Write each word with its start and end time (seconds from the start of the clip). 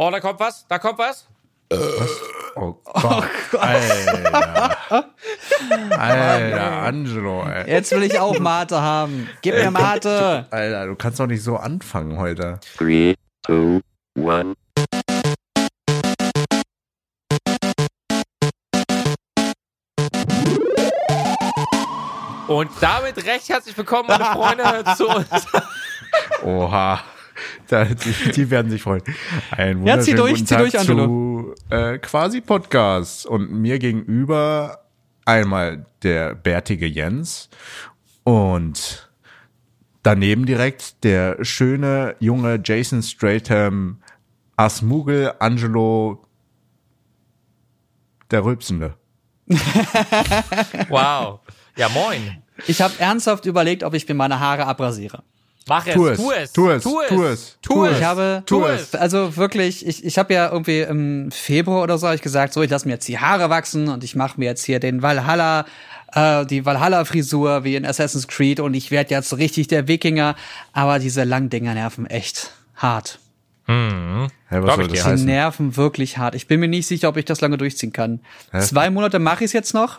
Oh, 0.00 0.12
da 0.12 0.20
kommt 0.20 0.38
was, 0.38 0.64
da 0.68 0.78
kommt 0.78 0.96
was. 1.00 1.26
Oh 2.54 2.74
Gott. 2.84 3.24
Alter. 3.58 5.10
Alter, 5.90 6.72
Angelo, 6.84 7.42
ey. 7.42 7.68
Jetzt 7.68 7.90
will 7.90 8.04
ich 8.04 8.16
auch 8.20 8.38
Mate 8.38 8.80
haben. 8.80 9.28
Gib 9.42 9.56
mir 9.56 9.72
Mate. 9.72 10.46
Alter, 10.52 10.86
du 10.86 10.94
kannst 10.94 11.18
doch 11.18 11.26
nicht 11.26 11.42
so 11.42 11.56
anfangen 11.56 12.16
heute. 12.16 12.60
Three, 12.76 13.16
two, 13.44 13.80
one. 14.16 14.54
Und 22.46 22.70
damit 22.80 23.26
recht 23.26 23.48
herzlich 23.48 23.76
willkommen, 23.76 24.06
meine 24.06 24.26
Freunde, 24.26 24.84
zu 24.96 25.08
uns. 25.08 25.46
Oha. 26.44 27.00
Da, 27.68 27.84
die, 27.84 28.32
die 28.32 28.50
werden 28.50 28.70
sich 28.70 28.82
freuen. 28.82 29.02
Ein 29.50 29.86
Ja, 29.86 30.00
zieh 30.00 30.14
durch, 30.14 30.34
guten 30.34 30.46
zieh 30.46 30.54
Tag 30.54 30.62
durch, 30.62 30.78
Angelo. 30.78 31.54
zu 31.68 31.74
äh, 31.74 31.98
quasi 31.98 32.40
Podcast 32.40 33.26
und 33.26 33.52
mir 33.52 33.78
gegenüber 33.78 34.84
einmal 35.24 35.86
der 36.02 36.34
bärtige 36.34 36.86
Jens 36.86 37.50
und 38.24 39.10
daneben 40.02 40.46
direkt 40.46 41.04
der 41.04 41.44
schöne 41.44 42.16
junge 42.18 42.60
Jason 42.64 43.02
Stratham 43.02 44.00
Asmugel 44.56 45.34
Angelo 45.38 46.24
der 48.30 48.44
Rülpsende. 48.44 48.94
Wow. 50.88 51.40
Ja, 51.76 51.88
moin. 51.90 52.42
Ich 52.66 52.82
habe 52.82 52.94
ernsthaft 52.98 53.46
überlegt, 53.46 53.82
ob 53.84 53.94
ich 53.94 54.06
mir 54.08 54.14
meine 54.14 54.40
Haare 54.40 54.66
abrasiere. 54.66 55.22
Mach 55.68 55.86
es, 55.86 55.94
Tu 55.94 56.06
es, 56.08 56.18
tu 56.18 56.30
es, 56.32 56.52
tu 56.52 56.70
es, 56.70 56.82
tu 56.82 57.00
es, 57.02 57.08
tu 57.08 57.24
es, 57.24 57.58
tu 57.60 57.84
es. 57.84 57.98
Ich 57.98 58.04
habe, 58.04 58.42
tu 58.46 58.64
es. 58.64 58.94
also 58.94 59.36
wirklich, 59.36 59.86
ich, 59.86 60.04
ich 60.04 60.18
habe 60.18 60.32
ja 60.32 60.50
irgendwie 60.50 60.80
im 60.80 61.30
Februar 61.30 61.82
oder 61.82 61.98
so 61.98 62.08
hab 62.08 62.14
ich 62.14 62.22
gesagt, 62.22 62.52
so 62.52 62.62
ich 62.62 62.70
lasse 62.70 62.86
mir 62.86 62.94
jetzt 62.94 63.08
die 63.08 63.18
Haare 63.18 63.50
wachsen 63.50 63.88
und 63.88 64.02
ich 64.04 64.14
mache 64.16 64.38
mir 64.40 64.46
jetzt 64.46 64.64
hier 64.64 64.80
den 64.80 65.02
Valhalla, 65.02 65.66
äh, 66.12 66.46
die 66.46 66.64
Valhalla-Frisur 66.64 67.64
wie 67.64 67.76
in 67.76 67.84
Assassin's 67.84 68.28
Creed 68.28 68.60
und 68.60 68.74
ich 68.74 68.90
werde 68.90 69.10
jetzt 69.10 69.36
richtig 69.36 69.68
der 69.68 69.88
Wikinger. 69.88 70.36
Aber 70.72 70.98
diese 70.98 71.24
langen 71.24 71.50
Dinger 71.50 71.74
nerven 71.74 72.06
echt 72.06 72.52
hart. 72.74 73.18
Hä, 73.66 74.28
was 74.48 74.64
Glaub 74.64 74.76
soll 74.76 74.84
ich 74.86 74.92
das 74.92 74.98
dir. 75.00 75.04
Die 75.04 75.12
heißen? 75.12 75.26
nerven 75.26 75.76
wirklich 75.76 76.16
hart. 76.16 76.34
Ich 76.34 76.46
bin 76.46 76.60
mir 76.60 76.68
nicht 76.68 76.86
sicher, 76.86 77.10
ob 77.10 77.18
ich 77.18 77.26
das 77.26 77.42
lange 77.42 77.58
durchziehen 77.58 77.92
kann. 77.92 78.20
Zwei 78.60 78.88
Monate 78.88 79.18
mache 79.18 79.44
ich 79.44 79.48
es 79.48 79.52
jetzt 79.52 79.74
noch. 79.74 79.98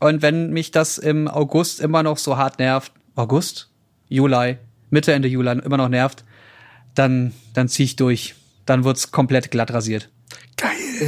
Und 0.00 0.20
wenn 0.20 0.50
mich 0.50 0.70
das 0.70 0.98
im 0.98 1.26
August 1.26 1.80
immer 1.80 2.02
noch 2.02 2.18
so 2.18 2.36
hart 2.36 2.58
nervt, 2.58 2.92
August, 3.14 3.70
Juli, 4.10 4.58
Mitte, 4.90 5.12
Ende 5.12 5.28
Juli 5.28 5.50
immer 5.50 5.76
noch 5.76 5.88
nervt, 5.88 6.24
dann, 6.94 7.32
dann 7.54 7.68
ziehe 7.68 7.84
ich 7.84 7.96
durch. 7.96 8.34
Dann 8.66 8.84
wird's 8.84 9.10
komplett 9.10 9.50
glatt 9.50 9.72
rasiert. 9.72 10.08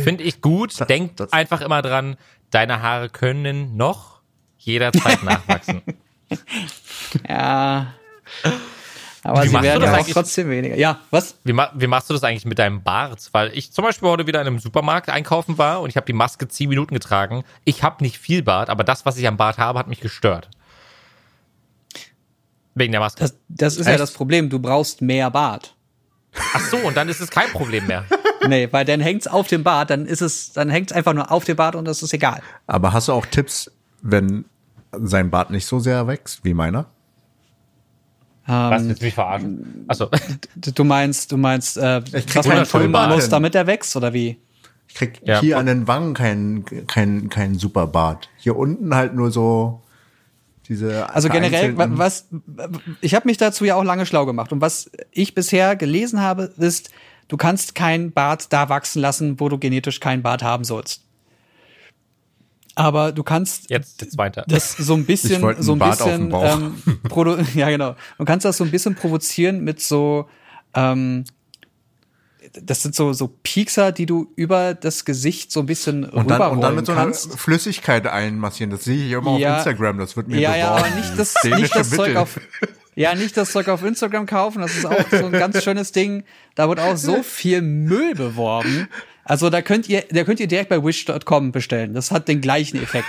Finde 0.04 0.22
ich 0.22 0.40
gut. 0.42 0.74
Denk 0.88 1.16
das- 1.16 1.32
einfach 1.32 1.60
immer 1.60 1.80
dran, 1.82 2.16
deine 2.50 2.82
Haare 2.82 3.08
können 3.08 3.76
noch 3.76 4.20
jederzeit 4.58 5.22
nachwachsen. 5.24 5.82
Ja. 7.28 7.94
Aber 9.24 9.42
Wie 9.42 9.48
sie 9.48 9.52
machst 9.54 9.64
du 9.64 9.68
werden 9.68 9.80
das 9.80 9.88
ja 9.90 9.92
auch 9.94 9.98
eigentlich? 9.98 10.14
trotzdem 10.14 10.50
weniger. 10.50 10.76
Ja, 10.76 11.00
was? 11.10 11.36
Wie, 11.44 11.52
wie 11.54 11.86
machst 11.86 12.08
du 12.08 12.14
das 12.14 12.22
eigentlich 12.22 12.44
mit 12.44 12.58
deinem 12.58 12.82
Bart? 12.82 13.28
Weil 13.32 13.50
ich 13.56 13.72
zum 13.72 13.84
Beispiel 13.84 14.08
heute 14.08 14.26
wieder 14.26 14.40
in 14.40 14.46
einem 14.46 14.58
Supermarkt 14.58 15.08
einkaufen 15.10 15.58
war 15.58 15.80
und 15.80 15.90
ich 15.90 15.96
habe 15.96 16.06
die 16.06 16.12
Maske 16.12 16.46
zehn 16.48 16.68
Minuten 16.68 16.94
getragen. 16.94 17.44
Ich 17.64 17.82
habe 17.82 18.02
nicht 18.04 18.18
viel 18.18 18.42
Bart, 18.42 18.70
aber 18.70 18.84
das, 18.84 19.04
was 19.06 19.16
ich 19.16 19.26
am 19.26 19.36
Bart 19.36 19.58
habe, 19.58 19.78
hat 19.78 19.88
mich 19.88 20.00
gestört. 20.00 20.48
Wegen 22.78 22.92
der 22.92 23.00
Maske. 23.00 23.20
Das, 23.20 23.34
das 23.48 23.76
ist 23.76 23.86
ja 23.86 23.92
Echt? 23.92 24.00
das 24.00 24.12
Problem. 24.12 24.48
Du 24.48 24.58
brauchst 24.58 25.02
mehr 25.02 25.30
Bart. 25.30 25.74
Ach 26.54 26.60
so, 26.60 26.76
und 26.78 26.96
dann 26.96 27.08
ist 27.08 27.20
es 27.20 27.30
kein 27.30 27.48
Problem 27.50 27.86
mehr. 27.86 28.04
Nee, 28.46 28.68
weil 28.70 28.84
dann 28.84 29.00
hängt's 29.00 29.26
auf 29.26 29.48
dem 29.48 29.64
Bart, 29.64 29.90
dann 29.90 30.06
ist 30.06 30.22
es, 30.22 30.52
dann 30.52 30.70
hängt's 30.70 30.92
einfach 30.92 31.12
nur 31.12 31.32
auf 31.32 31.44
dem 31.44 31.56
Bart 31.56 31.74
und 31.74 31.84
das 31.86 32.04
ist 32.04 32.14
egal. 32.14 32.40
Aber 32.68 32.92
hast 32.92 33.08
du 33.08 33.12
auch 33.12 33.26
Tipps, 33.26 33.68
wenn 34.00 34.44
sein 34.92 35.28
Bart 35.28 35.50
nicht 35.50 35.66
so 35.66 35.80
sehr 35.80 36.06
wächst 36.06 36.44
wie 36.44 36.54
meiner? 36.54 36.86
Was, 38.46 38.84
willst 38.84 39.02
du 39.02 39.04
mich 39.06 39.14
verarschen? 39.14 39.84
Achso. 39.88 40.08
Du 40.54 40.84
meinst, 40.84 41.32
du 41.32 41.36
meinst, 41.36 41.76
äh, 41.78 42.00
krieg 42.00 42.36
was 42.36 42.46
man 42.46 42.64
tun 42.64 42.92
Bart 42.92 43.10
muss, 43.10 43.28
damit 43.28 43.56
er 43.56 43.66
wächst, 43.66 43.94
oder 43.96 44.12
wie? 44.14 44.38
Ich 44.86 44.94
krieg 44.94 45.20
Ja. 45.24 45.40
hier 45.40 45.58
an 45.58 45.66
den 45.66 45.86
Wangen 45.88 46.14
keinen 46.14 46.64
kein, 46.86 47.28
kein 47.28 47.58
super 47.58 47.88
Bart. 47.88 48.30
Hier 48.38 48.56
unten 48.56 48.94
halt 48.94 49.14
nur 49.14 49.30
so 49.32 49.82
diese. 50.68 51.12
Also 51.14 51.28
generell, 51.28 51.76
was 51.76 52.28
ich 53.00 53.14
habe 53.14 53.26
mich 53.26 53.36
dazu 53.36 53.64
ja 53.64 53.74
auch 53.74 53.84
lange 53.84 54.06
schlau 54.06 54.26
gemacht 54.26 54.52
und 54.52 54.60
was 54.60 54.90
ich 55.10 55.34
bisher 55.34 55.76
gelesen 55.76 56.20
habe, 56.20 56.52
ist, 56.58 56.90
du 57.28 57.36
kannst 57.36 57.74
kein 57.74 58.12
Bart 58.12 58.52
da 58.52 58.68
wachsen 58.68 59.00
lassen, 59.00 59.40
wo 59.40 59.48
du 59.48 59.58
genetisch 59.58 60.00
keinen 60.00 60.22
Bart 60.22 60.42
haben 60.42 60.64
sollst. 60.64 61.04
Aber 62.74 63.10
du 63.10 63.24
kannst 63.24 63.70
Jetzt 63.70 64.16
weiter. 64.16 64.44
das 64.46 64.76
so 64.76 64.94
ein 64.94 65.04
bisschen, 65.04 65.40
so 65.60 65.72
ein 65.72 65.78
Bart 65.80 66.00
auf 66.00 66.06
bisschen, 66.06 66.22
dem 66.26 66.30
Bauch. 66.30 67.26
ähm, 67.26 67.46
ja 67.54 67.70
genau. 67.70 67.96
Du 68.18 68.24
kannst 68.24 68.44
das 68.44 68.56
so 68.56 68.62
ein 68.62 68.70
bisschen 68.70 68.94
provozieren 68.94 69.64
mit 69.64 69.82
so, 69.82 70.28
ähm, 70.74 71.24
das 72.52 72.82
sind 72.82 72.94
so 72.94 73.12
so 73.12 73.28
Piekser, 73.42 73.92
die 73.92 74.06
du 74.06 74.32
über 74.36 74.74
das 74.74 75.04
Gesicht 75.04 75.52
so 75.52 75.60
ein 75.60 75.66
bisschen 75.66 76.04
und 76.04 76.30
dann, 76.30 76.40
und 76.52 76.60
dann 76.60 76.74
mit 76.74 76.86
so 76.86 76.92
einer 76.92 77.02
kannst. 77.02 77.38
Flüssigkeit 77.38 78.06
einmassieren. 78.06 78.70
Das 78.70 78.84
sehe 78.84 79.06
ich 79.06 79.12
immer 79.12 79.38
Ja. 79.38 79.52
auf 79.52 79.58
Instagram. 79.58 79.98
Das 79.98 80.16
wird 80.16 80.28
mir 80.28 80.40
Ja, 80.40 80.56
ja, 80.56 80.70
beworben. 80.74 80.92
aber 80.92 81.00
nicht 81.00 81.18
das, 81.18 81.34
nicht 81.44 81.74
das 81.76 81.90
Zeug 81.90 82.16
auf, 82.16 82.40
ja, 82.94 83.14
nicht 83.14 83.36
das 83.36 83.52
Zeug 83.52 83.68
auf 83.68 83.82
Instagram 83.84 84.26
kaufen. 84.26 84.62
Das 84.62 84.76
ist 84.76 84.86
auch 84.86 85.10
so 85.10 85.26
ein 85.26 85.32
ganz 85.32 85.62
schönes 85.62 85.92
Ding. 85.92 86.24
Da 86.54 86.68
wird 86.68 86.80
auch 86.80 86.96
so 86.96 87.22
viel 87.22 87.60
Müll 87.62 88.14
beworben. 88.14 88.88
Also 89.24 89.50
da 89.50 89.60
könnt 89.62 89.88
ihr, 89.88 90.04
da 90.10 90.24
könnt 90.24 90.40
ihr 90.40 90.48
direkt 90.48 90.70
bei 90.70 90.82
wish.com 90.82 91.52
bestellen. 91.52 91.92
Das 91.94 92.10
hat 92.10 92.28
den 92.28 92.40
gleichen 92.40 92.82
Effekt. 92.82 93.06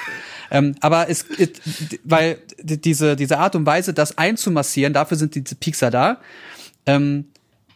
ähm, 0.52 0.76
aber 0.82 1.10
es, 1.10 1.26
it, 1.38 1.62
weil 2.04 2.40
diese, 2.62 3.16
diese 3.16 3.38
Art 3.38 3.56
und 3.56 3.66
Weise, 3.66 3.94
das 3.94 4.18
einzumassieren, 4.18 4.92
dafür 4.94 5.16
sind 5.16 5.36
diese 5.36 5.56
Piekser 5.56 5.92
da. 5.92 6.18
Ähm, 6.86 7.26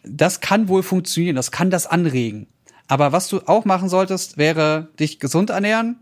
das 0.03 0.39
kann 0.41 0.67
wohl 0.67 0.83
funktionieren. 0.83 1.35
Das 1.35 1.51
kann 1.51 1.69
das 1.69 1.87
anregen. 1.87 2.47
Aber 2.87 3.11
was 3.11 3.27
du 3.29 3.41
auch 3.47 3.65
machen 3.65 3.89
solltest, 3.89 4.37
wäre 4.37 4.89
dich 4.99 5.19
gesund 5.19 5.49
ernähren, 5.49 5.99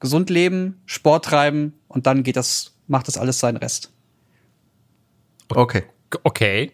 gesund 0.00 0.28
leben, 0.30 0.82
Sport 0.86 1.24
treiben 1.24 1.74
und 1.88 2.06
dann 2.06 2.22
geht 2.22 2.36
das, 2.36 2.74
macht 2.88 3.08
das 3.08 3.16
alles 3.16 3.38
seinen 3.38 3.56
Rest. 3.56 3.92
Okay. 5.48 5.84
Okay. 6.24 6.72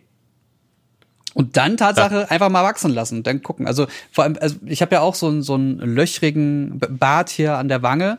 Und 1.34 1.56
dann 1.56 1.76
Tatsache 1.76 2.30
einfach 2.30 2.50
mal 2.50 2.64
wachsen 2.64 2.90
lassen 2.92 3.18
und 3.18 3.26
dann 3.26 3.42
gucken. 3.42 3.66
Also 3.66 3.86
vor 4.10 4.24
allem, 4.24 4.36
also 4.40 4.56
ich 4.66 4.82
habe 4.82 4.94
ja 4.94 5.00
auch 5.00 5.14
so 5.14 5.28
einen 5.28 5.42
so 5.42 5.54
einen 5.54 5.78
löchrigen 5.78 6.78
Bart 6.78 7.30
hier 7.30 7.56
an 7.56 7.68
der 7.68 7.82
Wange. 7.82 8.18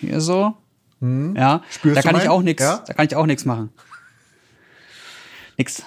Hier 0.00 0.20
so. 0.20 0.54
Ja, 1.02 1.62
Spürst 1.70 1.96
da 1.96 2.02
du 2.02 2.08
kann 2.08 2.20
ich 2.20 2.28
auch 2.28 2.42
nichts, 2.42 2.62
Ja? 2.62 2.84
da 2.86 2.92
kann 2.92 3.06
ich 3.06 3.16
auch 3.16 3.26
nichts 3.26 3.46
machen. 3.46 3.70
Nix. 5.56 5.82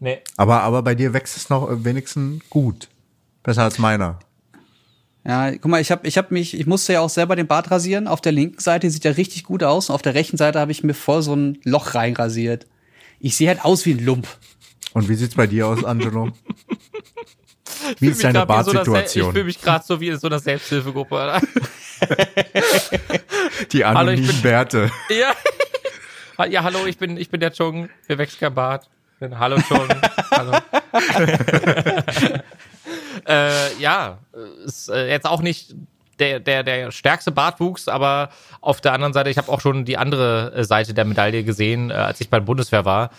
Nee. 0.00 0.18
Aber, 0.36 0.62
aber 0.62 0.82
bei 0.82 0.94
dir 0.94 1.12
wächst 1.12 1.36
es 1.36 1.50
noch 1.50 1.68
wenigstens 1.84 2.42
gut. 2.50 2.88
Besser 3.42 3.64
als 3.64 3.78
meiner. 3.78 4.18
Ja, 5.26 5.50
guck 5.52 5.66
mal, 5.66 5.80
ich 5.80 5.90
habe 5.90 6.06
ich 6.06 6.16
hab 6.16 6.30
mich, 6.30 6.58
ich 6.58 6.66
musste 6.66 6.92
ja 6.94 7.00
auch 7.00 7.10
selber 7.10 7.36
den 7.36 7.46
Bart 7.46 7.70
rasieren. 7.70 8.08
Auf 8.08 8.20
der 8.20 8.32
linken 8.32 8.60
Seite 8.60 8.90
sieht 8.90 9.04
er 9.04 9.16
richtig 9.16 9.44
gut 9.44 9.62
aus 9.62 9.88
und 9.90 9.94
auf 9.94 10.02
der 10.02 10.14
rechten 10.14 10.36
Seite 10.36 10.60
habe 10.60 10.72
ich 10.72 10.82
mir 10.84 10.94
voll 10.94 11.22
so 11.22 11.34
ein 11.34 11.58
Loch 11.64 11.94
reinrasiert. 11.94 12.66
Ich 13.20 13.36
sehe 13.36 13.48
halt 13.48 13.64
aus 13.64 13.84
wie 13.84 13.92
ein 13.94 14.04
Lump. 14.04 14.26
Und 14.94 15.08
wie 15.08 15.14
sieht's 15.16 15.34
bei 15.34 15.46
dir 15.46 15.66
aus, 15.66 15.84
Angelo? 15.84 16.30
Wie 18.00 18.08
ist 18.08 18.22
deine 18.24 18.40
in 18.40 18.42
so 18.42 18.42
Ich 18.42 18.48
Bartsituation? 18.48 19.32
fühle 19.32 19.44
mich 19.44 19.60
gerade 19.62 19.84
so 19.86 20.00
wie 20.00 20.08
in 20.08 20.18
so 20.18 20.26
einer 20.26 20.40
Selbsthilfegruppe. 20.40 21.14
Oder? 21.14 21.40
Die 23.72 23.84
Hallo, 23.84 24.10
ich 24.10 24.18
anonymen 24.18 24.26
bin- 24.26 24.42
Bärte. 24.42 24.90
ja. 25.10 25.32
Ja, 26.50 26.62
hallo, 26.62 26.86
ich 26.86 26.98
bin, 26.98 27.16
ich 27.16 27.30
bin 27.30 27.40
der 27.40 27.52
Chung. 27.52 27.88
Mir 28.08 28.18
wächst 28.18 28.38
kein 28.38 28.54
Bart. 28.54 28.88
Bin, 29.20 29.36
hallo 29.38 29.56
Chung. 29.66 29.88
hallo. 30.30 30.52
äh, 33.26 33.74
ja, 33.80 34.18
ist 34.64 34.88
äh, 34.88 35.08
jetzt 35.08 35.26
auch 35.26 35.42
nicht 35.42 35.74
der, 36.20 36.38
der, 36.38 36.62
der 36.62 36.92
stärkste 36.92 37.32
Bartwuchs, 37.32 37.88
aber 37.88 38.30
auf 38.60 38.80
der 38.80 38.92
anderen 38.92 39.12
Seite, 39.12 39.30
ich 39.30 39.38
habe 39.38 39.50
auch 39.50 39.60
schon 39.60 39.84
die 39.84 39.96
andere 39.96 40.52
äh, 40.54 40.64
Seite 40.64 40.94
der 40.94 41.04
Medaille 41.04 41.42
gesehen, 41.42 41.90
äh, 41.90 41.94
als 41.94 42.20
ich 42.20 42.30
bei 42.30 42.38
der 42.38 42.46
Bundeswehr 42.46 42.84
war. 42.84 43.10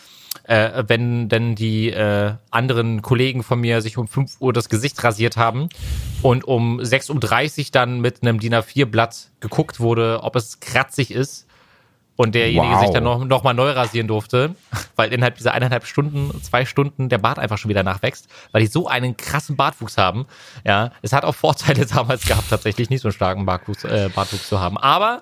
Äh, 0.44 0.86
wenn 0.88 1.28
denn 1.28 1.56
die 1.56 1.90
äh, 1.90 2.34
anderen 2.50 3.02
Kollegen 3.02 3.44
von 3.44 3.60
mir 3.60 3.82
sich 3.82 3.98
um 3.98 4.08
5 4.08 4.38
Uhr 4.40 4.54
das 4.54 4.70
Gesicht 4.70 5.04
rasiert 5.04 5.36
haben 5.38 5.68
und 6.22 6.46
um 6.46 6.80
6.30 6.80 7.60
Uhr 7.60 7.66
dann 7.74 8.00
mit 8.00 8.22
einem 8.22 8.40
DIN 8.40 8.56
A4-Blatt 8.56 9.32
geguckt 9.42 9.80
wurde, 9.80 10.22
ob 10.24 10.36
es 10.36 10.60
kratzig 10.60 11.12
ist 11.12 11.49
und 12.22 12.36
derjenige 12.36 12.74
Wow. 12.74 12.82
sich 12.82 12.90
dann 12.90 13.06
noch, 13.06 13.24
noch 13.24 13.44
mal 13.44 13.54
neu 13.54 13.72
rasieren 13.72 14.10
durfte, 14.10 14.54
weil 14.98 15.14
innerhalb 15.14 15.38
dieser 15.38 15.54
eineinhalb 15.54 15.86
Stunden, 15.86 16.44
zwei 16.44 16.66
Stunden 16.66 17.08
der 17.08 17.18
Bart 17.18 17.40
einfach 17.40 17.58
schon 17.58 17.70
wieder 17.70 17.82
nachwächst, 17.82 18.28
weil 18.52 18.60
die 18.60 18.68
so 18.68 18.90
einen 18.90 19.16
krassen 19.16 19.56
Bartwuchs 19.56 19.98
haben. 19.98 20.26
Ja, 20.66 20.92
es 21.02 21.14
hat 21.14 21.24
auch 21.24 21.34
Vorteile 21.34 21.86
damals 21.86 22.26
gehabt, 22.26 22.50
tatsächlich 22.50 22.90
nicht 22.90 23.00
so 23.00 23.08
einen 23.08 23.14
starken 23.14 23.46
Bartwuchs, 23.46 23.86
äh, 23.86 24.10
Bartwuchs 24.14 24.50
zu 24.50 24.60
haben. 24.60 24.78
Aber 24.78 25.22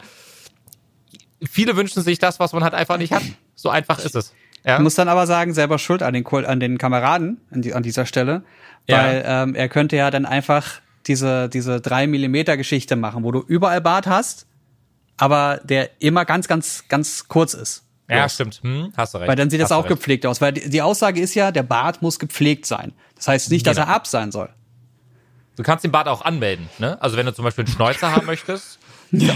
viele 1.48 1.76
wünschen 1.76 2.02
sich 2.02 2.18
das, 2.18 2.40
was 2.40 2.52
man 2.54 2.64
halt 2.64 2.74
einfach 2.74 2.98
nicht 2.98 3.14
hat. 3.14 3.22
So 3.54 3.70
einfach 3.70 4.00
ist 4.00 4.16
es. 4.16 4.34
Ja. 4.66 4.78
Ich 4.78 4.82
muss 4.82 4.96
dann 4.96 5.08
aber 5.08 5.28
sagen, 5.28 5.54
selber 5.54 5.78
schuld 5.78 6.02
an 6.02 6.16
den, 6.16 6.26
an 6.26 6.60
den 6.60 6.80
Kameraden 6.80 7.40
an, 7.52 7.62
die, 7.62 7.76
an 7.76 7.84
dieser 7.84 8.08
Stelle, 8.08 8.42
Ja. 8.88 8.98
weil 9.04 9.24
ähm, 9.28 9.54
er 9.54 9.70
könnte 9.70 9.96
ja 9.98 10.10
dann 10.10 10.26
einfach 10.26 10.82
diese, 11.06 11.48
diese 11.48 11.80
3 11.80 12.08
Millimeter 12.08 12.58
Geschichte 12.58 12.96
machen, 12.96 13.24
wo 13.24 13.32
du 13.32 13.44
überall 13.48 13.82
Bart 13.82 14.08
hast, 14.08 14.48
aber 15.18 15.60
der 15.64 16.02
immer 16.02 16.26
ganz, 16.26 16.48
ganz, 16.48 16.86
ganz 16.88 17.28
kurz 17.28 17.54
ist. 17.54 17.84
Ja, 18.10 18.30
stimmt. 18.30 18.62
Hm, 18.64 18.94
hast 18.96 19.14
du 19.14 19.18
recht. 19.18 19.28
Weil 19.28 19.36
dann 19.36 19.50
sieht 19.50 19.60
das 19.60 19.66
Hast 19.66 19.72
du 19.72 19.76
auch 19.76 19.84
recht. 19.84 19.96
gepflegt 19.96 20.26
aus. 20.26 20.40
Weil 20.40 20.54
die, 20.54 20.70
die 20.70 20.82
Aussage 20.82 21.20
ist 21.20 21.36
ja, 21.36 21.52
der 21.52 21.64
Bart 21.64 22.02
muss 22.02 22.20
gepflegt 22.20 22.66
sein. 22.66 22.94
Das 23.16 23.28
heißt 23.28 23.52
nicht, 23.52 23.68
dass 23.68 23.76
Genau. 23.76 23.88
er 23.90 23.96
ab 23.96 24.08
sein 24.08 24.32
soll. 24.32 24.50
Du 25.58 25.64
kannst 25.64 25.84
den 25.84 25.92
Bart 25.92 26.08
auch 26.08 26.22
anmelden, 26.24 26.70
ne? 26.78 27.02
Also 27.02 27.18
wenn 27.18 27.26
du 27.26 27.34
zum 27.34 27.44
Beispiel 27.44 27.66
einen 27.66 27.74
Schnäuzer 27.74 28.12
haben 28.12 28.28
möchtest, 28.28 28.80
ja. 29.12 29.34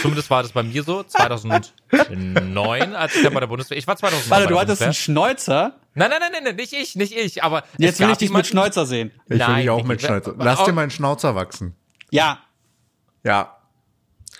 zumindest 0.00 0.30
war 0.30 0.42
das 0.42 0.52
bei 0.52 0.62
mir 0.62 0.82
so, 0.82 1.02
2009, 1.02 2.94
als 2.94 3.16
ich 3.16 3.22
dann 3.22 3.34
bei 3.34 3.40
der 3.40 3.48
Bundeswehr, 3.48 3.76
ich 3.76 3.86
war 3.86 3.96
2009 3.96 4.30
Warte, 4.30 4.46
du 4.46 4.58
hattest 4.58 4.82
einen. 4.82 4.94
Schnäuzer. 4.94 5.74
Nein, 5.94 6.10
nein, 6.10 6.20
nein, 6.20 6.30
nein, 6.32 6.44
nein, 6.44 6.56
nicht 6.56 6.72
ich, 6.72 6.94
nicht 6.96 7.16
ich, 7.16 7.42
aber 7.42 7.64
Jetzt 7.78 7.98
will 8.00 8.10
ich 8.10 8.18
dich 8.18 8.30
mit 8.30 8.46
Schnäuzer 8.46 8.86
sehen. 8.86 9.10
Ich 9.24 9.30
will 9.30 9.56
dich 9.56 9.70
auch 9.70 9.84
mit 9.84 10.04
aber 10.08 10.44
Lass 10.44 10.64
dir 10.64 10.72
meinen 10.72 10.90
Schnauzer 10.90 11.34
wachsen. 11.34 11.74
Ja. 12.10 12.38
Ja. 13.24 13.55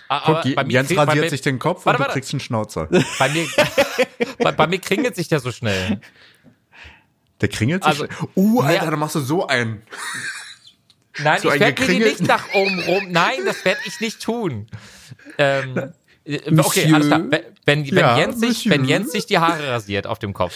Aber 0.09 0.41
Guck, 0.41 0.55
bei 0.55 0.63
mir 0.63 0.71
Jens 0.73 0.87
krieg- 0.87 0.97
bei 0.97 1.03
radiert 1.03 1.25
mir- 1.25 1.29
sich 1.29 1.41
den 1.41 1.59
Kopf 1.59 1.85
Warte, 1.85 1.97
und 1.97 1.99
du 1.99 2.07
warte. 2.07 2.13
kriegst 2.13 2.33
einen 2.33 2.39
Schnauzer. 2.39 2.87
Bei 3.19 3.29
mir, 3.29 3.45
bei, 4.39 4.51
bei 4.51 4.67
mir 4.67 4.79
kringelt 4.79 5.15
sich 5.15 5.27
der 5.27 5.39
so 5.39 5.51
schnell. 5.51 5.99
Der 7.41 7.49
kringelt 7.49 7.83
sich. 7.83 7.91
Also- 7.91 8.07
uh, 8.35 8.61
Alter, 8.61 8.85
Ja. 8.85 8.91
da 8.91 8.97
machst 8.97 9.15
du 9.15 9.19
so 9.19 9.47
einen. 9.47 9.83
Nein, 11.19 11.39
So 11.41 11.51
ich 11.51 11.59
werde 11.59 11.81
mir 11.81 11.87
die 11.87 11.99
nicht 11.99 12.21
nach 12.21 12.53
oben 12.53 12.79
rum. 12.81 13.07
Nein, 13.11 13.39
das 13.45 13.63
werde 13.65 13.79
ich 13.85 13.99
nicht 13.99 14.21
tun. 14.21 14.67
Ähm, 15.37 15.91
äh, 16.25 16.39
okay, 16.59 16.91
alles 16.93 17.07
klar. 17.07 17.21
Wenn, 17.29 17.43
wenn, 17.65 17.85
Ja, 17.85 18.17
Jens 18.17 18.39
sich, 18.39 18.49
Monsieur? 18.65 18.71
wenn 18.71 18.85
Jens 18.85 19.11
sich 19.11 19.25
die 19.25 19.37
Haare 19.39 19.69
rasiert 19.71 20.07
auf 20.07 20.19
dem 20.19 20.33
Kopf, 20.33 20.53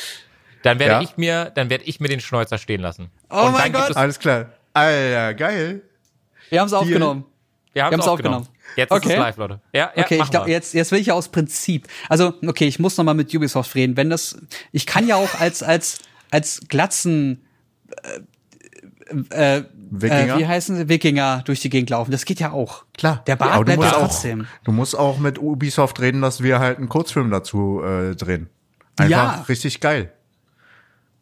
dann 0.64 0.80
werde 0.80 0.94
Ja. 0.94 1.02
ich 1.02 1.18
mir, 1.18 1.52
dann 1.56 1.70
werde 1.70 1.84
ich 1.86 2.00
mir 2.00 2.08
den 2.08 2.20
Schnäuzer 2.22 2.58
stehen 2.58 2.82
lassen. 2.82 3.10
Oh 3.30 3.48
Und 3.48 3.52
mein 3.54 3.72
dann 3.74 3.82
Gott. 3.82 3.92
Es, 3.92 3.96
Alles 3.98 4.20
klar. 4.20 4.52
Alter, 4.74 5.34
geil. 5.34 5.82
Wir 6.50 6.60
haben 6.62 6.68
es 6.68 6.74
aufgenommen. 6.74 7.26
wir 7.74 7.84
haben 7.84 7.94
es 7.94 7.94
haben's 8.00 8.08
aufgenommen. 8.08 8.36
aufgenommen. 8.48 8.61
Jetzt 8.76 8.92
ist 8.92 8.98
Okay. 8.98 9.14
es 9.14 9.20
live, 9.20 9.38
Leute. 9.38 9.60
Ja, 9.74 9.92
ja 9.96 10.04
Okay, 10.04 10.20
ich 10.22 10.30
glaube, 10.32 10.50
jetzt, 10.50 10.74
jetzt 10.74 10.92
will 10.92 11.00
ich 11.00 11.08
ja 11.08 11.14
aus 11.14 11.30
Prinzip. 11.30 11.88
Also, 12.10 12.34
okay, 12.46 12.68
ich 12.68 12.80
muss 12.80 12.98
noch 12.98 13.04
mal 13.04 13.14
mit 13.14 13.34
Ubisoft 13.34 13.76
reden. 13.76 13.98
Wenn 13.98 14.10
das, 14.10 14.38
ich 14.72 14.86
kann 14.86 15.08
ja 15.08 15.16
auch 15.16 15.40
als, 15.40 15.62
als, 15.64 16.00
als 16.32 16.62
Glatzen, 16.68 17.42
äh, 19.30 19.58
äh, 19.58 19.64
Wikinger? 19.94 20.36
Äh, 20.36 20.40
wie 20.40 20.48
heißen 20.48 20.76
sie? 20.78 20.90
Wikinger 20.90 21.42
durch 21.46 21.60
die 21.60 21.70
Gegend 21.70 21.90
laufen. 21.90 22.12
Das 22.12 22.24
geht 22.24 22.40
ja 22.40 22.52
auch. 22.54 22.86
Klar. 22.98 23.24
Der 23.28 23.36
Bart 23.36 23.60
du 23.60 23.66
bleibt 23.66 23.80
musst 23.80 23.92
ja 23.92 23.98
auch, 23.98 24.02
trotzdem. 24.04 24.48
Du 24.64 24.72
musst 24.72 24.98
auch 24.98 25.20
mit 25.20 25.38
Ubisoft 25.38 26.00
reden, 26.00 26.22
dass 26.22 26.42
wir 26.42 26.60
halt 26.60 26.78
einen 26.78 26.88
Kurzfilm 26.88 27.30
dazu 27.30 27.82
äh, 27.84 28.16
drehen. 28.16 28.50
Einfach 28.98 29.10
Ja. 29.12 29.46
richtig 29.50 29.82
geil. 29.82 30.14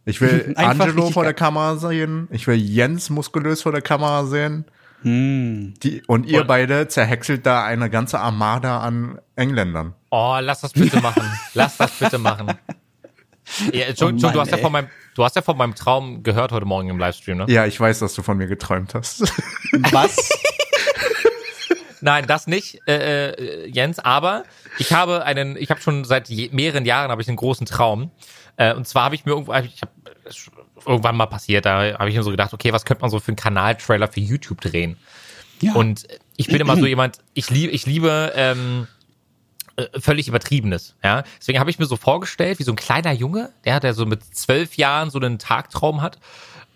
Ich 0.05 0.21
will 0.21 0.53
Angelo 0.57 1.09
vor 1.09 1.23
der. 1.23 1.33
Kamera 1.33 1.77
sehen. 1.77 2.27
Ich 2.31 2.45
will 2.47 2.55
Jens 2.55 3.09
muskulös 3.09 3.63
vor 3.63 3.71
der 3.71 3.81
Kamera 3.81 4.25
sehen. 4.25 4.65
Hm. 5.01 5.73
Die, 5.83 6.03
und 6.07 6.25
ihr 6.25 6.41
Und- 6.41 6.47
beide 6.47 6.87
zerhäckselt 6.87 7.45
da 7.45 7.63
eine 7.63 7.89
ganze 7.89 8.19
Armada 8.19 8.79
an 8.79 9.19
Engländern. 9.35 9.93
Oh, 10.11 10.37
lass 10.41 10.61
das 10.61 10.73
bitte 10.73 10.99
machen. 11.01 11.23
lass 11.53 11.77
das 11.77 11.91
bitte 11.99 12.17
machen. 12.17 12.51
Ja, 13.73 13.85
Entschuldigung, 13.87 14.21
Oh 14.21 14.27
Mann, 14.27 14.33
du 14.35 14.39
hast 14.41 14.51
ja 14.51 14.57
von 14.57 14.71
meinem, 14.71 14.87
du 15.15 15.23
hast 15.23 15.35
ja 15.35 15.41
von 15.41 15.57
meinem 15.57 15.73
Traum 15.73 16.21
gehört 16.21 16.51
heute 16.51 16.67
Morgen 16.67 16.87
im 16.89 16.99
Livestream, 16.99 17.37
ne? 17.39 17.45
Ja, 17.47 17.65
ich 17.65 17.79
weiß, 17.79 17.97
dass 17.97 18.13
du 18.13 18.21
von 18.21 18.37
mir 18.37 18.45
geträumt 18.45 18.93
hast. 18.93 19.21
Was? 19.91 20.29
Nein, 22.01 22.27
das 22.27 22.47
nicht, 22.47 22.79
äh, 22.87 23.31
äh, 23.31 23.69
Jens. 23.69 23.99
Aber 23.99 24.43
ich 24.77 24.93
habe 24.93 25.25
einen, 25.25 25.55
ich 25.57 25.69
habe 25.69 25.81
schon 25.81 26.05
seit 26.05 26.29
je, 26.29 26.49
mehreren 26.51 26.85
Jahren 26.85 27.11
habe 27.11 27.21
ich 27.21 27.27
einen 27.27 27.37
großen 27.37 27.65
Traum. 27.65 28.11
Äh, 28.57 28.73
und 28.73 28.87
zwar 28.87 29.05
habe 29.05 29.15
ich 29.15 29.25
mir 29.25 29.31
irgendwo, 29.31 29.53
ich 29.53 29.81
habe 29.81 29.91
irgendwann 30.85 31.17
mal 31.17 31.27
passiert, 31.27 31.65
da 31.65 31.97
habe 31.97 32.09
ich 32.09 32.15
mir 32.15 32.23
so 32.23 32.31
gedacht, 32.31 32.53
okay, 32.53 32.73
was 32.73 32.85
könnte 32.85 33.01
man 33.01 33.09
so 33.09 33.19
für 33.19 33.29
einen 33.29 33.35
Kanaltrailer 33.35 34.07
für 34.07 34.19
YouTube 34.19 34.61
drehen? 34.61 34.97
Ja. 35.61 35.73
Und 35.73 36.07
ich 36.37 36.47
bin 36.47 36.61
immer 36.61 36.77
so 36.77 36.85
jemand, 36.85 37.19
ich 37.33 37.49
liebe, 37.49 37.71
ich 37.71 37.85
liebe 37.85 38.31
ähm, 38.35 38.87
äh, 39.75 39.99
völlig 39.99 40.27
übertriebenes. 40.27 40.95
Ja, 41.03 41.23
deswegen 41.39 41.59
habe 41.59 41.69
ich 41.69 41.79
mir 41.79 41.85
so 41.85 41.95
vorgestellt, 41.95 42.59
wie 42.59 42.63
so 42.63 42.71
ein 42.71 42.77
kleiner 42.77 43.11
Junge, 43.11 43.51
der 43.65 43.79
der 43.79 43.93
so 43.93 44.05
mit 44.05 44.23
zwölf 44.35 44.75
Jahren 44.75 45.09
so 45.09 45.19
einen 45.19 45.39
Tagtraum 45.39 46.01
hat. 46.01 46.19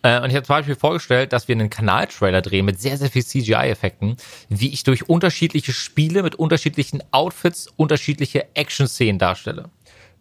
Äh, 0.03 0.21
und 0.21 0.29
ich 0.29 0.35
habe 0.35 0.45
zum 0.45 0.57
Beispiel 0.57 0.75
vorgestellt, 0.75 1.33
dass 1.33 1.47
wir 1.47 1.55
einen 1.55 1.69
Kanaltrailer 1.69 2.41
drehen 2.41 2.65
mit 2.65 2.79
sehr, 2.79 2.97
sehr 2.97 3.09
viel 3.09 3.25
CGI-Effekten, 3.25 4.17
wie 4.49 4.71
ich 4.71 4.83
durch 4.83 5.09
unterschiedliche 5.09 5.73
Spiele 5.73 6.21
mit 6.21 6.35
unterschiedlichen 6.35 7.01
Outfits 7.11 7.67
unterschiedliche 7.75 8.55
Action-Szenen 8.55 9.17
darstelle. 9.17 9.69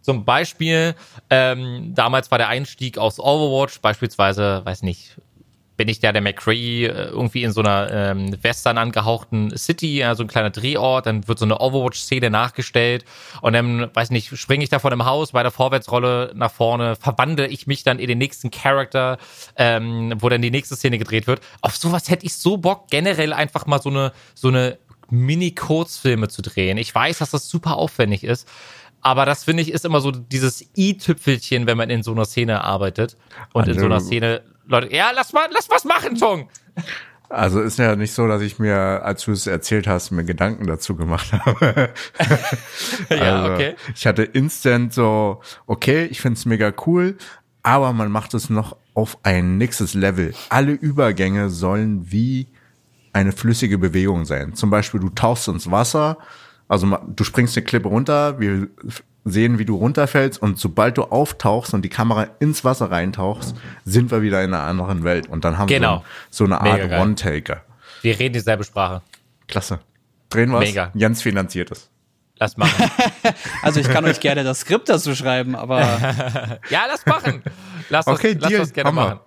Zum 0.01 0.25
Beispiel, 0.25 0.95
ähm, 1.29 1.93
damals 1.95 2.29
war 2.29 2.37
der 2.37 2.49
Einstieg 2.49 2.97
aus 2.97 3.19
Overwatch, 3.19 3.79
beispielsweise, 3.79 4.61
weiß 4.65 4.83
nicht, 4.83 5.15
bin 5.77 5.87
ich 5.87 5.99
der, 5.99 6.13
der 6.13 6.21
McCree 6.21 6.85
äh, 6.85 7.07
irgendwie 7.07 7.43
in 7.43 7.51
so 7.51 7.61
einer 7.61 7.91
ähm, 7.91 8.43
western 8.43 8.77
angehauchten 8.77 9.55
City, 9.57 10.03
also 10.03 10.23
ein 10.23 10.27
kleiner 10.27 10.49
Drehort, 10.49 11.05
dann 11.05 11.27
wird 11.27 11.39
so 11.39 11.45
eine 11.45 11.59
Overwatch-Szene 11.59 12.29
nachgestellt 12.29 13.05
und 13.41 13.53
dann, 13.53 13.89
weiß 13.93 14.11
nicht, 14.11 14.37
springe 14.37 14.63
ich 14.63 14.69
da 14.69 14.79
von 14.79 14.91
einem 14.91 15.05
Haus 15.05 15.31
bei 15.31 15.41
der 15.41 15.51
Vorwärtsrolle 15.51 16.31
nach 16.35 16.51
vorne, 16.51 16.95
verwandle 16.95 17.47
ich 17.47 17.67
mich 17.67 17.83
dann 17.83 17.99
in 17.99 18.07
den 18.07 18.17
nächsten 18.17 18.51
Charakter, 18.51 19.17
ähm, 19.55 20.13
wo 20.19 20.29
dann 20.29 20.41
die 20.41 20.51
nächste 20.51 20.75
Szene 20.75 20.97
gedreht 20.97 21.27
wird. 21.27 21.41
Auf 21.61 21.75
sowas 21.75 22.09
hätte 22.09 22.25
ich 22.25 22.35
so 22.35 22.57
Bock, 22.57 22.89
generell 22.89 23.33
einfach 23.33 23.65
mal 23.65 23.81
so 23.81 23.89
eine, 23.89 24.11
so 24.35 24.49
eine 24.49 24.77
Mini-Kurzfilme 25.09 26.27
zu 26.27 26.41
drehen. 26.41 26.77
Ich 26.77 26.93
weiß, 26.93 27.19
dass 27.19 27.31
das 27.31 27.47
super 27.47 27.77
aufwendig 27.77 28.23
ist, 28.23 28.47
aber 29.03 29.25
das 29.25 29.43
finde 29.43 29.61
ich 29.63 29.71
ist 29.71 29.85
immer 29.85 30.01
so 30.01 30.11
dieses 30.11 30.65
i-Tüpfelchen, 30.77 31.67
wenn 31.67 31.77
man 31.77 31.89
in 31.89 32.03
so 32.03 32.11
einer 32.11 32.25
Szene 32.25 32.63
arbeitet 32.63 33.17
und 33.53 33.67
in 33.67 33.77
so 33.77 33.85
einer 33.85 33.95
Also- 33.95 34.07
Szene 34.07 34.41
Leute, 34.65 34.95
ja, 34.95 35.11
lass 35.13 35.33
mal, 35.33 35.47
lass 35.51 35.69
was 35.69 35.83
machen, 35.83 36.17
Tong. 36.17 36.47
Also 37.29 37.61
ist 37.61 37.79
ja 37.79 37.95
nicht 37.95 38.13
so, 38.13 38.27
dass 38.27 38.41
ich 38.41 38.59
mir, 38.59 38.77
als 39.03 39.25
du 39.25 39.31
es 39.31 39.45
erzählt 39.47 39.87
hast, 39.87 40.11
mir 40.11 40.23
Gedanken 40.23 40.67
dazu 40.67 40.95
gemacht 40.95 41.31
habe. 41.45 41.89
Ja, 43.09 43.41
Also, 43.43 43.53
okay. 43.53 43.75
Ich 43.95 44.05
hatte 44.07 44.23
instant 44.23 44.93
so, 44.93 45.41
okay, 45.67 46.05
ich 46.05 46.21
find's 46.21 46.45
mega 46.45 46.71
cool, 46.85 47.17
aber 47.63 47.91
man 47.93 48.11
macht 48.11 48.33
es 48.33 48.49
noch 48.49 48.77
auf 48.93 49.17
ein 49.23 49.57
nächstes 49.57 49.93
Level. 49.95 50.33
Alle 50.49 50.71
Übergänge 50.73 51.49
sollen 51.49 52.11
wie 52.11 52.47
eine 53.11 53.31
flüssige 53.31 53.77
Bewegung 53.77 54.25
sein. 54.25 54.53
Zum 54.55 54.69
Beispiel, 54.69 54.99
du 54.99 55.09
tauchst 55.09 55.47
ins 55.47 55.69
Wasser, 55.69 56.17
also 56.73 56.97
du 57.07 57.23
springst 57.23 57.55
eine 57.57 57.63
Klippe 57.65 57.87
runter, 57.87 58.39
wir 58.39 58.67
sehen, 59.25 59.57
wie 59.59 59.65
du 59.65 59.75
runterfällst 59.77 60.41
und 60.41 60.59
sobald 60.59 60.97
du 60.97 61.03
auftauchst 61.03 61.73
und 61.73 61.83
die 61.83 61.89
Kamera 61.89 62.27
ins 62.39 62.65
Wasser 62.65 62.91
reintauchst, 62.91 63.55
sind 63.85 64.11
wir 64.11 64.21
wieder 64.21 64.43
in 64.43 64.53
einer 64.53 64.63
anderen 64.63 65.03
Welt 65.05 65.27
und 65.29 65.45
dann 65.45 65.57
haben 65.57 65.69
wir 65.69 65.77
Genau. 65.79 66.03
so, 66.29 66.45
so 66.45 66.53
eine 66.53 66.59
Art. 66.59 66.91
One-Taker. 67.01 67.61
Wir 68.01 68.19
reden 68.19 68.33
dieselbe 68.33 68.63
Sprache. 68.65 69.01
Klasse. 69.47 69.79
Drehen 70.29 70.51
wir's? 70.51 70.61
Mega. 70.61 70.91
Jens 70.93 71.21
finanziert 71.21 71.71
es. 71.71 71.89
Lass 72.39 72.57
machen. 72.57 72.89
Also 73.61 73.79
ich 73.79 73.87
kann 73.87 74.03
euch 74.03 74.19
gerne 74.19 74.43
das 74.43 74.59
Skript 74.61 74.89
dazu 74.89 75.15
schreiben, 75.15 75.55
aber 75.55 75.79
ja, 76.69 76.81
lass 76.87 77.05
machen. 77.05 77.41
Lass 77.89 78.05
das, 78.05 78.15
Okay, 78.15 78.35
lass 78.37 78.49
Deal. 78.49 78.59
das 78.59 78.73
gerne 78.73 78.89
wir. 78.89 78.93
machen. 78.93 79.19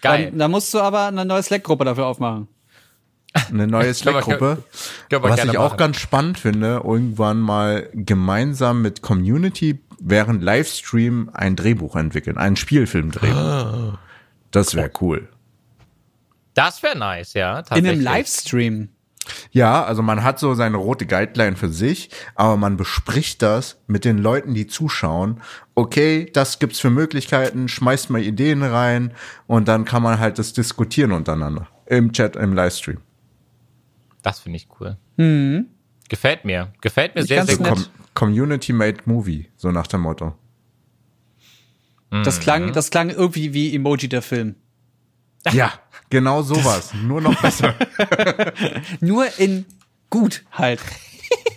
Geil. 0.00 0.24
dann, 0.30 0.38
dann 0.38 0.50
musst 0.50 0.74
du 0.74 0.80
aber 0.80 1.06
eine 1.06 1.24
neue 1.24 1.42
Slack-Gruppe 1.42 1.84
dafür 1.84 2.06
aufmachen. 2.06 2.48
Eine 3.32 3.66
neue 3.66 3.92
Slack-Gruppe. 3.94 4.64
Was 5.10 5.44
ich 5.44 5.58
auch 5.58 5.70
machen. 5.70 5.76
ganz 5.76 5.96
spannend 5.98 6.38
finde, 6.38 6.82
irgendwann 6.84 7.40
mal 7.40 7.88
gemeinsam 7.92 8.82
mit 8.82 9.02
Community 9.02 9.80
während 10.00 10.42
Livestream 10.42 11.30
ein 11.32 11.56
Drehbuch 11.56 11.96
entwickeln, 11.96 12.38
einen 12.38 12.56
Spielfilm-Drehbuch. 12.56 13.98
Das 14.50 14.74
wäre 14.74 14.90
cool. 15.00 15.28
Das 16.54 16.82
wäre 16.82 16.98
nice, 16.98 17.34
ja. 17.34 17.60
In 17.74 17.86
einem 17.86 18.00
Livestream. 18.00 18.88
Ja, 19.52 19.84
also 19.84 20.02
man 20.02 20.24
hat 20.24 20.38
so 20.38 20.54
seine 20.54 20.78
rote 20.78 21.06
Guideline 21.06 21.54
für 21.54 21.68
sich, 21.68 22.10
aber 22.34 22.56
man 22.56 22.76
bespricht 22.76 23.42
das 23.42 23.78
mit 23.86 24.04
den 24.04 24.18
Leuten, 24.18 24.54
die 24.54 24.66
zuschauen. 24.66 25.40
Okay, 25.74 26.28
das 26.32 26.58
gibt's 26.58 26.80
für 26.80 26.90
Möglichkeiten, 26.90 27.68
schmeißt 27.68 28.10
mal 28.10 28.22
Ideen 28.22 28.62
rein 28.62 29.12
und 29.46 29.68
dann 29.68 29.84
kann 29.84 30.02
man 30.02 30.18
halt 30.18 30.38
das 30.38 30.52
diskutieren 30.52 31.12
untereinander. 31.12 31.68
Im 31.86 32.12
Chat, 32.12 32.34
im 32.34 32.54
Livestream. 32.54 32.98
Das 34.22 34.40
finde 34.40 34.56
ich 34.56 34.68
cool. 34.80 34.96
Gefällt 36.08 36.44
mir. 36.44 36.72
Gefällt 36.80 37.14
mir 37.14 37.22
Ich 37.22 37.28
sehr, 37.28 37.44
sehr 37.46 37.58
nett. 37.58 37.68
gut. 37.74 37.90
Com 38.14 38.28
Community 38.30 38.72
made 38.72 38.98
movie, 39.04 39.48
so 39.56 39.70
nach 39.70 39.86
dem 39.86 40.00
Motto. 40.00 40.34
Das 42.10 42.38
Mhm. 42.38 42.42
klang, 42.42 42.72
das 42.72 42.90
klang 42.90 43.10
irgendwie 43.10 43.54
wie 43.54 43.74
Emoji 43.74 44.08
der 44.08 44.22
Film. 44.22 44.54
Ja, 45.52 45.72
genau 46.10 46.42
sowas. 46.42 46.92
Nur 46.94 47.20
noch 47.22 47.40
besser. 47.40 47.74
Nur 49.00 49.26
in 49.38 49.64
gut 50.10 50.44
halt. 50.52 50.80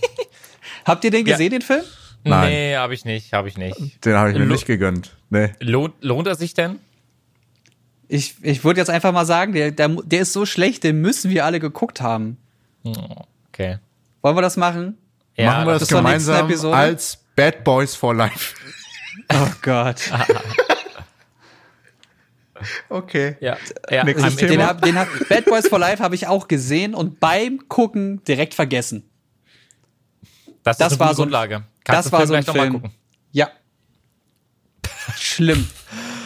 Habt 0.86 1.03
ihr 1.03 1.12
den 1.12 1.25
Ja. 1.25 1.34
gesehen, 1.34 1.50
den 1.51 1.62
Film? 1.62 1.84
Nein. 2.24 2.50
Nee, 2.50 2.75
habe 2.77 2.93
ich 2.93 3.03
nicht, 3.03 3.34
habe 3.34 3.50
ich 3.50 3.58
nicht. 3.58 4.05
Den 4.05 4.13
habe 4.13 4.32
ich 4.32 4.38
mir 4.38 4.46
Lo- 4.46 4.53
nicht 4.53 4.65
gegönnt. 4.65 5.17
Nee. 5.29 5.51
Lohnt, 5.60 5.96
lohnt 6.01 6.27
er 6.27 6.36
sich 6.36 6.53
denn? 6.53 6.79
Ich, 8.08 8.36
ich 8.41 8.63
würde 8.63 8.79
jetzt 8.79 8.89
einfach 8.89 9.12
mal 9.12 9.25
sagen, 9.25 9.51
der, 9.53 9.72
der, 9.72 9.89
der 9.89 10.22
ist 10.22 10.32
so 10.34 10.46
schlecht, 10.46 10.84
den 10.86 11.01
müssen 11.01 11.32
wir 11.32 11.43
alle 11.46 11.60
geguckt 11.60 12.00
haben. 12.00 12.38
Okay. 12.83 13.79
Wollen 14.21 14.35
wir 14.37 14.41
das 14.41 14.57
machen? 14.57 14.97
Ja, 15.35 15.51
Machen 15.51 15.65
wir 15.67 15.73
das 15.73 15.81
nächsten 15.81 15.95
gemeinsam 15.97 16.73
als 16.73 17.17
Bad 17.35 17.63
Boys 17.63 17.95
for 17.95 18.13
Life. 18.13 18.55
Oh 19.31 19.47
Gott. 19.61 20.11
Okay. 22.89 23.35
Ja, 23.39 23.57
ja 23.89 24.03
in. 24.03 24.37
Den 24.37 24.65
hab, 24.65 24.81
den 24.81 24.97
hab, 24.97 25.07
Bad 25.27 25.45
Boys 25.45 25.67
for 25.67 25.79
Life 25.79 26.01
habe 26.01 26.15
ich 26.15 26.27
auch 26.27 26.47
gesehen 26.47 26.93
und 26.95 27.19
beim 27.19 27.67
Gucken 27.67 28.23
direkt 28.23 28.53
vergessen. 28.53 29.09
Das, 30.63 30.77
Das 30.77 30.97
war 30.99 31.07
gute 31.07 31.17
so 31.17 31.21
Grundlage. 31.23 31.63
das 31.83 32.05
du 32.05 32.11
war 32.13 32.25
so 32.27 32.33
ein 32.33 32.43
gleich 32.43 32.47
noch 32.47 32.55
mal 32.55 32.61
Film. 32.61 32.73
gucken. 32.73 32.91
Ja. 33.31 33.49
Schlimm. 35.17 35.67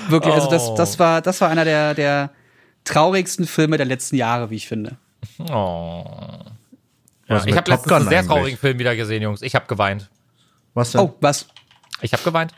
Wirklich, 0.09 0.33
also 0.33 0.49
das, 0.49 0.63
Oh. 0.69 0.75
das 0.75 0.99
war, 0.99 1.21
das 1.21 1.41
war 1.41 1.49
einer 1.49 1.65
der, 1.65 1.93
der 1.95 2.31
traurigsten 2.83 3.47
Filme 3.47 3.77
der 3.77 3.85
letzten 3.87 4.15
Jahre, 4.15 4.49
wie 4.49 4.55
ich 4.55 4.67
finde. 4.67 4.97
Oh. 5.49 6.03
Was 7.27 7.45
Ja, 7.45 7.51
ich 7.51 7.57
habe 7.57 7.71
letztens 7.71 7.93
einen 7.93 8.07
sehr 8.07 8.19
eigentlich? 8.19 8.27
traurigen 8.27 8.57
Film 8.59 8.79
wieder 8.79 8.95
gesehen, 8.95 9.21
Jungs. 9.21 9.41
Ich 9.41 9.55
habe 9.55 9.65
geweint. 9.67 10.09
Was 10.73 10.91
denn? 10.91 11.01
Oh, 11.01 11.15
was? 11.19 11.47
Ich 12.01 12.13
habe 12.13 12.23
geweint. 12.23 12.53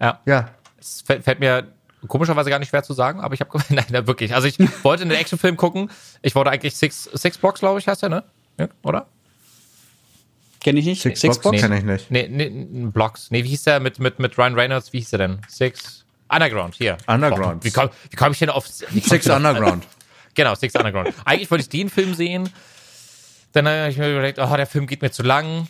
Ja. 0.00 0.20
Ja. 0.26 0.50
Es 0.78 1.02
fällt, 1.02 1.24
fällt 1.24 1.40
mir 1.40 1.72
komischerweise 2.06 2.50
gar 2.50 2.58
nicht 2.60 2.68
schwer 2.68 2.82
zu 2.82 2.92
sagen, 2.92 3.20
aber 3.20 3.34
ich 3.34 3.40
habe 3.40 3.50
geweint. 3.58 3.90
Nein, 3.90 4.06
wirklich. 4.06 4.34
Also 4.34 4.46
ich 4.46 4.58
wollte 4.84 5.02
einen 5.02 5.12
Actionfilm 5.12 5.56
gucken. 5.56 5.90
Ich 6.22 6.34
wollte 6.34 6.50
eigentlich 6.50 6.76
Six, 6.76 7.04
Six 7.12 7.38
Blocks, 7.38 7.60
glaube 7.60 7.80
ich, 7.80 7.88
heißt 7.88 8.02
der, 8.02 8.08
ne? 8.08 8.24
Ja, 8.58 8.68
oder? 8.82 9.06
Kenne 10.60 10.80
ich 10.80 10.86
nicht. 10.86 11.02
Six, 11.02 11.20
Six 11.20 11.36
Box 11.36 11.42
Box? 11.44 11.52
Nee. 11.56 11.60
kenne 11.60 11.78
ich 11.78 11.84
nicht. 11.84 12.10
Nee, 12.10 12.28
nee, 12.28 12.50
Blocks. 12.90 13.30
Nee, 13.30 13.44
wie 13.44 13.48
hieß 13.48 13.62
der 13.64 13.80
mit, 13.80 13.98
mit, 13.98 14.18
mit 14.18 14.36
Ryan 14.36 14.54
Reynolds? 14.54 14.92
Wie 14.92 14.98
hieß 14.98 15.10
der 15.10 15.18
denn? 15.20 15.40
Six. 15.48 16.04
Underground, 16.28 16.74
hier. 16.74 16.98
Underground. 17.06 17.60
Boah, 17.60 17.64
wie 17.64 17.70
komme 17.70 17.90
wie 18.10 18.16
komm 18.16 18.32
ich 18.32 18.38
denn 18.38 18.50
auf. 18.50 18.66
Six 18.66 19.28
Underground. 19.28 19.86
Genau, 20.38 20.54
Six 20.54 20.72
Underground. 20.76 21.12
Eigentlich 21.24 21.50
wollte 21.50 21.62
ich 21.62 21.68
den 21.68 21.90
Film 21.90 22.14
sehen. 22.14 22.48
Dann 23.54 23.66
habe 23.66 23.90
ich 23.90 23.98
mir 23.98 24.12
überlegt, 24.12 24.38
oh, 24.38 24.56
der 24.56 24.68
Film 24.68 24.86
geht 24.86 25.02
mir 25.02 25.10
zu 25.10 25.24
lang. 25.24 25.66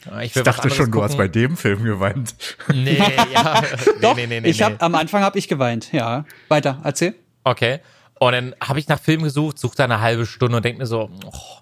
Ich, 0.00 0.10
will 0.10 0.22
Ich 0.24 0.34
was 0.34 0.42
dachte 0.42 0.70
schon, 0.70 0.90
du 0.90 1.04
hast 1.04 1.12
gucken. 1.12 1.24
bei 1.24 1.28
dem 1.28 1.56
Film 1.56 1.84
geweint. 1.84 2.34
Nee, 2.74 3.00
ja. 3.32 3.62
Doch, 4.02 4.16
nee, 4.16 4.26
nee, 4.26 4.40
nee, 4.40 4.48
ich 4.48 4.58
nee. 4.58 4.64
hab, 4.64 4.82
am 4.82 4.96
Anfang 4.96 5.22
habe 5.22 5.38
ich 5.38 5.46
geweint, 5.46 5.92
ja. 5.92 6.24
Weiter, 6.48 6.80
erzähl. 6.82 7.14
Okay. 7.44 7.78
Und 8.18 8.32
dann 8.32 8.56
habe 8.60 8.80
ich 8.80 8.88
nach 8.88 8.98
Film 8.98 9.22
gesucht, 9.22 9.56
suchte 9.56 9.84
eine 9.84 10.00
halbe 10.00 10.26
Stunde 10.26 10.56
und 10.56 10.64
denke 10.64 10.80
mir 10.80 10.86
so, 10.86 11.10
oh, 11.24 11.58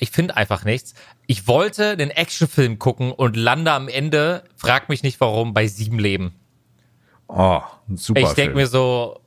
ich 0.00 0.10
finde 0.10 0.36
einfach 0.36 0.66
nichts. 0.66 0.92
Ich 1.26 1.48
wollte 1.48 1.96
den 1.96 2.10
Actionfilm 2.10 2.78
gucken 2.78 3.10
und 3.10 3.36
lande 3.36 3.72
am 3.72 3.88
Ende, 3.88 4.44
frag 4.54 4.90
mich 4.90 5.02
nicht 5.02 5.18
warum, 5.18 5.54
bei 5.54 5.66
sieben 5.66 5.98
Leben. 5.98 6.34
Oh, 7.26 7.62
ein 7.88 7.96
super 7.96 8.20
ich 8.20 8.32
denke 8.32 8.54
mir 8.54 8.66
so, 8.66 9.22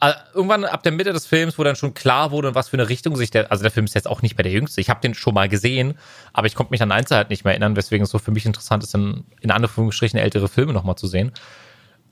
äh, 0.00 0.12
irgendwann 0.32 0.64
ab 0.64 0.82
der 0.82 0.92
Mitte 0.92 1.12
des 1.12 1.26
Films, 1.26 1.58
wo 1.58 1.64
dann 1.64 1.76
schon 1.76 1.94
klar 1.94 2.30
wurde, 2.30 2.48
in 2.48 2.54
was 2.54 2.68
für 2.68 2.76
eine 2.76 2.88
Richtung 2.88 3.16
sich 3.16 3.30
der, 3.30 3.50
also 3.50 3.62
der 3.62 3.70
Film 3.70 3.86
ist 3.86 3.94
jetzt 3.94 4.08
auch 4.08 4.22
nicht 4.22 4.36
mehr 4.36 4.44
der 4.44 4.52
jüngste. 4.52 4.80
Ich 4.80 4.90
habe 4.90 5.00
den 5.00 5.14
schon 5.14 5.34
mal 5.34 5.48
gesehen, 5.48 5.98
aber 6.32 6.46
ich 6.46 6.54
konnte 6.54 6.70
mich 6.70 6.82
an 6.82 6.92
Einzelheiten 6.92 7.30
nicht 7.30 7.44
mehr 7.44 7.52
erinnern, 7.52 7.76
weswegen 7.76 8.04
es 8.04 8.10
so 8.10 8.18
für 8.18 8.30
mich 8.30 8.46
interessant 8.46 8.84
ist, 8.84 8.94
in, 8.94 9.24
in 9.40 9.50
Anführungsstrichen 9.50 10.18
ältere 10.18 10.48
Filme 10.48 10.72
nochmal 10.72 10.96
zu 10.96 11.06
sehen. 11.08 11.32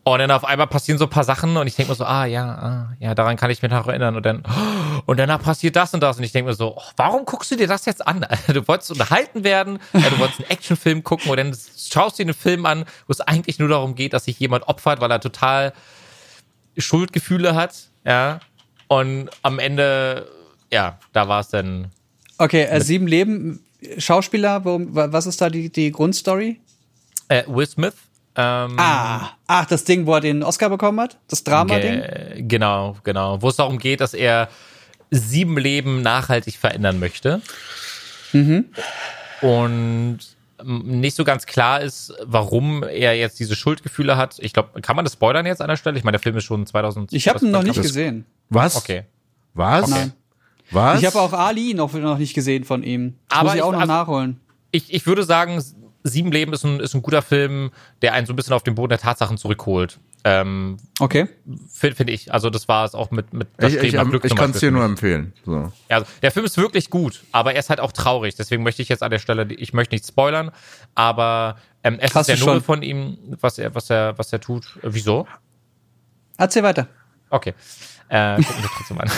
Und 0.03 0.21
dann 0.21 0.31
auf 0.31 0.45
einmal 0.45 0.69
passieren 0.69 0.99
so 0.99 1.07
ein 1.07 1.11
paar 1.11 1.25
Sachen 1.25 1.57
und 1.57 1.67
ich 1.67 1.75
denke 1.75 1.91
mir 1.91 1.97
so, 1.97 2.05
ah 2.05 2.27
ja, 2.27 2.45
ah, 2.45 2.97
ja, 3.01 3.17
daran 3.17 3.37
kann 3.37 3.51
ich 3.51 3.61
mich 3.61 3.73
noch 3.73 3.89
erinnern. 3.89 4.15
Und 4.15 4.25
dann, 4.25 4.45
und 5.05 5.19
danach 5.19 5.43
passiert 5.43 5.75
das 5.75 5.95
und 5.95 6.01
das. 6.01 6.19
Und 6.19 6.23
ich 6.23 6.31
denke 6.31 6.49
mir 6.49 6.55
so, 6.55 6.77
oh, 6.77 6.83
warum 6.97 7.25
guckst 7.25 7.51
du 7.51 7.57
dir 7.57 7.67
das 7.67 7.87
jetzt 7.87 8.07
an? 8.07 8.25
Du 8.47 8.69
wolltest 8.69 8.93
unterhalten 8.93 9.43
werden, 9.43 9.81
du 9.93 10.19
wolltest 10.21 10.41
einen 10.41 10.51
Actionfilm 10.51 11.03
gucken 11.03 11.29
und 11.29 11.37
dann 11.37 11.57
schaust 11.77 12.19
du 12.19 12.23
dir 12.23 12.29
einen 12.29 12.39
Film 12.39 12.67
an, 12.67 12.85
wo 13.09 13.13
es 13.13 13.21
eigentlich 13.21 13.59
nur 13.59 13.69
darum 13.69 13.97
geht, 13.97 14.13
dass 14.13 14.27
sich 14.27 14.39
jemand 14.39 14.69
opfert, 14.69 15.01
weil 15.01 15.11
er 15.11 15.21
total 15.21 15.73
Schuldgefühle 16.79 17.55
hat, 17.55 17.75
ja. 18.05 18.41
Und 18.89 19.31
am 19.43 19.59
Ende, 19.59 20.29
ja, 20.73 20.99
da 21.13 21.27
war 21.29 21.41
es 21.41 21.49
dann. 21.49 21.91
Okay, 22.39 22.63
äh, 22.65 22.81
sieben 22.81 23.07
Leben, 23.07 23.65
Schauspieler, 23.99 24.65
worum, 24.65 24.95
wa- 24.95 25.09
was 25.13 25.27
ist 25.27 25.41
da 25.41 25.51
die, 25.51 25.71
die 25.71 25.91
Grundstory? 25.91 26.61
Äh, 27.29 27.43
Will 27.47 27.67
Smith. 27.67 27.95
Ähm, 28.37 28.77
Ah, 28.79 29.31
ach, 29.47 29.65
das 29.67 29.85
Ding, 29.85 30.07
wo 30.07 30.15
er 30.15 30.21
den 30.21 30.43
Oscar 30.43 30.69
bekommen 30.69 31.01
hat? 31.01 31.17
Das 31.29 31.43
Drama-Ding? 31.43 32.01
Ge 32.03 32.43
genau, 32.43 32.97
genau. 33.03 33.41
Wo 33.41 33.49
es 33.49 33.57
darum 33.57 33.79
geht, 33.79 34.01
dass 34.01 34.13
er 34.15 34.49
sieben 35.11 35.57
Leben 35.57 36.03
nachhaltig 36.03 36.57
verändern 36.59 36.99
möchte. 37.01 37.41
Und 38.33 38.43
ähm, 39.41 40.19
nicht 40.65 41.17
so 41.17 41.25
ganz 41.25 41.47
klar 41.47 41.81
ist, 41.81 42.13
warum 42.25 42.83
er 42.83 43.17
jetzt 43.17 43.39
diese 43.41 43.55
Schuldgefühle 43.57 44.17
hat. 44.17 44.39
Ich 44.41 44.53
glaube, 44.53 44.81
kann 44.81 44.97
man 44.97 45.05
das 45.05 45.13
spoilern 45.15 45.47
jetzt 45.47 45.61
an 45.61 45.69
der 45.69 45.77
Stelle? 45.77 45.99
Ich 45.99 46.05
meine, 46.05 46.17
der 46.17 46.23
Film 46.23 46.37
ist 46.37 46.45
schon 46.45 46.67
2000. 46.67 47.13
Ich 47.13 47.29
habe 47.29 47.45
ihn 47.45 47.51
noch 47.51 47.63
nicht 47.63 47.81
gesehen. 47.81 48.25
Was? 48.49 48.77
Okay. 48.77 49.05
Was? 49.55 49.89
Nein. 49.89 50.13
Was? 50.71 51.01
Ich 51.01 51.07
habe 51.07 51.21
auch 51.21 51.33
Ali 51.33 51.75
noch, 51.75 51.93
noch 51.95 52.19
nicht 52.19 52.35
gesehen 52.35 52.65
von 52.65 52.83
ihm. 52.83 53.15
Das 53.29 53.39
Aber 53.39 53.49
muss 53.51 53.57
ich 53.57 53.63
auch 53.63 53.69
ich- 53.69 53.73
noch 53.75 53.81
also- 53.81 53.93
nachholen. 53.93 54.41
Ich, 54.73 54.93
ich 54.93 55.07
würde 55.07 55.23
sagen, 55.25 55.63
Sieben 56.03 56.31
Leben 56.31 56.53
ist 56.53 56.65
ein, 56.65 56.79
ist 56.79 56.95
ein 56.95 57.03
guter 57.03 57.21
Film, 57.23 57.71
der 58.01 58.13
einen 58.13 58.27
so 58.27 58.33
ein 58.33 58.37
bisschen 58.37 58.53
auf 58.53 58.63
den 58.63 58.77
Boden 58.77 58.91
der 58.91 58.99
Tatsachen 58.99 59.39
zurückholt. 59.39 59.99
Ähm, 60.29 60.79
Okay. 60.99 61.29
Finde 61.73 61.95
find 61.97 62.11
ich. 62.11 62.33
Also 62.33 62.51
das 62.51 62.67
war 62.67 62.85
es 62.85 62.95
auch 62.97 63.13
mit, 63.13 63.33
mit 63.33 63.47
das 63.59 63.73
ich 63.73 63.79
Streben 63.79 64.03
ich, 64.03 64.11
Glück 64.11 64.25
ich 64.25 64.35
kann 64.35 64.51
es 64.51 64.59
dir 64.59 64.73
nur 64.73 64.83
empfehlen. 64.85 65.33
So. 65.45 65.71
Also, 65.89 66.07
der 66.23 66.33
Film 66.33 66.45
ist 66.45 66.57
wirklich 66.57 66.91
gut, 66.91 67.23
aber 67.31 67.53
er 67.53 67.61
ist 67.61 67.71
halt 67.71 67.79
auch 67.81 67.93
traurig. 67.93 68.35
Deswegen 68.35 68.65
möchte 68.65 68.83
ich 68.83 68.89
jetzt 68.89 69.05
an 69.05 69.11
der 69.13 69.21
Stelle, 69.21 69.45
ich 69.53 69.73
möchte 69.73 69.95
nicht 69.95 70.05
spoilern, 70.07 70.51
aber 70.97 71.59
ähm, 71.85 71.99
es 72.01 72.15
Hast 72.15 72.23
ist 72.23 72.27
sehr 72.27 72.37
du 72.37 72.47
nobel 72.47 72.55
schon. 72.57 72.65
von 72.65 72.83
ihm, 72.83 73.19
was 73.41 73.59
er, 73.59 73.75
was 73.77 73.89
er, 73.91 74.19
was 74.19 74.33
er 74.33 74.41
tut. 74.41 74.65
Äh, 74.83 74.89
wieso? 74.91 75.29
Erzähl 76.39 76.63
weiter. 76.65 76.89
Okay. 77.31 77.55
Äh, 78.09 78.37
gucken 78.43 78.63
wir 78.63 78.71
trotzdem 78.77 79.01
an. 79.01 79.11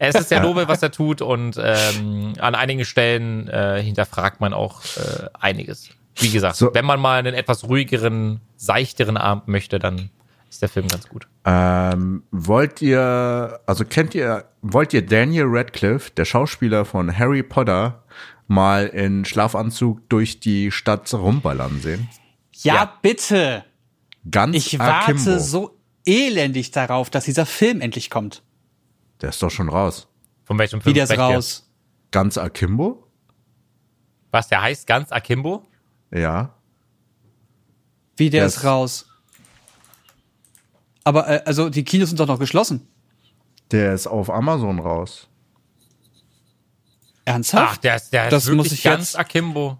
es 0.00 0.14
ist 0.16 0.28
sehr 0.30 0.40
nobel, 0.40 0.66
was 0.68 0.82
er 0.82 0.90
tut 0.90 1.20
und 1.22 1.60
ähm, 1.62 2.32
an 2.38 2.54
einigen 2.56 2.84
Stellen 2.84 3.46
äh, 3.48 3.80
hinterfragt 3.82 4.40
man 4.40 4.52
auch 4.52 4.82
äh, 4.96 5.26
einiges. 5.38 5.90
Wie 6.16 6.30
gesagt, 6.30 6.56
So. 6.56 6.70
wenn 6.72 6.84
man 6.86 6.98
mal 6.98 7.18
einen 7.18 7.34
etwas 7.34 7.64
ruhigeren, 7.68 8.40
seichteren 8.56 9.16
Abend 9.16 9.48
möchte, 9.48 9.78
dann 9.78 10.10
ist 10.56 10.62
der 10.62 10.68
Film 10.68 10.88
ganz 10.88 11.08
gut. 11.08 11.28
Ähm, 11.44 12.22
wollt 12.30 12.80
ihr, 12.82 13.60
also 13.66 13.84
kennt 13.84 14.14
ihr, 14.14 14.44
wollt 14.62 14.92
ihr 14.94 15.04
Daniel 15.04 15.44
Radcliffe, 15.48 16.10
der 16.12 16.24
Schauspieler 16.24 16.84
von 16.84 17.16
Harry 17.16 17.42
Potter, 17.42 18.04
mal 18.48 18.86
in 18.86 19.24
Schlafanzug 19.24 20.08
durch 20.08 20.40
die 20.40 20.70
Stadt 20.70 21.12
rumballern 21.12 21.80
sehen? 21.80 22.08
Ja, 22.52 22.74
Ja. 22.74 22.98
bitte. 23.02 23.64
Ganz 24.30 24.56
Ich 24.56 24.78
warte 24.78 25.12
akimbo. 25.12 25.38
so 25.38 25.78
elendig 26.04 26.70
darauf, 26.70 27.10
dass 27.10 27.24
dieser 27.26 27.46
Film 27.46 27.80
endlich 27.80 28.10
kommt. 28.10 28.42
Der 29.20 29.28
ist 29.28 29.42
doch 29.42 29.50
schon 29.50 29.68
raus. 29.68 30.08
Von 30.44 30.58
welchem 30.58 30.80
Film 30.80 30.90
Wie 30.94 30.94
der 30.94 31.04
ist 31.04 31.18
raus. 31.18 31.70
Ganz 32.10 32.38
akimbo? 32.38 33.02
Was, 34.30 34.48
der 34.48 34.62
heißt 34.62 34.86
ganz 34.86 35.12
Akimbo? 35.12 35.64
Ja. 36.10 36.54
Wie 38.16 38.30
der 38.30 38.40
Der 38.40 38.46
ist 38.48 38.56
ist- 38.58 38.64
raus. 38.64 39.06
Aber 41.06 41.28
äh, 41.28 41.42
also 41.46 41.70
die 41.70 41.84
Kinos 41.84 42.08
sind 42.08 42.18
doch 42.18 42.26
noch 42.26 42.40
geschlossen. 42.40 42.88
Der 43.70 43.94
ist 43.94 44.08
auf 44.08 44.28
Amazon 44.28 44.80
raus. 44.80 45.28
Ernsthaft? 47.24 47.68
Ach, 47.74 47.76
der 47.76 47.94
ist, 47.96 48.10
der 48.12 48.28
Das 48.28 48.42
ist 48.42 48.48
wirklich 48.50 48.70
muss 48.70 48.78
ich 48.78 48.82
ganz 48.82 49.12
jetzt- 49.12 49.18
Akimbo. 49.18 49.78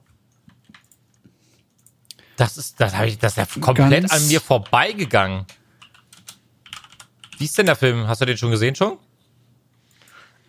Das 2.37 2.57
ist, 2.57 2.81
das 2.81 2.95
habe 2.95 3.09
ich, 3.09 3.19
das 3.19 3.33
ist 3.33 3.39
ja 3.39 3.61
komplett 3.61 4.03
Ganz- 4.03 4.13
an 4.13 4.29
mir 4.29 4.41
vorbeigegangen. 4.41 5.47
Wie 7.39 7.45
ist 7.45 7.59
denn 7.59 7.67
der 7.67 7.77
Film? 7.77 8.07
Hast 8.07 8.21
du 8.21 8.25
den 8.27 8.37
schon 8.37 8.53
gesehen 8.53 8.77
schon? 8.77 8.99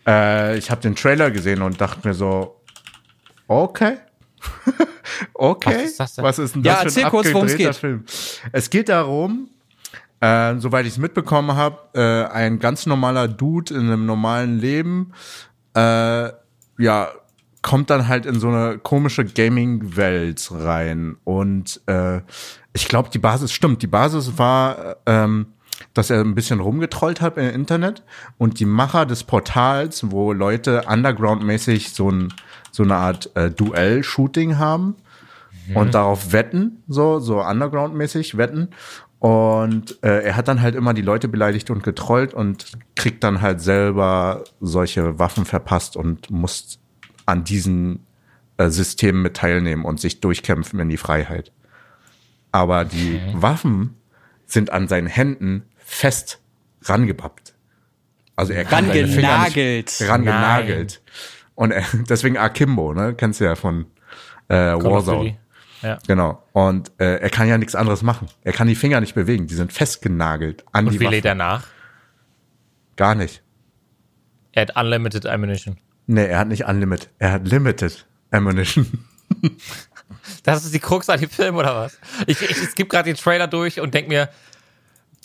Äh, 0.06 0.58
ich 0.60 0.70
habe 0.70 0.82
den 0.82 0.96
Trailer 0.96 1.32
gesehen 1.32 1.64
und 1.64 1.82
dachte 1.82 2.08
mir 2.08 2.14
so, 2.14 2.62
okay. 3.48 3.98
okay. 5.34 5.76
Was 5.76 5.84
ist 5.86 6.00
das 6.00 6.14
denn? 6.16 6.24
Was 6.24 6.40
ist 6.40 6.54
denn 6.56 6.64
Ja, 6.64 6.74
das 6.74 6.82
für 6.82 6.88
erzähl 7.02 7.04
ein 7.06 7.10
kurz, 7.12 7.34
worum's 7.34 7.52
abgedrehter 7.54 7.72
geht. 7.72 7.80
Film? 7.80 8.06
Es 8.52 8.70
geht 8.70 8.90
darum, 8.90 9.50
äh, 10.20 10.56
soweit 10.58 10.86
ich 10.86 10.94
es 10.94 10.98
mitbekommen 10.98 11.56
habe, 11.56 11.78
äh, 11.94 12.32
ein 12.32 12.60
ganz 12.60 12.86
normaler 12.86 13.28
Dude 13.28 13.74
in 13.74 13.82
einem 13.82 14.06
normalen 14.06 14.60
Leben, 14.60 15.14
äh, 15.76 16.32
ja, 16.80 17.10
kommt 17.62 17.90
dann 17.90 18.08
halt 18.08 18.26
in 18.26 18.40
so 18.40 18.48
eine 18.48 18.78
komische 18.78 19.26
Gaming-Welt 19.26 20.50
rein. 20.52 21.18
Und 21.24 21.82
äh, 21.88 22.22
ich 22.74 22.88
glaube, 22.88 23.10
die 23.10 23.20
Basis 23.20 23.52
stimmt. 23.52 23.82
Die 23.82 23.88
Basis 23.88 24.38
war, 24.38 24.98
ähm, 25.06 25.48
dass 25.94 26.10
er 26.10 26.22
ein 26.22 26.36
bisschen 26.36 26.60
rumgetrollt 26.60 27.22
hat 27.22 27.38
im 27.38 27.50
Internet 27.50 28.04
und 28.38 28.60
die 28.60 28.66
Macher 28.66 29.06
des 29.06 29.24
Portals, 29.24 30.12
wo 30.12 30.34
Leute 30.34 30.84
underground-mäßig 30.88 31.92
so, 31.94 32.10
ein, 32.10 32.34
so 32.72 32.84
eine 32.84 32.96
Art 32.96 33.36
äh, 33.36 33.52
Duell-Shooting 33.52 34.58
haben 34.58 34.96
und 35.74 35.94
darauf 35.94 36.32
wetten, 36.32 36.84
so, 36.88 37.20
so 37.20 37.44
underground-mäßig 37.44 38.38
wetten. 38.38 38.70
Und 39.20 40.04
äh, 40.04 40.26
er 40.26 40.36
hat 40.36 40.48
dann 40.48 40.62
halt 40.62 40.76
immer 40.76 40.94
die 40.94 41.02
Leute 41.02 41.28
beleidigt 41.28 41.70
und 41.72 41.84
getrollt 41.84 42.34
und 42.34 42.72
kriegt 42.96 43.24
dann 43.24 43.42
halt 43.42 43.62
selber 43.62 44.44
solche 44.62 45.18
Waffen 45.18 45.46
verpasst 45.46 45.98
und 45.98 46.30
muss 46.30 46.80
an 47.26 47.44
diesen 47.44 48.06
äh, 48.58 48.70
Systemen 48.70 49.24
mit 49.24 49.36
teilnehmen 49.36 49.86
und 49.86 50.00
sich 50.00 50.22
durchkämpfen 50.22 50.80
in 50.80 50.90
die 50.90 50.98
Freiheit. 50.98 51.52
Aber 52.52 52.86
die 52.86 53.20
Waffen 53.34 53.96
sind 54.46 54.72
an 54.72 54.88
seinen 54.88 55.08
Händen 55.08 55.64
fest 55.78 56.40
rangebappt. 56.84 57.56
Also 58.36 58.54
er 58.54 58.66
kann 58.66 58.88
seine 58.88 59.08
Finger 59.08 59.48
nicht 59.50 60.02
rangenagelt. 60.08 61.02
Und 61.56 61.72
er, 61.72 61.84
deswegen 62.10 62.38
Akimbo, 62.38 62.94
ne? 62.94 63.16
Kennst 63.16 63.40
du 63.40 63.46
ja 63.46 63.56
von 63.56 63.88
äh, 64.48 64.74
of 64.74 64.84
Warzone. 64.84 65.38
Ja. 65.82 66.00
Genau. 66.08 66.44
Und 66.54 66.92
äh, 67.00 67.18
er 67.18 67.30
kann 67.30 67.48
ja 67.48 67.58
nichts 67.58 67.76
anderes 67.76 68.02
machen. 68.02 68.28
Er 68.44 68.54
kann 68.54 68.68
die 68.68 68.76
Finger 68.76 69.00
nicht 69.00 69.16
bewegen. 69.16 69.48
Die 69.48 69.56
sind 69.56 69.72
festgenagelt 69.72 70.66
an 70.72 70.86
Und 70.88 70.94
die 70.94 71.00
wie 71.00 71.06
Waffe. 71.06 71.16
lädt 71.16 71.26
er 71.26 71.36
nach? 71.36 71.66
Gar 72.96 73.16
nicht. 73.16 73.44
Er 74.54 74.64
hat 74.64 74.76
Unlimited 74.76 75.26
Ammunition. 75.28 75.78
Nee, 76.08 76.26
er 76.26 76.40
hat 76.40 76.48
nicht 76.48 76.66
Unlimited. 76.66 77.10
Er 77.20 77.32
hat 77.34 77.48
Limited 77.48 78.06
Ammunition. 78.32 79.06
Das 80.44 80.64
ist 80.64 80.74
die 80.74 80.80
Krux 80.80 81.10
an 81.10 81.20
dem 81.20 81.30
Film, 81.30 81.56
oder 81.56 81.76
was? 81.76 81.98
Ich, 82.28 82.42
ich, 82.42 82.62
ich 82.64 82.76
gebe 82.76 82.88
gerade 82.90 83.10
den 83.10 83.18
Trailer 83.18 83.48
durch 83.48 83.80
und 83.82 83.94
denk 83.94 84.08
mir, 84.08 84.30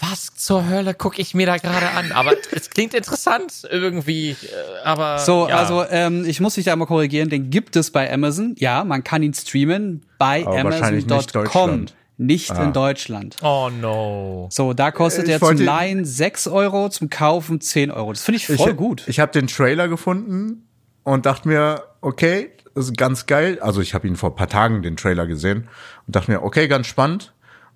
was 0.02 0.34
zur 0.34 0.68
Hölle 0.68 0.94
gucke 0.94 1.20
ich 1.20 1.34
mir 1.34 1.46
da 1.46 1.56
gerade 1.56 1.90
an? 1.90 2.12
Aber 2.12 2.32
es 2.50 2.70
klingt 2.70 2.92
interessant 2.94 3.66
irgendwie, 3.70 4.30
äh, 4.30 4.36
aber 4.84 5.18
So, 5.18 5.48
ja. 5.48 5.56
also 5.56 5.84
ähm, 5.88 6.24
ich 6.26 6.40
muss 6.40 6.56
mich 6.56 6.66
da 6.66 6.74
mal 6.76 6.86
korrigieren, 6.86 7.28
den 7.28 7.50
gibt 7.50 7.76
es 7.76 7.90
bei 7.90 8.12
Amazon. 8.12 8.54
Ja, 8.58 8.84
man 8.84 9.04
kann 9.04 9.22
ihn 9.22 9.34
streamen 9.34 10.04
bei 10.18 10.46
Aber 10.46 10.64
wahrscheinlich 10.64 11.06
nicht 11.06 11.36
Amazon.com. 11.36 11.86
Nicht 12.18 12.50
in 12.50 12.72
Deutschland. 12.72 13.36
Oh 13.42 13.70
no. 13.80 14.48
So, 14.52 14.74
da 14.74 14.90
kostet 14.90 15.24
Ich 15.24 15.32
er 15.32 15.40
zum 15.40 15.56
Leihen 15.56 16.04
6 16.04 16.46
Euro, 16.48 16.88
zum 16.88 17.10
Kaufen 17.10 17.60
10 17.60 17.90
Euro. 17.90 18.12
Das 18.12 18.22
finde 18.22 18.36
ich 18.36 18.46
voll 18.46 18.70
ich, 18.70 18.76
gut. 18.76 19.04
Ich 19.08 19.18
habe 19.18 19.32
den 19.32 19.46
Trailer 19.46 19.88
gefunden 19.88 20.68
und 21.04 21.26
dachte 21.26 21.48
mir, 21.48 21.82
okay, 22.00 22.50
das 22.74 22.86
ist 22.86 22.96
ganz 22.96 23.26
geil. 23.26 23.58
Also 23.60 23.80
ich 23.80 23.94
habe 23.94 24.06
ihn 24.06 24.16
vor 24.16 24.30
ein 24.30 24.36
paar 24.36 24.48
Tagen 24.48 24.82
den 24.82 24.96
Trailer 24.96 25.26
gesehen 25.26 25.68
und 26.06 26.14
dachte 26.14 26.30
mir, 26.30 26.42
okay, 26.42 26.68
ganz 26.68 26.86
spannend. 26.86 27.32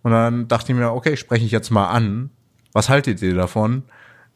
Und 0.07 0.13
dann 0.13 0.47
dachte 0.47 0.71
ich 0.71 0.79
mir, 0.79 0.93
okay, 0.93 1.17
spreche 1.17 1.45
ich 1.45 1.51
jetzt 1.51 1.71
mal 1.71 1.89
an. 1.89 2.31
Was 2.73 2.89
haltet 2.89 3.21
ihr 3.23 3.35
davon, 3.35 3.83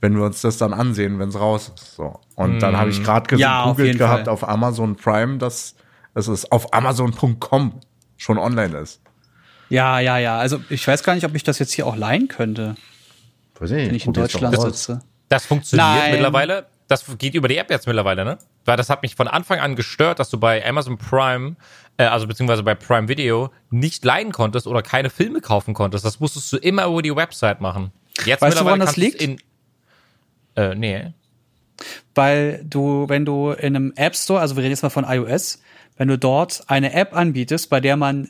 wenn 0.01 0.17
wir 0.17 0.25
uns 0.25 0.41
das 0.41 0.59
dann 0.59 0.73
ansehen, 0.73 1.21
wenn 1.21 1.29
es 1.29 1.39
raus 1.39 1.71
ist? 1.73 1.95
So. 1.95 2.19
Und 2.35 2.59
dann 2.59 2.77
habe 2.77 2.91
ich 2.91 3.05
gerade 3.05 3.37
Ja, 3.37 3.61
auf 3.63 3.77
gegoogelt 3.77 3.87
jeden 3.87 3.99
gehabt 4.01 4.25
Fall. 4.25 4.33
auf 4.35 4.49
Amazon 4.49 4.97
Prime, 4.97 5.39
dass 5.39 5.77
es 6.15 6.27
ist 6.27 6.51
auf 6.51 6.75
Amazon.com 6.75 7.79
schon 8.17 8.37
online 8.39 8.79
ist. 8.79 9.01
Ja, 9.69 10.01
ja, 10.01 10.19
ja. 10.19 10.39
Also 10.39 10.61
ich 10.71 10.85
weiß 10.89 11.05
gar 11.05 11.15
nicht, 11.15 11.25
ob 11.25 11.37
ich 11.37 11.45
das 11.45 11.61
jetzt 11.61 11.71
hier 11.71 11.87
auch 11.87 11.95
leihen 11.95 12.27
könnte, 12.27 12.75
Weiß 13.61 13.71
ich 13.71 13.87
wenn 13.89 13.95
ich 13.95 14.07
in 14.07 14.13
Deutschland 14.13 14.61
sitze. 14.61 15.03
Das 15.29 15.47
funktioniert 15.47 15.87
Nein. 15.89 16.11
mittlerweile. 16.15 16.67
Das 16.89 17.05
geht 17.17 17.35
über 17.37 17.47
die 17.47 17.59
App 17.59 17.71
jetzt 17.71 17.87
mittlerweile, 17.87 18.25
ne? 18.25 18.39
Weil 18.65 18.77
das 18.77 18.91
hat 18.91 19.03
mich 19.03 19.15
von 19.15 19.29
Anfang 19.29 19.59
an 19.59 19.75
gestört, 19.75 20.19
dass 20.19 20.31
du 20.31 20.39
bei 20.39 20.67
Amazon 20.67 20.99
Prime, 20.99 21.57
äh, 21.97 22.05
also 22.05 22.27
beziehungsweise 22.27 22.63
bei 22.63 22.75
Prime 22.75 23.09
Video, 23.09 23.51
nicht 23.71 24.05
leihen 24.05 24.33
konntest 24.33 24.67
oder 24.67 24.83
keine 24.83 25.11
Filme 25.11 25.41
kaufen 25.41 25.75
konntest. 25.75 26.05
Das 26.05 26.21
musstest 26.21 26.53
du 26.53 26.57
immer 26.59 26.87
über 26.87 27.03
die 27.03 27.15
Website 27.15 27.61
machen. 27.61 27.93
Jetzt 28.25 28.43
Weißt 28.43 28.61
du, 28.61 28.65
woran 28.65 28.81
das 28.81 28.97
liegt? 28.97 29.23
In, 29.23 29.39
äh, 30.57 30.75
nee. 30.75 31.13
Weil 32.15 32.63
du, 32.65 33.09
wenn 33.09 33.25
du 33.25 33.51
in 33.53 33.77
einem 33.77 33.93
App 33.97 34.15
Store, 34.15 34.41
also 34.41 34.57
wir 34.57 34.63
reden 34.63 34.73
jetzt 34.73 34.83
mal 34.83 34.91
von 34.91 35.05
iOS, 35.05 35.63
wenn 35.97 36.09
du 36.09 36.19
dort 36.19 36.65
eine 36.69 36.93
App 36.93 37.17
anbietest, 37.17 37.71
bei 37.71 37.81
der 37.81 37.97
man 37.97 38.29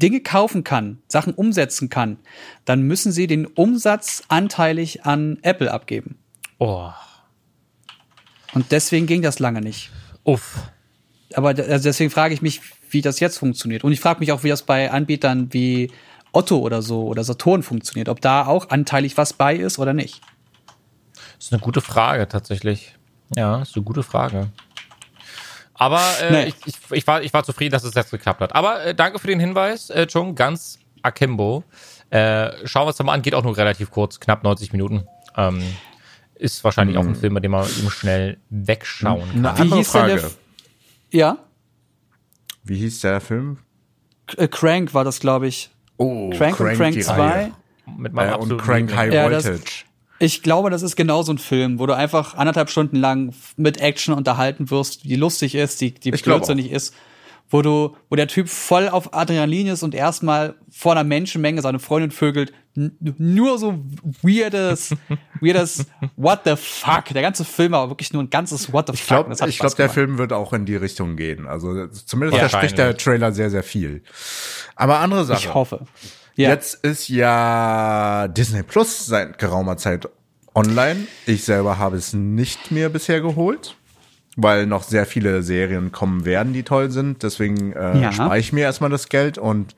Dinge 0.00 0.20
kaufen 0.20 0.64
kann, 0.64 0.98
Sachen 1.08 1.34
umsetzen 1.34 1.88
kann, 1.88 2.18
dann 2.64 2.82
müssen 2.82 3.12
sie 3.12 3.26
den 3.26 3.46
Umsatz 3.46 4.22
anteilig 4.28 5.04
an 5.04 5.38
Apple 5.42 5.72
abgeben. 5.72 6.18
Oh. 6.58 6.90
Und 8.56 8.72
deswegen 8.72 9.06
ging 9.06 9.20
das 9.20 9.38
lange 9.38 9.60
nicht. 9.60 9.90
Uff. 10.24 10.56
Aber 11.34 11.50
also 11.50 11.82
deswegen 11.84 12.08
frage 12.10 12.32
ich 12.32 12.40
mich, 12.40 12.62
wie 12.88 13.02
das 13.02 13.20
jetzt 13.20 13.36
funktioniert. 13.36 13.84
Und 13.84 13.92
ich 13.92 14.00
frage 14.00 14.18
mich 14.20 14.32
auch, 14.32 14.44
wie 14.44 14.48
das 14.48 14.62
bei 14.62 14.90
Anbietern 14.90 15.52
wie 15.52 15.90
Otto 16.32 16.56
oder 16.60 16.80
so 16.80 17.04
oder 17.06 17.22
Saturn 17.22 17.62
funktioniert. 17.62 18.08
Ob 18.08 18.22
da 18.22 18.46
auch 18.46 18.70
anteilig 18.70 19.18
was 19.18 19.34
bei 19.34 19.54
ist 19.54 19.78
oder 19.78 19.92
nicht. 19.92 20.22
Das 21.36 21.44
ist 21.48 21.52
eine 21.52 21.60
gute 21.60 21.82
Frage, 21.82 22.28
tatsächlich. 22.28 22.94
Ja, 23.36 23.60
ist 23.60 23.76
eine 23.76 23.84
gute 23.84 24.02
Frage. 24.02 24.48
Aber 25.74 26.00
äh, 26.22 26.30
Nee. 26.32 26.44
ich, 26.46 26.54
ich, 26.64 26.76
ich, 26.92 27.06
war, 27.06 27.22
ich 27.22 27.34
war 27.34 27.44
zufrieden, 27.44 27.72
dass 27.72 27.84
es 27.84 27.92
jetzt 27.92 28.10
geklappt 28.10 28.40
hat. 28.40 28.54
Aber 28.54 28.82
äh, 28.82 28.94
danke 28.94 29.18
für 29.18 29.26
den 29.26 29.38
Hinweis, 29.38 29.90
äh, 29.90 30.06
Chung. 30.06 30.34
Ganz 30.34 30.78
akimbo. 31.02 31.62
Äh, 32.08 32.52
schauen 32.66 32.84
wir 32.84 32.86
uns 32.88 32.96
doch 32.96 33.04
mal 33.04 33.12
an. 33.12 33.20
Geht 33.20 33.34
auch 33.34 33.44
nur 33.44 33.58
relativ 33.58 33.90
kurz, 33.90 34.18
knapp 34.18 34.44
90 34.44 34.72
Minuten. 34.72 35.06
Ähm, 35.36 35.62
ist 36.38 36.62
wahrscheinlich 36.64 36.96
auch 36.98 37.04
ein 37.06 37.14
Film, 37.14 37.34
bei 37.34 37.40
dem 37.40 37.52
man 37.52 37.66
eben 37.66 37.90
schnell 37.90 38.38
wegschauen 38.50 39.20
kann. 39.32 39.46
Eine 39.46 39.58
Wie 39.58 39.62
andere 39.62 39.78
hieß 39.78 39.92
denn 39.92 40.06
der 40.06 40.18
Frage. 40.18 40.34
Ja, 41.12 41.38
Wie 42.64 42.76
hieß 42.78 43.00
der 43.00 43.20
Film? 43.20 43.58
K- 44.26 44.42
äh, 44.42 44.48
Crank 44.48 44.92
war 44.94 45.04
das, 45.04 45.20
glaube 45.20 45.46
ich. 45.46 45.70
Oh, 45.98 46.30
Crank, 46.30 46.58
und 46.60 46.74
Crank 46.74 46.94
die 46.94 47.00
2. 47.02 47.12
Reihe. 47.14 47.52
Mit 47.96 48.12
meinem 48.12 48.28
Äh, 48.30 48.32
und 48.34 48.40
absoluten 48.52 48.64
Crank. 48.64 48.96
High 48.96 49.14
Ja, 49.14 49.28
das- 49.28 49.44
Voltage. 49.44 49.84
Ich 50.18 50.42
glaube, 50.42 50.70
das 50.70 50.82
ist 50.82 50.96
genau 50.96 51.22
so 51.22 51.32
ein 51.32 51.38
Film, 51.38 51.78
wo 51.78 51.84
du 51.86 51.94
einfach 51.94 52.34
anderthalb 52.34 52.70
Stunden 52.70 52.96
lang 52.96 53.34
mit 53.56 53.78
Action 53.78 54.14
unterhalten 54.14 54.70
wirst, 54.70 55.04
die 55.04 55.14
lustig 55.14 55.54
ist, 55.54 55.80
die, 55.82 55.92
die 55.92 56.10
blödsinnig 56.10 56.70
ist, 56.72 56.94
wo 57.48 57.62
du, 57.62 57.96
wo 58.10 58.16
der 58.16 58.26
Typ 58.28 58.48
voll 58.48 58.88
auf 58.88 59.14
Adrenalin 59.14 59.68
ist 59.68 59.82
und 59.82 59.94
erstmal 59.94 60.54
vor 60.70 60.92
einer 60.92 61.04
Menschenmenge 61.04 61.62
seine 61.62 61.78
Freundin 61.78 62.10
vögelt, 62.10 62.52
nur 62.74 63.58
so 63.58 63.78
weirdes, 64.22 64.94
weirdes 65.40 65.86
What 66.16 66.40
the 66.44 66.56
fuck. 66.56 67.06
Der 67.06 67.22
ganze 67.22 67.44
Film 67.44 67.72
war 67.72 67.88
wirklich 67.88 68.12
nur 68.12 68.22
ein 68.22 68.30
ganzes 68.30 68.72
What 68.72 68.88
the 68.88 68.94
Ich 68.94 69.02
fuck. 69.02 69.26
glaube, 69.28 69.32
ich 69.48 69.56
Spaß 69.56 69.76
glaub, 69.76 69.76
der. 69.76 69.90
Film 69.90 70.18
wird 70.18 70.32
auch 70.32 70.52
in 70.52 70.66
die 70.66 70.76
Richtung 70.76 71.16
gehen. 71.16 71.46
Also 71.46 71.86
zumindest 71.86 72.40
Ja, 72.42 72.48
verspricht 72.48 72.76
der. 72.78 72.96
Trailer 72.96 73.32
sehr, 73.32 73.50
sehr 73.50 73.62
viel. 73.62 74.02
Aber 74.74 74.98
andere 74.98 75.24
Sache. 75.24 75.38
Ich 75.38 75.54
hoffe. 75.54 75.86
Ja. 76.34 76.50
Jetzt 76.50 76.84
ist 76.84 77.08
ja 77.08 78.28
Disney 78.28 78.62
Plus 78.62 79.06
seit 79.06 79.38
geraumer 79.38 79.78
Zeit 79.78 80.06
online. 80.54 81.06
Ich 81.24 81.44
selber 81.44 81.78
habe 81.78 81.96
es 81.96 82.12
nicht 82.12 82.70
mir 82.70 82.90
bisher 82.90 83.20
geholt, 83.22 83.76
weil 84.36 84.66
noch 84.66 84.82
sehr 84.82 85.06
viele 85.06 85.42
Serien 85.42 85.92
kommen 85.92 86.24
werden, 86.24 86.52
die 86.52 86.62
toll 86.62 86.90
sind. 86.90 87.22
Deswegen 87.22 87.72
äh, 87.72 88.00
Ja. 88.02 88.12
spare 88.12 88.38
ich 88.38 88.52
mir 88.52 88.60
erstmal 88.62 88.90
das 88.90 89.08
Geld 89.08 89.38
und 89.38 89.74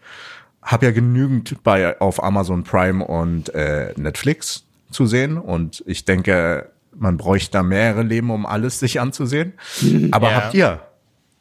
habe 0.63 0.87
ja 0.87 0.93
genügend 0.93 1.63
bei 1.63 1.99
auf 2.01 2.23
Amazon 2.23 2.65
Prime 2.65 3.05
und 3.05 3.55
äh, 3.55 3.95
Netflix 3.97 4.65
zu 4.91 5.07
sehen. 5.07 5.39
Und 5.39 5.83
ich 5.87 6.05
denke, 6.05 6.71
man 6.97 7.17
bräuchte 7.17 7.53
da 7.53 7.63
mehrere 7.63 8.03
Leben, 8.03 8.31
um 8.31 8.45
alles 8.45 8.81
sich 8.81 9.01
anzusehen. 9.01 9.53
Aber 10.11 10.31
Ja. 10.31 10.37
habt 10.37 10.55
ihr 10.55 10.81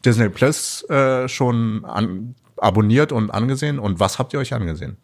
Disney 0.06 0.30
Plus 0.30 0.84
äh, 0.90 1.28
schon 1.28 1.84
an, 1.86 2.36
abonniert 2.58 3.12
und 3.12 3.32
angesehen? 3.32 3.80
Und 3.80 4.00
was 4.00 4.20
habt 4.20 4.34
ihr 4.34 4.40
euch 4.40 4.54
angesehen? 4.54 4.98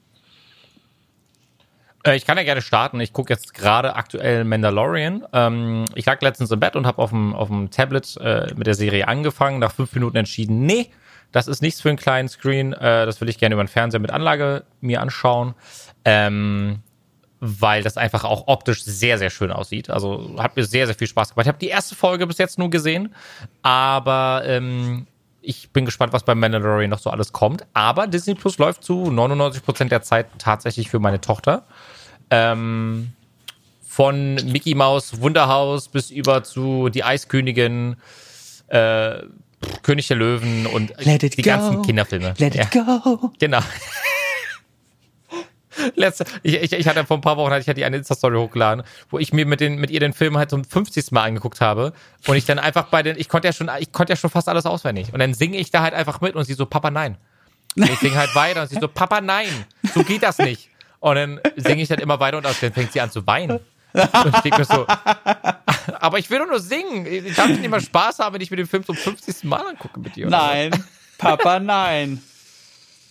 Äh, 2.05 2.15
ich 2.15 2.25
kann 2.25 2.37
ja 2.37 2.43
gerne 2.43 2.61
starten. 2.61 2.99
Ich 2.99 3.13
gucke 3.13 3.33
jetzt 3.33 3.53
gerade 3.53 3.95
aktuell 3.95 4.43
Mandalorian. 4.43 5.25
Ähm, 5.33 5.85
ich 5.95 6.05
lag 6.05 6.21
letztens 6.21 6.51
im 6.51 6.59
Bett 6.59 6.75
und 6.75 6.85
habe 6.85 7.01
auf 7.01 7.09
dem, 7.09 7.33
auf 7.33 7.47
dem 7.47 7.71
Tablet 7.71 8.17
äh, 8.17 8.53
mit 8.55 8.67
der 8.67 8.75
Serie 8.75 9.07
angefangen. 9.07 9.59
Nach 9.59 9.71
fünf 9.71 9.93
Minuten 9.93 10.17
entschieden, 10.17 10.65
nee, 10.65 10.89
das 11.31 11.47
ist 11.47 11.61
nichts 11.61 11.81
für 11.81 11.89
einen 11.89 11.97
kleinen 11.97 12.29
Screen. 12.29 12.73
Äh, 12.73 13.05
das 13.05 13.21
will 13.21 13.29
ich 13.29 13.37
gerne 13.37 13.53
über 13.53 13.63
den 13.63 13.69
Fernseher 13.69 13.99
mit 13.99 14.11
Anlage 14.11 14.63
mir 14.81 15.01
anschauen. 15.01 15.55
Ähm, 16.05 16.81
weil 17.45 17.83
das 17.83 17.97
einfach 17.97 18.23
auch 18.23 18.47
optisch 18.47 18.85
sehr, 18.85 19.17
sehr 19.17 19.29
schön 19.29 19.51
aussieht. 19.51 19.89
Also 19.89 20.37
hat 20.37 20.55
mir 20.55 20.63
sehr, 20.63 20.85
sehr 20.85 20.95
viel 20.95 21.07
Spaß 21.07 21.31
gemacht. 21.31 21.45
Ich 21.45 21.49
habe 21.49 21.57
die 21.59 21.67
erste 21.67 21.93
Folge 21.93 22.25
bis 22.25 22.37
jetzt 22.37 22.57
nur 22.57 22.69
gesehen, 22.69 23.13
aber 23.63 24.43
ähm, 24.45 25.07
ich 25.41 25.69
bin 25.71 25.83
gespannt, 25.83 26.13
was 26.13 26.23
bei 26.23 26.35
Mandalorian 26.35 26.89
noch 26.89 26.99
so 26.99 27.09
alles 27.09 27.33
kommt. 27.33 27.65
Aber 27.73 28.07
Disney 28.07 28.35
Plus 28.35 28.57
läuft 28.59 28.85
zu 28.85 29.09
99% 29.09 29.89
der 29.89 30.01
Zeit 30.01 30.27
tatsächlich 30.37 30.89
für 30.89 30.99
meine 30.99 31.19
Tochter. 31.19 31.65
Ähm, 32.35 33.11
von 33.87 34.35
Mickey 34.51 34.73
Maus 34.73 35.21
Wunderhaus 35.21 35.87
bis 35.87 36.09
über 36.09 36.43
zu 36.43 36.89
Die 36.89 37.03
Eiskönigin, 37.03 37.95
äh, 38.69 39.17
König 39.83 40.07
der 40.07 40.17
Löwen 40.17 40.65
und 40.65 40.93
die 41.05 41.29
go. 41.29 41.41
ganzen 41.43 41.81
Kinderfilme. 41.83 42.33
Let 42.37 42.55
Ja. 42.55 42.63
it 42.63 42.71
go. 42.71 43.31
Genau. 43.39 43.59
Letzte, 45.95 46.25
ich, 46.43 46.55
ich, 46.55 46.71
ich 46.73 46.87
hatte 46.87 47.03
vor 47.05 47.17
ein 47.17 47.21
paar 47.21 47.37
Wochen 47.37 47.51
hatte 47.51 47.67
ich 47.67 47.75
die 47.75 47.83
eine 47.85 47.97
Insta-Story 47.97 48.37
hochgeladen, 48.37 48.83
wo 49.09 49.17
ich 49.19 49.33
mir 49.33 49.45
mit, 49.45 49.59
den, 49.59 49.77
mit 49.77 49.89
ihr 49.89 49.99
den 49.99 50.13
Film 50.13 50.37
halt 50.37 50.49
zum 50.51 50.63
50. 50.63 51.11
Mal 51.11 51.23
angeguckt 51.23 51.61
habe 51.61 51.93
und 52.27 52.35
ich 52.35 52.45
dann 52.45 52.59
einfach 52.59 52.85
bei 52.85 53.01
den, 53.03 53.17
ich 53.17 53.27
konnte 53.27 53.47
ja 53.47 53.53
schon, 53.53 53.69
ich 53.79 53.91
konnte 53.91 54.13
ja 54.13 54.17
schon 54.17 54.29
fast 54.29 54.47
alles 54.49 54.65
auswendig 54.65 55.11
und 55.13 55.19
dann 55.19 55.33
singe 55.33 55.57
ich 55.57 55.71
da 55.71 55.81
halt 55.81 55.93
einfach 55.95 56.21
mit 56.21 56.35
und 56.35 56.45
sie 56.45 56.53
so, 56.53 56.65
Papa, 56.67 56.91
nein. 56.91 57.17
Und 57.75 57.89
ich 57.89 57.97
singe 57.99 58.15
halt 58.15 58.35
weiter 58.35 58.61
und 58.63 58.67
sie 58.69 58.77
so, 58.79 58.87
Papa, 58.87 59.19
nein, 59.21 59.47
so 59.95 60.03
geht 60.03 60.21
das 60.23 60.37
nicht. 60.37 60.69
Und 61.03 61.15
dann 61.15 61.41
singe 61.57 61.81
ich 61.81 61.89
dann 61.89 61.99
immer 61.99 62.17
weiter 62.21 62.37
und 62.37 62.45
dann 62.45 62.53
fängt 62.53 62.93
sie 62.93 63.01
an 63.01 63.11
zu 63.11 63.27
weinen. 63.27 63.59
Und 63.93 64.35
ich 64.35 64.39
denke 64.41 64.59
mir 64.59 64.63
so, 64.65 64.85
aber 65.99 66.17
ich 66.17 66.29
will 66.29 66.39
doch 66.39 66.47
nur 66.47 66.61
singen. 66.61 67.05
Ich 67.05 67.35
darf 67.35 67.49
nicht 67.49 67.67
mal 67.69 67.81
Spaß 67.81 68.19
haben, 68.19 68.33
wenn 68.35 68.39
ich 68.41 68.49
mir 68.49 68.55
den 68.55 68.67
Film 68.67 68.85
zum 68.85 68.95
50. 68.95 69.43
Mal 69.43 69.67
angucke 69.67 69.99
mit 69.99 70.15
dir. 70.15 70.27
oder 70.27 70.39
so. 70.39 70.45
Nein, 70.45 70.83
Papa, 71.17 71.59
nein. 71.59 72.23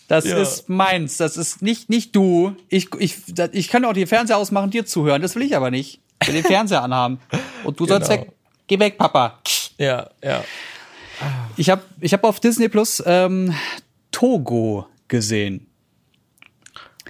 Das 0.09 0.25
Ja. 0.25 0.39
ist 0.39 0.71
meins. 0.71 1.19
Das 1.19 1.37
ist 1.37 1.61
nicht, 1.61 1.91
nicht 1.91 2.17
du. 2.17 2.57
Ich, 2.71 2.89
ich, 2.99 3.17
ich 3.53 3.69
kann 3.69 3.85
auch 3.85 3.93
die 3.93 4.07
Fernseher 4.07 4.39
ausmachen, 4.39 4.71
dir 4.71 4.87
zuhören. 4.87 5.21
Das 5.21 5.35
will 5.37 5.43
ich 5.43 5.55
aber 5.55 5.71
nicht. 5.71 6.01
Ich 6.23 6.29
will 6.29 6.35
den 6.35 6.45
Fernseher 6.45 6.83
anhaben. 6.83 7.21
Und 7.63 7.79
du 7.79 7.85
sollst 7.85 8.09
Genau. 8.09 8.23
weg. 8.23 8.33
Geh 8.69 8.79
weg, 8.79 8.97
Papa. 8.97 9.39
Ja, 9.77 10.09
ja. 10.25 10.43
Ich 11.59 11.69
habe 11.69 11.83
ich 12.01 12.15
hab 12.15 12.25
auf 12.25 12.41
Disney 12.41 12.71
Plus 12.71 13.03
ähm, 13.05 13.55
Togo 14.11 14.87
gesehen. 15.09 15.67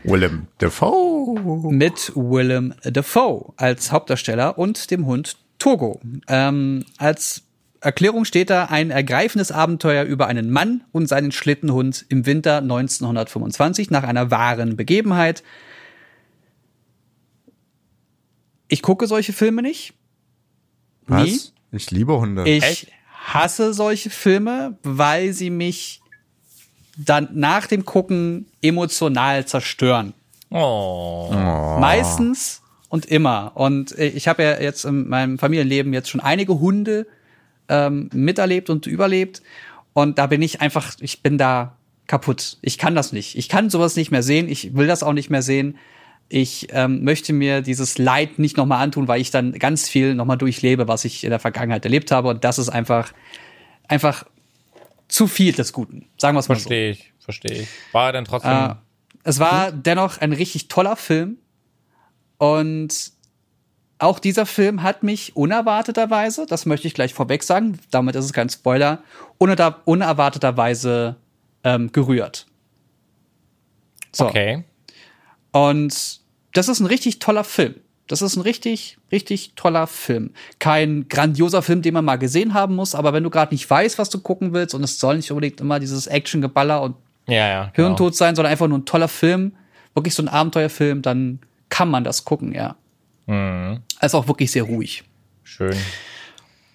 Willem 0.05 0.49
Dafoe. 0.59 1.73
mit 1.73 2.13
Willem 2.15 2.75
Dafoe 2.83 3.53
als 3.57 3.93
Hauptdarsteller 3.93 4.59
und 4.59 4.91
dem 4.91 5.07
Hund 5.07 5.37
Togo. 5.59 6.01
Ähm, 6.29 6.85
als 6.99 7.43
Erklärung 7.81 8.25
steht 8.25 8.51
da 8.51 8.67
ein 8.67 8.91
ergreifendes 8.91 9.51
Abenteuer 9.51 10.05
über 10.05 10.27
einen 10.27 10.51
Mann 10.51 10.85
und 10.93 11.09
seinen 11.09 11.33
Schlittenhund 11.33 12.05
im 12.09 12.27
Winter 12.27 12.59
1925 12.59 13.91
nach 13.91 14.05
einer 14.05 14.31
wahren 14.31 14.77
Begebenheit. 14.77 15.43
Ich 18.69 18.83
gucke 18.83 19.07
solche 19.07 19.33
Filme 19.33 19.63
nicht. 19.63 19.95
Was? 21.07 21.25
Nie. 21.25 21.41
Ich 21.73 21.91
liebe 21.91 22.19
Hunde. 22.19 22.49
Ich 22.49 22.63
Echt? 22.63 22.87
hasse 23.13 23.75
solche 23.75 24.11
Filme, 24.11 24.79
weil 24.83 25.33
sie 25.33 25.51
mich 25.51 26.02
dann 26.97 27.29
nach 27.33 27.67
dem 27.67 27.85
Gucken 27.85 28.47
emotional 28.61 29.47
zerstören. 29.47 30.15
Oh. 30.51 31.31
Meistens 31.33 32.63
und 32.89 33.07
immer. 33.07 33.53
Und 33.55 33.97
äh, 33.99 34.09
ich 34.09 34.29
habe 34.29 34.43
ja 34.43 34.61
jetzt 34.61 34.85
in 34.85 35.09
meinem 35.09 35.39
Familienleben 35.39 35.95
jetzt 35.95 36.11
schon 36.11 36.21
einige 36.21 36.61
Hunde 36.61 37.07
ähm, 37.69 38.11
miterlebt 38.13 38.69
und 38.69 38.87
überlebt. 38.87 39.43
Und 39.95 40.19
da 40.19 40.27
bin 40.27 40.43
ich 40.43 40.61
einfach, 40.61 40.95
ich 41.01 41.23
bin 41.23 41.39
da 41.39 41.77
kaputt. 42.07 42.59
Ich 42.61 42.77
kann 42.77 42.95
das 42.95 43.13
nicht. 43.13 43.37
Ich 43.39 43.49
kann 43.49 43.71
sowas 43.71 43.97
nicht 43.97 44.11
mehr 44.11 44.23
sehen. 44.23 44.49
Ich 44.49 44.75
will 44.75 44.87
das 44.87 45.03
auch 45.03 45.15
nicht 45.15 45.31
mehr 45.31 45.43
sehen. 45.43 45.79
Ich 46.29 46.69
ähm, 46.73 47.05
möchte 47.05 47.33
mir 47.33 47.63
dieses 47.63 47.99
Leid 47.99 48.39
nicht 48.39 48.57
nochmal 48.57 48.83
antun, 48.83 49.09
weil 49.09 49.21
ich 49.21 49.31
dann 49.31 49.53
ganz 49.53 49.89
viel 49.89 50.15
nochmal 50.15 50.39
durchlebe, 50.39 50.89
was 50.89 51.05
ich 51.05 51.25
in 51.25 51.31
der 51.31 51.41
Vergangenheit 51.41 51.85
erlebt 51.85 52.11
habe. 52.11 52.29
Und 52.29 52.45
das 52.45 52.59
ist 52.59 52.69
einfach, 52.69 53.13
einfach 53.89 54.25
zu 55.13 55.27
viel 55.27 55.53
des 55.53 55.73
Guten. 55.73 56.09
Sagen 56.19 56.37
wir 56.37 56.41
es 56.41 56.49
mal 56.49 56.55
so. 56.55 56.61
Verstehe 56.61 56.91
ich, 56.91 57.13
verstehe 57.19 57.63
ich. 57.63 57.69
War 57.93 58.07
er 58.07 58.13
denn 58.13 58.25
trotzdem. 58.25 58.51
Äh, 58.51 58.75
es 59.25 59.39
war 59.39 59.71
dennoch 59.71 60.19
ein 60.19 60.33
richtig 60.33 60.69
toller 60.69 60.97
Film. 60.97 61.37
Und 62.39 63.13
auch 63.99 64.19
dieser 64.19 64.47
Film 64.47 64.83
hat 64.83 65.03
mich 65.03 65.37
unerwarteterweise, 65.37 66.47
das 66.47 66.67
möchte 66.67 66.89
ich 66.89 66.95
gleich 66.95 67.15
vorweg 67.15 67.43
sagen, 67.43 67.79
damit 67.91 68.17
ist 68.17 68.25
es 68.25 68.33
kein 68.33 68.49
Spoiler, 68.49 69.03
uner 69.39 69.83
unerwarteterweise 69.85 71.17
ähm, 71.63 71.93
gerührt. 71.93 72.47
So. 74.13 74.27
okay. 74.27 74.65
Und 75.53 76.21
das 76.55 76.69
ist 76.69 76.81
ein 76.81 76.87
richtig 76.87 77.19
toller 77.19 77.45
Film. 77.45 77.75
Das 78.13 78.21
ist 78.21 78.37
ein 78.37 78.43
richtig, 78.43 78.99
richtig 79.11 79.55
toller 79.57 79.87
Film. 79.87 80.35
Kein 80.59 81.09
grandioser 81.09 81.63
Film, 81.63 81.81
den 81.81 81.95
man 81.95 82.05
mal 82.05 82.17
gesehen 82.17 82.53
haben 82.53 82.75
muss, 82.75 82.95
aber 82.95 83.15
wenn 83.15 83.23
du 83.23 83.31
gerade 83.31 83.55
nicht 83.55 83.71
weißt, 83.71 83.99
was 83.99 84.11
du 84.11 84.21
gucken 84.21 84.53
willst, 84.53 84.75
und 84.75 84.85
es 84.85 85.01
soll 85.01 85.17
nicht 85.17 85.31
unbedingt 85.31 85.63
immer 85.63 85.81
dieses 85.81 86.07
Action-Geballer 86.09 86.83
und 86.83 86.95
Ja, 87.27 87.49
ja. 87.49 87.71
genau. 87.73 87.89
Hirntod 87.89 88.15
sein, 88.15 88.37
sondern 88.37 88.53
einfach 88.53 88.69
nur 88.69 88.77
ein 88.77 88.85
toller 88.85 89.09
Film, 89.09 89.53
wirklich 89.95 90.15
so 90.15 90.23
ein 90.23 90.29
Abenteuerfilm, 90.29 91.01
dann 91.01 91.39
kann 91.71 91.89
man 91.89 92.05
das 92.05 92.27
gucken, 92.27 92.53
ja. 92.55 92.77
Mhm. 93.25 93.81
Ist 94.03 94.15
auch 94.15 94.29
wirklich 94.29 94.53
sehr 94.53 94.65
ruhig. 94.65 95.05
Schön. 95.43 95.75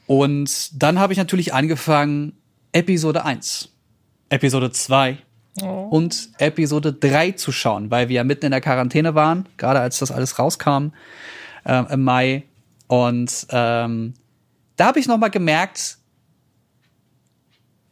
Und 0.08 0.82
dann 0.82 0.98
habe 0.98 1.14
ich 1.14 1.20
natürlich 1.20 1.54
angefangen, 1.54 2.34
Episode 2.72 3.26
1, 3.26 3.70
Episode 4.30 4.72
2 4.72 5.20
und 5.66 6.30
Episode 6.38 6.94
3 6.94 7.32
zu 7.32 7.52
schauen, 7.52 7.90
weil 7.92 8.10
wir 8.10 8.18
ja 8.18 8.24
mitten 8.24 8.46
in 8.46 8.52
der 8.52 8.62
Quarantäne 8.62 9.16
waren, 9.16 9.48
gerade 9.58 9.80
als 9.80 10.00
das 10.00 10.12
alles 10.12 10.38
rauskam 10.40 10.90
ähm, 11.66 11.88
im 11.90 12.04
Mai. 12.04 12.44
Und 12.88 13.48
ähm, 13.50 14.14
da 14.76 14.86
habe 14.88 15.00
ich 15.00 15.08
noch 15.08 15.18
mal 15.18 15.30
gemerkt, 15.30 15.98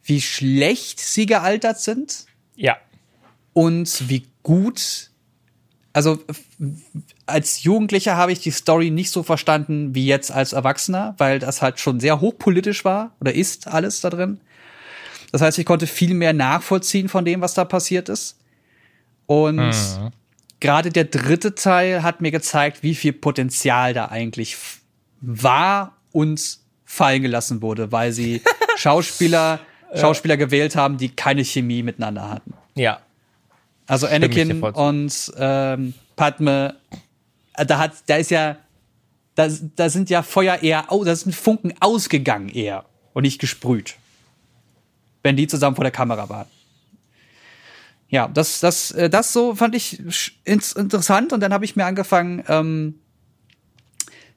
wie 0.04 0.20
schlecht 0.20 1.00
sie 1.00 1.26
gealtert 1.26 1.80
sind 1.80 2.26
Ja. 2.54 2.76
und 3.52 4.08
wie 4.08 4.26
gut. 4.42 5.10
Also 5.92 6.18
als 7.24 7.62
Jugendlicher 7.62 8.16
habe 8.16 8.30
ich 8.30 8.40
die 8.40 8.50
Story 8.50 8.90
nicht 8.90 9.10
so 9.10 9.22
verstanden 9.22 9.94
wie 9.94 10.06
jetzt 10.06 10.30
als 10.30 10.52
Erwachsener, 10.52 11.14
weil 11.18 11.38
das 11.38 11.62
halt 11.62 11.80
schon 11.80 11.98
sehr 12.00 12.20
hochpolitisch 12.20 12.84
war 12.84 13.12
oder 13.20 13.34
ist 13.34 13.66
alles 13.66 14.00
da 14.02 14.10
drin. 14.10 14.40
Das 15.32 15.40
heißt, 15.42 15.58
ich 15.58 15.66
konnte 15.66 15.86
viel 15.86 16.14
mehr 16.14 16.32
nachvollziehen 16.32 17.08
von 17.08 17.24
dem, 17.24 17.40
was 17.40 17.54
da 17.54 17.64
passiert 17.64 18.08
ist. 18.08 18.38
Und 19.26 19.56
Mhm. 19.58 20.10
gerade 20.60 20.90
der 20.90 21.04
dritte 21.04 21.54
Teil 21.54 22.02
hat 22.02 22.20
mir 22.20 22.30
gezeigt, 22.30 22.82
wie 22.82 22.94
viel 22.94 23.12
Potenzial 23.12 23.92
da 23.94 24.06
eigentlich 24.06 24.56
war 25.20 25.96
und 26.12 26.58
fallen 26.84 27.22
gelassen 27.22 27.62
wurde, 27.62 27.90
weil 27.92 28.12
sie 28.12 28.42
Schauspieler, 28.76 29.58
Schauspieler 29.94 30.36
gewählt 30.36 30.76
haben, 30.76 30.96
die 30.98 31.08
keine 31.08 31.44
Chemie 31.44 31.82
miteinander 31.82 32.28
hatten. 32.30 32.54
Ja. 32.74 33.00
Also 33.88 34.06
Anakin 34.06 34.62
und 34.62 35.32
ähm, 35.38 35.94
Padme, 36.16 36.74
äh, 37.54 37.64
da 37.66 37.78
hat, 37.78 37.92
da 38.06 38.16
ist 38.16 38.30
ja, 38.30 38.56
da, 39.36 39.48
da 39.76 39.88
sind 39.88 40.10
ja 40.10 40.22
Feuer 40.22 40.62
eher, 40.62 40.90
au- 40.92 41.04
da 41.04 41.14
sind 41.14 41.34
Funken 41.34 41.72
ausgegangen 41.80 42.48
eher 42.48 42.84
und 43.12 43.22
nicht 43.22 43.40
gesprüht, 43.40 43.94
wenn 45.26 45.36
die 45.36 45.48
zusammen 45.48 45.74
vor 45.74 45.82
der 45.82 45.90
Kamera 45.90 46.28
waren. 46.28 46.46
Ja, 48.08 48.28
das, 48.28 48.60
das, 48.60 48.92
äh, 48.92 49.10
das 49.10 49.32
so 49.32 49.56
fand 49.56 49.74
ich 49.74 50.00
interessant 50.44 51.32
und 51.32 51.40
dann 51.40 51.52
habe 51.52 51.64
ich 51.64 51.74
mir 51.74 51.84
angefangen, 51.84 52.44
ähm, 52.46 53.00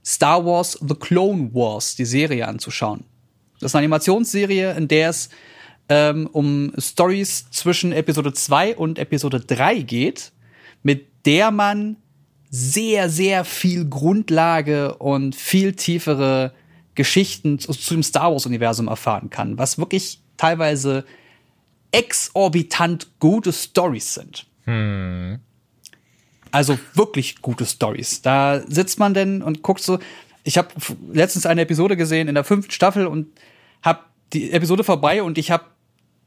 Star 0.04 0.43
Wars 0.43 0.80
The 0.82 0.95
Clone 0.95 1.54
Wars, 1.54 1.95
die 1.95 2.06
Serie 2.06 2.47
anzuschauen. 2.47 3.04
Das 3.60 3.71
ist 3.71 3.75
eine 3.75 3.84
Animationsserie, 3.84 4.75
in 4.75 4.88
der 4.88 5.10
es 5.10 5.30
ähm, 5.89 6.28
um 6.32 6.73
Stories 6.80 7.52
zwischen 7.52 7.91
Episode 7.91 8.34
2 8.34 8.75
und 8.75 8.97
Episode 8.97 9.41
3 9.41 9.82
geht, 9.82 10.32
mit 10.82 11.06
der 11.28 11.52
man 11.52 11.97
sehr, 12.49 13.12
sehr 13.12 13.45
viel 13.45 13.88
Grundlage 13.88 14.95
und 14.95 15.36
viel 15.36 15.73
tiefere 15.73 16.52
Geschichten 16.95 17.60
zu, 17.60 17.73
zu 17.73 17.93
dem 17.93 18.02
Star 18.02 18.32
Wars-Universum 18.32 18.88
erfahren 18.88 19.30
kann, 19.30 19.60
was 19.60 19.78
wirklich 19.78 20.23
teilweise 20.39 21.06
exorbitant 21.91 23.08
gute 23.19 23.52
Stories 23.52 24.13
sind. 24.13 24.45
Also 26.52 26.80
wirklich 26.93 27.41
gute 27.41 27.65
Stories. 27.65 28.21
Da 28.21 28.62
sitzt 28.67 28.99
man 28.99 29.13
denn 29.13 29.41
und 29.41 29.62
guckt 29.62 29.82
so. 29.82 29.99
Ich 30.43 30.58
habe 30.58 30.69
letztens 31.12 31.45
eine 31.45 31.62
Episode 31.62 31.97
gesehen 31.97 32.28
in 32.28 32.36
der 32.36 32.43
fünften 32.43 32.71
Staffel 32.71 33.06
und 33.06 33.28
habe 33.82 33.99
die 34.34 34.52
Episode 34.52 34.84
vorbei 34.84 35.21
und 35.21 35.38
ich 35.38 35.52
habe 35.52 35.65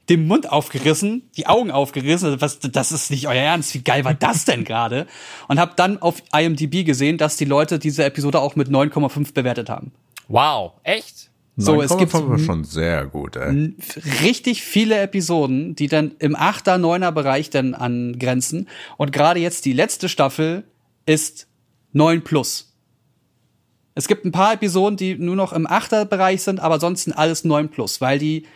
den 0.09 0.27
Mund 0.27 0.51
aufgerissen, 0.51 1.31
die 1.37 1.46
Augen 1.46 1.70
aufgerissen. 1.70 2.40
Was, 2.40 2.59
das 2.59 2.92
ist 2.92 3.11
nicht 3.11 3.29
euer 3.29 3.42
Ernst. 3.42 3.72
Wie 3.75 3.83
geil 3.83 4.05
war 4.05 4.14
das 4.14 4.44
denn 4.44 4.64
gerade? 4.64 5.07
Und 5.48 5.59
habe 5.59 5.72
dann 5.77 6.03
auf 6.03 6.22
IMDb 6.37 6.85
gesehen, 6.85 7.18
dass 7.18 7.37
die 7.37 7.44
Leute 7.44 7.79
diese 7.79 8.05
Episode 8.05 8.40
auch 8.40 8.57
mit 8.57 8.68
9,5 8.68 9.33
bewertet 9.33 9.70
haben. 9.70 9.92
Wow. 10.29 10.72
Echt? 10.83 11.32
So, 11.57 11.83
es 11.83 11.97
gibt 11.99 12.12
9,5 12.12 12.29
war 12.31 12.38
schon 12.38 12.65
sehr 12.65 13.07
gut, 13.07 13.37
ey. 13.37 13.75
richtig 14.23 14.62
viele 14.62 14.99
Episoden, 14.99 15.75
die 15.75 15.87
dann 15.87 16.12
im 16.19 16.35
8er, 16.35 16.79
9er 16.79 17.11
Bereich 17.11 17.51
dann 17.51 17.75
angrenzen. 17.75 18.69
Und 18.97 19.12
gerade 19.12 19.38
jetzt 19.38 19.67
die 19.67 19.75
letzte 19.75 20.09
Staffel 20.09 20.65
ist 21.05 21.49
9 21.93 22.23
plus. 22.23 22.75
Es 23.95 24.09
gibt 24.09 24.25
ein 24.25 24.33
paar 24.33 24.55
Episoden, 24.55 24.97
die 24.97 25.17
nur 25.17 25.37
noch 25.37 25.53
im 25.53 25.67
8er 25.67 26.07
Bereich 26.07 26.43
sind, 26.43 26.59
aber 26.61 26.81
sonst 26.81 27.11
alles 27.12 27.45
9 27.45 27.69
plus, 27.69 28.01
weil 28.01 28.19
die 28.19 28.47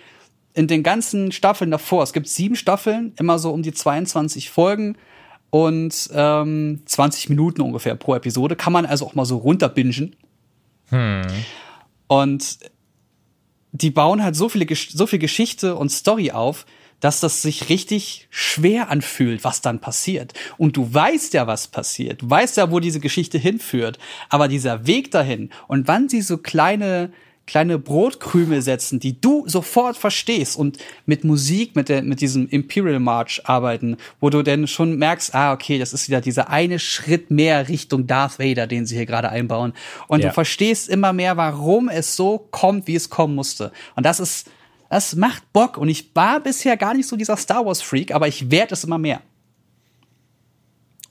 in 0.54 0.66
den 0.66 0.82
ganzen 0.82 1.32
Staffeln 1.32 1.70
davor, 1.70 2.02
es 2.02 2.14
gibt 2.14 2.28
sieben 2.28 2.56
Staffeln, 2.56 3.12
immer 3.18 3.38
so 3.38 3.52
um 3.52 3.62
die 3.62 3.72
22 3.72 4.48
Folgen 4.48 4.96
und 5.50 6.08
ähm, 6.14 6.80
20 6.86 7.28
Minuten 7.28 7.60
ungefähr 7.60 7.94
pro 7.94 8.14
Episode. 8.14 8.56
Kann 8.56 8.72
man 8.72 8.86
also 8.86 9.04
auch 9.04 9.14
mal 9.14 9.26
so 9.26 9.36
runterbingen. 9.36 10.16
Und 12.08 12.58
die 13.82 13.90
bauen 13.90 14.22
halt 14.22 14.36
so, 14.36 14.48
viele, 14.48 14.66
so 14.74 15.06
viel 15.06 15.18
Geschichte 15.18 15.76
und 15.76 15.90
Story 15.90 16.30
auf, 16.30 16.66
dass 17.00 17.20
das 17.20 17.42
sich 17.42 17.68
richtig 17.68 18.26
schwer 18.30 18.88
anfühlt, 18.90 19.44
was 19.44 19.60
dann 19.60 19.80
passiert. 19.80 20.32
Und 20.56 20.76
du 20.76 20.92
weißt 20.92 21.34
ja, 21.34 21.46
was 21.46 21.68
passiert. 21.68 22.22
Du 22.22 22.30
weißt 22.30 22.56
ja, 22.56 22.70
wo 22.70 22.80
diese 22.80 23.00
Geschichte 23.00 23.38
hinführt. 23.38 23.98
Aber 24.30 24.48
dieser 24.48 24.86
Weg 24.86 25.10
dahin 25.10 25.50
und 25.68 25.88
wann 25.88 26.08
sie 26.08 26.22
so 26.22 26.38
kleine, 26.38 27.12
kleine 27.46 27.78
Brotkrümel 27.78 28.60
setzen, 28.60 28.98
die 28.98 29.20
du 29.20 29.44
sofort 29.46 29.96
verstehst 29.96 30.56
und 30.56 30.78
mit 31.06 31.22
Musik, 31.22 31.76
mit, 31.76 31.88
der, 31.88 32.02
mit 32.02 32.20
diesem 32.20 32.48
Imperial 32.48 32.98
March 32.98 33.42
arbeiten, 33.44 33.96
wo 34.20 34.30
du 34.30 34.42
dann 34.42 34.66
schon 34.66 34.96
merkst, 34.96 35.34
ah, 35.34 35.52
okay, 35.52 35.78
das 35.78 35.92
ist 35.92 36.08
wieder 36.08 36.20
dieser 36.20 36.50
eine 36.50 36.78
Schritt 36.80 37.30
mehr 37.30 37.68
Richtung 37.68 38.06
Darth 38.08 38.38
Vader, 38.40 38.66
den 38.66 38.84
sie 38.84 38.96
hier 38.96 39.06
gerade 39.06 39.28
einbauen. 39.30 39.74
Und 40.08 40.20
Ja. 40.22 40.28
du 40.28 40.34
verstehst 40.34 40.88
immer 40.88 41.12
mehr, 41.12 41.36
warum 41.36 41.88
es 41.88 42.16
so 42.16 42.38
kommt, 42.50 42.88
wie 42.88 42.96
es 42.96 43.10
kommen 43.10 43.36
musste. 43.36 43.70
Und 43.94 44.04
das 44.04 44.18
ist, 44.18 44.50
das 44.90 45.14
macht 45.14 45.52
Bock. 45.52 45.76
Und 45.78 45.88
ich 45.88 46.14
war 46.14 46.40
bisher 46.40 46.76
gar 46.76 46.94
nicht 46.94 47.06
so 47.08 47.16
dieser 47.16 47.36
Star 47.36 47.64
Wars 47.64 47.80
Freak, 47.80 48.12
aber 48.12 48.26
ich 48.26 48.50
werde 48.50 48.74
es 48.74 48.82
immer 48.82 48.98
mehr. 48.98 49.20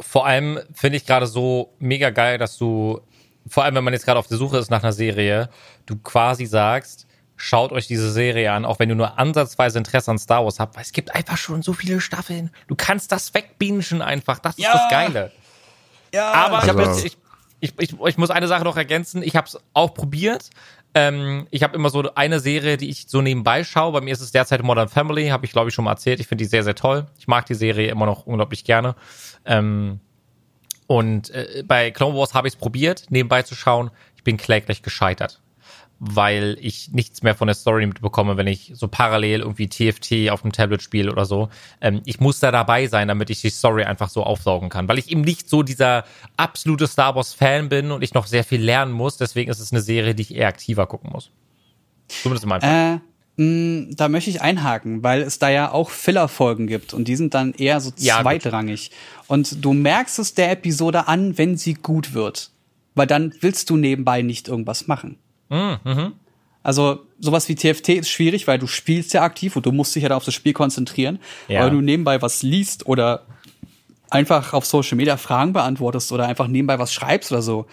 Vor 0.01 0.25
allem 0.25 0.59
finde 0.73 0.97
ich 0.97 1.05
gerade 1.05 1.27
so 1.27 1.73
mega 1.79 2.09
geil, 2.09 2.37
dass 2.37 2.57
du, 2.57 2.99
vor 3.47 3.63
allem 3.63 3.75
wenn 3.75 3.83
man 3.83 3.93
jetzt 3.93 4.05
gerade 4.05 4.19
auf 4.19 4.27
der 4.27 4.37
Suche 4.37 4.57
ist 4.57 4.71
nach 4.71 4.83
einer 4.83 4.93
Serie, 4.93 5.49
du 5.85 5.95
quasi 5.97 6.45
sagst, 6.45 7.05
schaut 7.37 7.71
euch 7.71 7.87
diese 7.87 8.11
Serie 8.11 8.51
an, 8.51 8.65
auch 8.65 8.79
wenn 8.79 8.89
du 8.89 8.95
nur 8.95 9.19
ansatzweise 9.19 9.77
Interesse 9.77 10.09
an 10.11 10.17
Star 10.17 10.43
Wars 10.45 10.59
habt, 10.59 10.75
weil 10.75 10.83
es 10.83 10.91
gibt 10.93 11.13
einfach 11.13 11.37
schon 11.37 11.61
so 11.61 11.73
viele 11.73 11.99
Staffeln. 12.01 12.49
Du 12.67 12.75
kannst 12.75 13.11
das 13.11 13.33
wegbingen 13.33 14.01
einfach. 14.01 14.39
Das 14.39 14.57
ist 14.57 14.63
Ja. 14.63 14.73
das 14.73 14.89
Geile. 14.89 15.31
Ja, 16.13 16.31
Aber 16.31 16.63
ich 16.63 16.69
Also- 16.69 16.79
jetzt, 16.79 17.05
ich, 17.05 17.17
ich, 17.59 17.73
ich, 17.79 17.99
ich 17.99 18.17
muss 18.17 18.29
eine 18.29 18.47
Sache 18.47 18.63
noch 18.63 18.77
ergänzen. 18.77 19.21
Ich 19.21 19.35
habe 19.35 19.47
es 19.47 19.59
auch 19.73 19.93
probiert. 19.93 20.49
Ähm, 20.93 21.45
ich 21.51 21.61
habe 21.61 21.75
immer 21.75 21.89
so 21.89 22.09
eine 22.15 22.39
Serie, 22.39 22.77
die 22.77 22.89
ich 22.89 23.07
so 23.09 23.21
nebenbei 23.21 23.65
schaue. 23.65 23.91
Bei 23.91 23.99
mir 24.01 24.13
ist 24.13 24.21
es 24.21 24.31
derzeit 24.31 24.63
Modern 24.63 24.87
Family, 24.87 25.27
habe 25.27 25.45
ich 25.45 25.51
glaube 25.51 25.67
ich 25.69 25.75
schon 25.75 25.83
mal 25.83 25.91
erzählt. 25.91 26.21
Ich 26.21 26.27
finde 26.27 26.45
die 26.45 26.49
sehr, 26.49 26.63
sehr 26.63 26.75
toll. 26.75 27.05
Ich 27.19 27.27
mag 27.27 27.45
die 27.47 27.53
Serie 27.53 27.89
immer 27.91 28.05
noch 28.05 28.25
unglaublich 28.25 28.63
gerne. 28.63 28.95
Ähm, 29.43 29.99
und 30.87 31.29
äh, 31.31 31.63
bei 31.67 31.91
Clone 31.91 32.17
Wars 32.17 32.33
habe 32.33 32.47
ich 32.47 32.53
es 32.55 32.59
probiert, 32.59 33.05
nebenbei 33.09 33.43
zu 33.43 33.55
schauen. 33.55 33.91
Ich 34.15 34.23
bin 34.23 34.37
kläglich 34.37 34.81
gescheitert 34.81 35.41
weil 35.99 36.57
ich 36.59 36.91
nichts 36.91 37.23
mehr 37.23 37.35
von 37.35 37.47
der 37.47 37.55
Story 37.55 37.85
mitbekomme, 37.85 38.37
wenn 38.37 38.47
ich 38.47 38.71
so 38.75 38.87
parallel 38.87 39.41
irgendwie 39.41 39.69
TFT 39.69 40.29
auf 40.29 40.41
dem 40.41 40.51
Tablet 40.51 40.81
spiele 40.81 41.11
oder 41.11 41.25
so. 41.25 41.49
Ähm, 41.81 42.01
ich 42.05 42.19
muss 42.19 42.39
da 42.39 42.51
dabei 42.51 42.87
sein, 42.87 43.07
damit 43.07 43.29
ich 43.29 43.41
die 43.41 43.49
Story 43.49 43.83
einfach 43.83 44.09
so 44.09 44.23
aufsaugen 44.23 44.69
kann, 44.69 44.87
weil 44.87 44.99
ich 44.99 45.09
eben 45.09 45.21
nicht 45.21 45.49
so 45.49 45.63
dieser 45.63 46.03
absolute 46.37 46.87
Star 46.87 47.15
Wars 47.15 47.33
Fan 47.33 47.69
bin 47.69 47.91
und 47.91 48.03
ich 48.03 48.13
noch 48.13 48.27
sehr 48.27 48.43
viel 48.43 48.61
lernen 48.61 48.91
muss. 48.91 49.17
Deswegen 49.17 49.49
ist 49.49 49.59
es 49.59 49.71
eine 49.71 49.81
Serie, 49.81 50.15
die 50.15 50.23
ich 50.23 50.35
eher 50.35 50.47
aktiver 50.47 50.85
gucken 50.85 51.11
muss. 51.11 51.31
Zumindest 52.07 52.43
in 52.43 52.49
meinem 52.49 52.61
Fall. 52.61 52.95
Äh, 52.95 52.99
da 53.37 54.07
möchte 54.07 54.29
ich 54.29 54.41
einhaken, 54.41 55.03
weil 55.03 55.21
es 55.21 55.39
da 55.39 55.49
ja 55.49 55.71
auch 55.71 55.89
Filler-Folgen 55.89 56.67
gibt 56.67 56.93
und 56.93 57.07
die 57.07 57.15
sind 57.17 57.33
dann 57.33 57.53
eher 57.53 57.81
so 57.81 57.91
Ja, 57.97 58.21
zweitrangig. 58.21 58.91
und 59.27 59.63
du 59.63 59.73
merkst 59.73 60.19
es 60.19 60.33
der 60.35 60.51
Episode 60.51 61.07
an, 61.09 61.37
wenn 61.37 61.57
sie 61.57 61.73
gut 61.73 62.13
wird. 62.13 62.51
Weil 62.97 63.07
dann 63.07 63.33
willst 63.41 63.69
du 63.69 63.75
nebenbei 63.75 64.21
nicht 64.21 64.47
irgendwas 64.47 64.87
machen. 64.87 65.17
Mhm, 65.49 66.13
Also 66.63 66.99
sowas 67.19 67.49
wie 67.49 67.55
TFT 67.55 67.89
ist 67.89 68.09
schwierig, 68.09 68.47
weil 68.47 68.57
du 68.57 68.67
spielst 68.67 69.13
ja 69.13 69.23
aktiv 69.23 69.55
und 69.57 69.65
du 69.65 69.73
musst 69.73 69.93
dich 69.95 70.03
ja 70.03 70.09
da 70.09 70.15
auf 70.15 70.23
das 70.23 70.33
Spiel 70.33 70.53
konzentrieren. 70.53 71.19
Ja. 71.49 71.59
Aber 71.59 71.67
wenn 71.71 71.75
du 71.79 71.81
nebenbei 71.83 72.21
was 72.21 72.41
liest 72.41 72.87
oder 72.87 73.25
einfach 74.09 74.53
auf 74.53 74.65
Social 74.65 74.95
Media 74.97 75.17
Fragen 75.17 75.53
beantwortest 75.53 76.11
oder 76.11 76.27
einfach 76.27 76.47
nebenbei 76.47 76.79
was 76.79 76.93
schreibst 76.93 77.31
oder 77.31 77.41
so, 77.41 77.65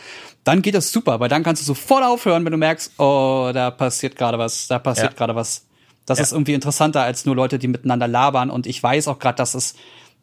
dann 0.45 0.63
geht 0.63 0.75
das 0.75 0.91
super, 0.93 1.21
weil 1.21 1.29
dann 1.29 1.43
kannst 1.43 1.63
du 1.63 1.67
sofort 1.67 2.05
aufhören, 2.05 2.45
wenn 2.45 2.53
du 2.53 2.59
merkst, 2.59 2.93
oh, 2.99 3.51
da 3.55 3.71
passiert 3.71 4.17
gerade 4.17 4.39
was, 4.39 4.67
da 4.69 4.79
passiert 4.79 5.13
Ja. 5.13 5.17
gerade 5.19 5.35
was. 5.35 5.67
Das 6.07 6.19
Ja. 6.19 6.25
ist 6.25 6.33
irgendwie 6.33 6.55
interessanter 6.55 7.03
als 7.03 7.25
nur 7.27 7.37
Leute, 7.37 7.59
die 7.59 7.69
miteinander 7.69 8.09
labern 8.09 8.51
und 8.51 8.67
ich 8.67 8.83
weiß 8.83 9.09
auch 9.09 9.19
gerade, 9.19 9.37
dass 9.37 9.55
es 9.55 9.75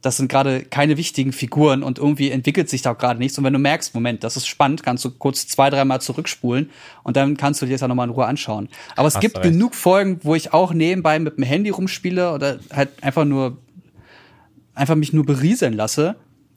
das 0.01 0.15
sind 0.15 0.29
gerade 0.29 0.63
keine 0.63 0.95
wichtigen 0.95 1.33
Figuren 1.33 1.83
und 1.83 1.97
irgendwie 1.99 2.31
entwickelt 2.31 2.69
sich 2.69 2.81
da 2.81 2.93
auch 2.93 2.97
gerade 2.97 3.19
nichts. 3.19 3.37
Und 3.37 3.43
wenn 3.43 3.51
du 3.51 3.59
merkst, 3.59 3.93
Moment, 3.93 4.23
das 4.23 4.37
ist 4.37 4.47
spannend, 4.47 4.81
kannst 4.81 5.03
du 5.03 5.11
kurz 5.11 5.45
zwei, 5.49 5.69
dreimal 5.69 5.99
zurückspulen 5.99 6.69
und 7.03 7.17
dann 7.17 7.35
kannst 7.35 7.61
du 7.61 7.65
dir 7.65 7.73
das 7.73 7.81
ja 7.81 7.89
nochmal 7.89 8.07
in 8.07 8.13
Ruhe 8.13 8.25
anschauen. 8.25 8.69
Aber 8.95 9.09
es 9.09 9.15
Hast 9.15 9.21
gibt 9.21 9.35
du 9.35 9.41
recht. 9.41 9.51
genug 9.51 9.75
Folgen, 9.75 10.21
wo 10.23 10.35
ich 10.35 10.53
auch 10.53 10.71
nebenbei 10.71 11.19
mit 11.19 11.35
dem 11.35 11.43
Handy 11.43 11.69
rumspiele 11.69 12.31
oder 12.31 12.59
halt 12.73 12.91
einfach 13.03 13.25
nur 13.25 13.57
einfach 14.79 14.95
mich 14.95 15.13
nur 15.13 15.25
berieseln 15.25 15.73
lasse. 15.73 16.15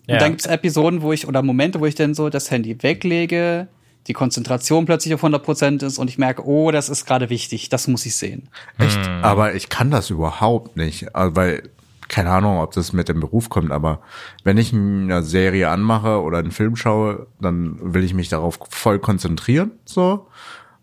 Und 0.09 0.15
Ja. 0.15 0.19
dann 0.19 0.31
gibt's 0.33 0.47
Episoden, 0.47 1.03
wo 1.03 1.13
ich, 1.13 1.29
oder 1.29 1.43
Momente, 1.43 1.81
wo 1.81 1.87
ich 1.87 1.95
dann 1.95 2.15
so 2.15 2.29
das 2.29 2.51
Handy 2.51 2.83
weglege, 2.83 3.69
die 4.09 4.13
Konzentration 4.15 4.85
plötzlich 4.85 5.15
auf 5.15 5.23
100% 5.23 5.85
ist 5.85 5.99
und 5.99 6.09
ich 6.11 6.19
merke, 6.19 6.45
oh, 6.45 6.71
das 6.73 6.89
ist 6.89 7.07
gerade 7.07 7.31
wichtig, 7.31 7.69
das 7.69 7.87
muss 7.87 8.05
ich 8.05 8.17
sehen. 8.17 8.49
Echt? 8.79 8.97
Hm. 9.07 9.23
Aber 9.23 9.55
ich 9.55 9.69
kann 9.69 9.91
das 9.93 10.11
überhaupt 10.11 10.77
nicht. 10.77 11.15
Also, 11.15 11.37
weil, 11.37 11.63
keine 12.09 12.31
Ahnung, 12.31 12.59
ob 12.59 12.73
das 12.73 12.93
mit 12.93 13.09
dem 13.09 13.21
Beruf 13.21 13.49
kommt, 13.49 13.71
aber 13.71 14.01
wenn 14.43 14.59
ich 14.59 14.73
eine 14.73 15.23
Serie 15.23 15.69
anmache 15.69 16.21
oder 16.21 16.39
einen 16.39 16.51
Film 16.51 16.75
schaue, 16.75 17.29
dann 17.41 17.77
will 17.81 18.03
ich 18.03 18.13
mich 18.13 18.29
darauf 18.29 18.59
voll 18.71 18.99
konzentrieren, 18.99 19.71
so. 19.85 20.27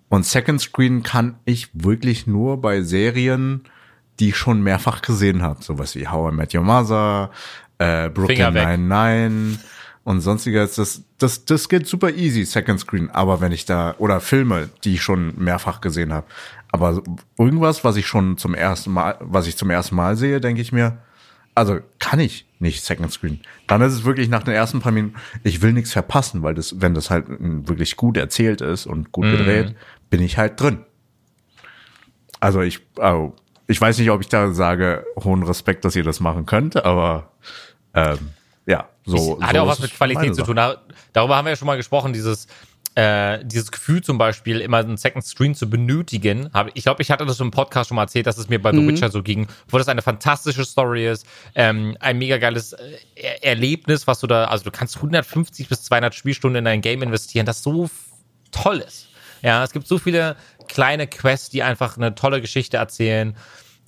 Und 0.08 0.26
Second 0.26 0.62
Screen 0.62 1.04
kann 1.04 1.36
ich 1.46 1.70
wirklich 1.74 2.26
nur 2.26 2.62
bei 2.62 2.82
Serien, 2.82 3.64
die 4.20 4.30
ich 4.30 4.38
schon 4.38 4.62
mehrfach 4.62 5.02
gesehen 5.02 5.42
habe. 5.42 5.64
Sowas 5.64 5.96
wie 5.96 6.08
How 6.08 6.32
I 6.32 6.36
Met 6.36 6.54
Your 6.54 6.64
Mother, 6.64 7.32
äh, 7.78 8.10
Brooklyn. 8.10 8.54
Nine-Nine 8.54 9.60
und 10.04 10.22
sonstiges. 10.22 10.76
Das, 10.76 11.04
das, 11.18 11.46
das 11.46 11.70
geht 11.70 11.88
super 11.88 12.12
easy, 12.12 12.44
Second 12.44 12.80
Screen. 12.80 13.10
Aber 13.12 13.42
wenn 13.42 13.52
ich 13.52 13.66
da, 13.66 13.96
oder 13.98 14.20
Filme, 14.20 14.70
die 14.84 14.96
ich 14.96 15.02
schon 15.02 15.34
mehrfach 15.38 15.82
gesehen 15.82 16.14
habe. 16.14 16.28
Aber 16.72 17.02
irgendwas, 17.38 17.84
was 17.84 17.96
ich 17.96 18.08
schon 18.08 18.38
zum 18.38 18.54
ersten 18.54 18.92
Mal, 18.92 19.18
was 19.22 19.48
ich 19.48 19.58
zum 19.58 19.70
ersten 19.70 19.96
Mal 19.96 20.16
sehe, 20.16 20.40
denke 20.40 20.62
ich 20.62 20.72
mir, 20.72 21.00
also 21.56 21.80
kann 22.00 22.20
ich 22.20 22.48
nicht 22.60 22.84
Second 22.84 23.12
Screen. 23.12 23.42
Dann 23.68 23.82
ist 23.82 23.94
es 23.94 24.04
wirklich 24.04 24.30
nach 24.30 24.44
den 24.44 24.54
ersten 24.54 24.80
paar 24.80 24.92
Minuten, 24.92 25.16
ich 25.44 25.62
will 25.62 25.74
nichts 25.74 25.92
verpassen, 25.92 26.44
weil 26.44 26.56
das, 26.56 26.80
wenn 26.82 26.94
das 26.94 27.10
halt 27.10 27.26
wirklich 27.30 27.96
gut 27.96 28.18
erzählt 28.18 28.62
ist 28.62 28.86
und 28.86 29.12
gut 29.12 29.26
gedreht, 29.26 29.76
bin 30.10 30.22
ich 30.22 30.38
halt 30.38 30.60
drin. 30.60 30.86
Also 32.40 32.62
ich, 32.62 32.80
also 32.98 33.36
ich 33.70 33.80
weiß 33.80 34.00
nicht, 34.00 34.10
ob 34.10 34.20
ich 34.20 34.30
da 34.30 34.52
sage, 34.52 35.06
hohen 35.24 35.44
Respekt, 35.44 35.86
dass 35.86 35.96
ihr 35.96 36.04
das 36.04 36.20
machen 36.20 36.48
könnt, 36.48 36.76
aber 36.84 37.32
ähm, 37.94 38.32
ja, 38.66 38.90
so. 39.06 39.40
hat 39.40 39.52
so 39.52 39.56
ja 39.56 39.62
auch 39.62 39.68
was 39.68 39.80
mit 39.80 39.94
Qualität 39.94 40.36
zu 40.36 40.42
tun. 40.42 40.56
Da, 40.56 40.82
darüber 41.14 41.36
haben 41.36 41.46
wir 41.46 41.52
ja 41.52 41.56
schon 41.56 41.68
mal 41.68 41.78
gesprochen, 41.78 42.12
dieses, 42.12 42.48
äh, 42.96 43.46
dieses 43.46 43.72
Gefühl 43.72 44.02
zum 44.02 44.18
Beispiel, 44.18 44.60
immer 44.62 44.78
einen 44.78 44.98
Second 44.98 45.24
Screen 45.24 45.54
zu 45.54 45.70
benötigen. 45.70 46.50
Ich 46.74 46.84
glaube, 46.84 47.04
ich 47.04 47.12
hatte 47.12 47.28
das 47.28 47.40
im 47.40 47.52
Podcast 47.52 47.90
schon 47.90 47.96
mal 47.96 48.04
erzählt, 48.04 48.26
dass 48.26 48.40
es 48.40 48.50
mir 48.50 48.60
bei 48.60 48.72
The 48.72 48.88
Witcher 48.88 49.12
so 49.12 49.22
ging, 49.22 49.46
wo 49.68 49.78
das 49.78 49.88
eine 49.88 50.02
fantastische 50.02 50.66
Story 50.66 51.08
ist, 51.08 51.28
ähm, 51.54 51.96
ein 52.00 52.18
mega 52.18 52.40
geiles 52.40 52.74
äh, 52.74 52.98
er 53.14 53.44
Erlebnis, 53.44 54.08
was 54.08 54.20
du 54.20 54.26
da, 54.26 54.46
also 54.46 54.64
du 54.64 54.72
kannst 54.72 54.96
150 54.96 55.70
bis 55.70 55.84
200 55.84 56.16
Spielstunden 56.16 56.66
in 56.66 56.68
ein 56.68 56.82
Game 56.82 57.04
investieren, 57.04 57.46
das 57.46 57.62
so 57.62 57.88
toll 58.52 58.80
ist. 58.80 59.10
Ja, 59.42 59.64
es 59.64 59.72
gibt 59.72 59.88
so 59.88 60.00
viele 60.00 60.36
kleine 60.70 61.08
Quests, 61.08 61.50
die 61.50 61.64
einfach 61.64 61.98
eine 61.98 62.16
tolle 62.16 62.40
Geschichte 62.40 62.78
erzählen. 62.78 63.36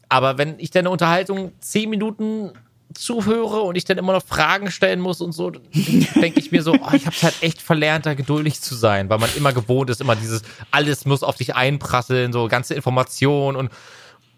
Aber 0.10 0.38
wenn 0.38 0.60
ich 0.60 0.72
dann 0.72 0.82
eine 0.82 0.89
Unterhaltung 0.89 1.54
zehn 1.62 1.89
Minuten 1.89 2.52
zuhöre 2.94 3.62
und 3.62 3.76
ich 3.76 3.86
dann 3.86 3.98
immer 3.98 4.12
noch 4.12 4.26
Fragen 4.26 4.70
stellen 4.70 5.00
muss 5.00 5.22
und 5.22 5.32
so, 5.32 5.52
denke 5.52 6.39
ich 6.39 6.52
mir 6.52 6.62
so, 6.62 6.74
oh, 6.74 6.94
ich 6.94 7.06
habe 7.06 7.15
halt 7.22 7.41
echt 7.41 7.62
verlernt, 7.62 8.06
da 8.06 8.13
geduldig 8.13 8.60
zu 8.60 8.76
sein, 8.76 9.10
weil 9.10 9.20
man 9.20 9.30
immer 9.38 9.54
gewohnt 9.54 9.89
ist, 9.89 10.02
immer 10.02 10.17
dieses, 10.17 10.41
alles 10.72 11.06
muss 11.06 11.24
auf 11.24 11.38
dich 11.38 11.56
einprasseln, 11.56 12.34
so 12.34 12.50
ganze 12.50 12.74
Informationen 12.74 13.56
und, 13.56 13.72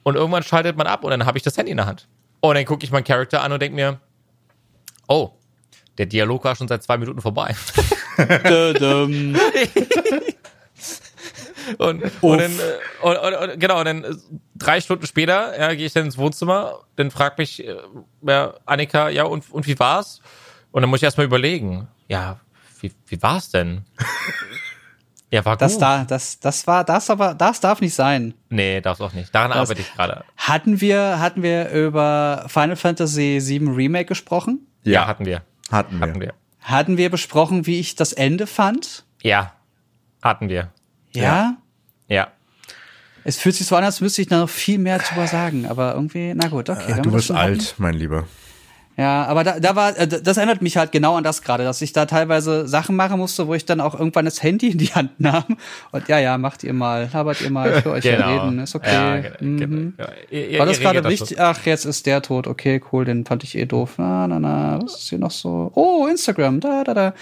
und 0.03 0.15
irgendwann 0.15 0.43
schaltet 0.43 0.77
man 0.77 0.85
ab 0.85 1.03
und 1.03 1.09
dann 1.09 1.25
habe 1.25 1.39
ich 1.39 1.43
das 1.43 1.57
Handy 1.57 1.71
in 1.71 1.77
der 1.77 1.87
Hand. 1.87 2.07
Und 2.41 2.55
dann 2.55 2.65
gucke 2.65 2.85
ich 2.85 2.91
meinen 2.91 3.05
Charakter 3.05 3.41
an 3.41 3.51
und 3.51 3.61
denke 3.61 3.75
mir, 3.75 3.99
oh, 5.07 5.31
der 5.97 6.05
Dialog 6.05 6.43
war 6.43 6.55
schon 6.55 6.67
seit 6.67 6.83
zwei 6.83 6.97
Minuten 6.97 7.21
vorbei. 7.21 7.55
Und, 11.77 12.03
und 12.21 12.37
dann, 12.39 12.51
äh, 12.51 13.05
und, 13.05 13.17
und, 13.17 13.33
und, 13.35 13.59
genau, 13.59 13.79
und 13.79 13.85
dann 13.85 14.03
äh, 14.03 14.15
drei 14.55 14.81
Stunden 14.81 15.05
später 15.07 15.57
ja, 15.59 15.73
gehe 15.73 15.85
ich 15.85 15.93
dann 15.93 16.05
ins 16.05 16.17
Wohnzimmer, 16.17 16.79
dann 16.95 17.11
fragt 17.11 17.37
mich 17.37 17.65
äh, 17.65 17.75
ja, 18.21 18.53
Annika, 18.65 19.09
ja, 19.09 19.23
und, 19.23 19.49
und 19.51 19.67
wie 19.67 19.77
war's? 19.79 20.19
Und 20.71 20.81
dann 20.81 20.89
muss 20.89 20.99
ich 20.99 21.03
erstmal 21.03 21.25
überlegen, 21.25 21.87
ja, 22.07 22.39
wie, 22.81 22.91
wie 23.07 23.21
war's 23.21 23.49
denn? 23.51 23.85
ja, 25.31 25.43
war 25.45 25.57
Das 25.57 25.73
gut. 25.73 25.81
da, 25.81 26.03
das, 26.03 26.39
das 26.39 26.67
war, 26.67 26.83
das 26.83 27.09
aber, 27.09 27.33
das 27.33 27.59
darf 27.59 27.81
nicht 27.81 27.93
sein. 27.95 28.33
Nee, 28.49 28.81
darf's 28.81 29.01
auch 29.01 29.13
nicht. 29.13 29.33
Daran 29.33 29.51
Das- 29.51 29.59
arbeite 29.59 29.81
ich 29.81 29.93
gerade. 29.93 30.23
Hatten 30.37 30.81
wir, 30.81 31.19
hatten 31.19 31.41
wir 31.43 31.69
über 31.69 32.45
Final 32.49 32.75
Fantasy 32.75 33.39
VII 33.41 33.69
Remake 33.69 34.05
gesprochen? 34.05 34.67
Ja, 34.83 35.07
hatten 35.07 35.25
wir. 35.25 35.41
Hatten 35.71 35.99
wir. 35.99 36.07
Hatten 36.07 36.21
wir. 36.21 36.33
Hatten 36.59 36.97
wir 36.97 37.09
besprochen, 37.09 37.65
wie 37.65 37.79
ich 37.79 37.95
das 37.95 38.13
Ende 38.13 38.47
fand? 38.47 39.05
Ja, 39.21 39.53
hatten 40.21 40.49
wir. 40.49 40.71
Ja. 41.21 41.57
Ja. 42.07 42.27
Es 43.23 43.37
fühlt 43.37 43.55
sich 43.55 43.65
so 43.67 43.75
an, 43.75 43.83
als 43.83 44.01
müsste 44.01 44.21
ich 44.21 44.27
da 44.27 44.39
noch 44.39 44.49
viel 44.49 44.77
mehr 44.77 44.99
drüber 44.99 45.27
sagen, 45.27 45.65
aber 45.65 45.93
irgendwie, 45.95 46.33
na 46.35 46.47
gut, 46.49 46.69
okay. 46.69 46.95
wir 46.95 47.01
Du 47.01 47.11
bist 47.11 47.31
alt, 47.31 47.75
mein 47.77 47.93
Lieber. 47.95 48.25
Ja, 48.95 49.25
aber 49.25 49.43
da, 49.43 49.59
da 49.59 49.75
war, 49.75 49.97
äh, 49.97 50.07
das 50.07 50.37
erinnert 50.37 50.61
mich 50.61 50.77
halt 50.77 50.91
genau 50.91 51.15
an 51.15 51.23
das 51.23 51.41
gerade, 51.41 51.63
dass 51.63 51.81
ich 51.81 51.93
da 51.93 52.05
teilweise 52.05 52.67
Sachen 52.67 52.95
machen 52.95 53.17
musste, 53.17 53.47
wo 53.47 53.55
ich 53.55 53.65
dann 53.65 53.81
auch 53.81 53.95
irgendwann 53.97 54.25
das 54.25 54.43
Handy 54.43 54.69
in 54.69 54.77
die 54.77 54.93
Hand 54.93 55.19
nahm 55.19 55.57
und 55.91 56.07
ja, 56.09 56.19
ja, 56.19 56.37
macht 56.37 56.63
ihr 56.63 56.73
mal, 56.73 57.09
labert 57.11 57.41
ihr 57.41 57.49
mal, 57.49 57.75
ich 57.77 57.85
höre 57.85 57.93
euch 57.93 58.05
ja 58.05 58.43
reden, 58.43 58.59
ist 58.59 58.75
okay. 58.75 58.93
Ja, 58.93 59.17
genau, 59.17 59.35
mhm. 59.39 59.57
genau. 59.57 60.09
Ihr- 60.29 60.59
War 60.59 60.65
das 60.67 60.79
gerade 60.79 60.99
regelt 60.99 61.05
das 61.05 61.21
wichtig? 61.21 61.39
Ach, 61.39 61.65
jetzt 61.65 61.85
ist 61.85 62.05
der 62.05 62.21
tot. 62.21 62.45
Okay, 62.45 62.83
cool, 62.91 63.05
den 63.05 63.25
fand 63.25 63.43
ich 63.43 63.57
eh 63.57 63.65
doof. 63.65 63.93
Na, 63.97 64.27
na, 64.27 64.39
na, 64.39 64.79
was 64.83 64.95
ist 64.99 65.09
hier 65.09 65.17
noch 65.17 65.31
so? 65.31 65.71
Oh, 65.73 66.05
Instagram, 66.05 66.59
da, 66.59 66.83
da, 66.83 66.93
da. 66.93 67.13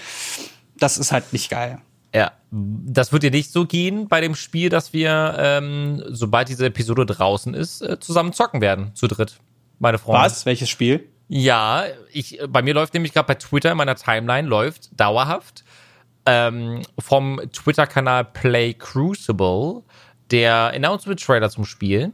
Das 0.78 0.98
ist 0.98 1.10
halt 1.12 1.32
nicht 1.32 1.48
geil. 1.48 1.78
Ja, 2.14 2.32
das 2.50 3.12
wird 3.12 3.22
dir 3.22 3.30
nicht 3.30 3.50
so 3.50 3.64
gehen 3.64 4.08
bei 4.08 4.20
dem 4.20 4.34
Spiel, 4.34 4.68
dass 4.68 4.92
wir, 4.92 5.34
ähm, 5.38 6.02
sobald 6.08 6.48
diese 6.48 6.66
Episode 6.66 7.06
draußen 7.06 7.54
ist, 7.54 7.80
äh, 7.80 7.98
zusammen 8.00 8.32
zocken 8.32 8.60
werden, 8.60 8.94
zu 8.94 9.06
dritt, 9.06 9.38
meine 9.78 9.98
Freunde. 9.98 10.26
Was? 10.26 10.44
Welches 10.44 10.68
Spiel? 10.68 11.08
Ja, 11.28 11.84
ich, 12.12 12.38
bei 12.48 12.60
mir 12.60 12.74
läuft 12.74 12.92
nämlich 12.92 13.14
gerade 13.14 13.26
bei 13.26 13.36
Twitter 13.36 13.70
in 13.70 13.78
meiner 13.78 13.94
Timeline 13.94 14.46
läuft 14.46 14.90
dauerhaft 15.00 15.64
ähm, 16.26 16.82
vom 16.98 17.40
Twitter-Kanal 17.52 18.26
Play 18.26 18.74
Crucible 18.74 19.82
der 20.30 20.72
Announcement-Trailer 20.74 21.50
zum 21.50 21.64
Spiel. 21.64 22.12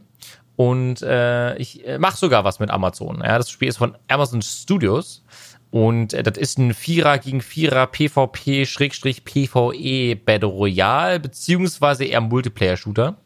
Und 0.55 1.01
äh, 1.01 1.55
ich 1.57 1.85
äh, 1.87 1.97
mache 1.99 2.17
sogar 2.17 2.43
was 2.43 2.59
mit 2.59 2.69
Amazon. 2.69 3.21
Ja, 3.23 3.37
das 3.37 3.49
Spiel 3.49 3.69
ist 3.69 3.77
von 3.77 3.97
Amazon 4.09 4.41
Studios. 4.41 5.23
Und 5.71 6.13
äh, 6.13 6.23
das 6.23 6.37
ist 6.37 6.57
ein 6.57 6.73
Vierer 6.73 7.17
gegen 7.19 7.41
Vierer 7.41 7.85
PvP 7.87 8.65
Schrägstrich 8.65 9.23
PvE 9.23 10.15
Battle 10.15 10.47
Royale, 10.49 11.19
beziehungsweise 11.19 12.05
eher 12.05 12.21
Multiplayer-Shooter. 12.21 13.17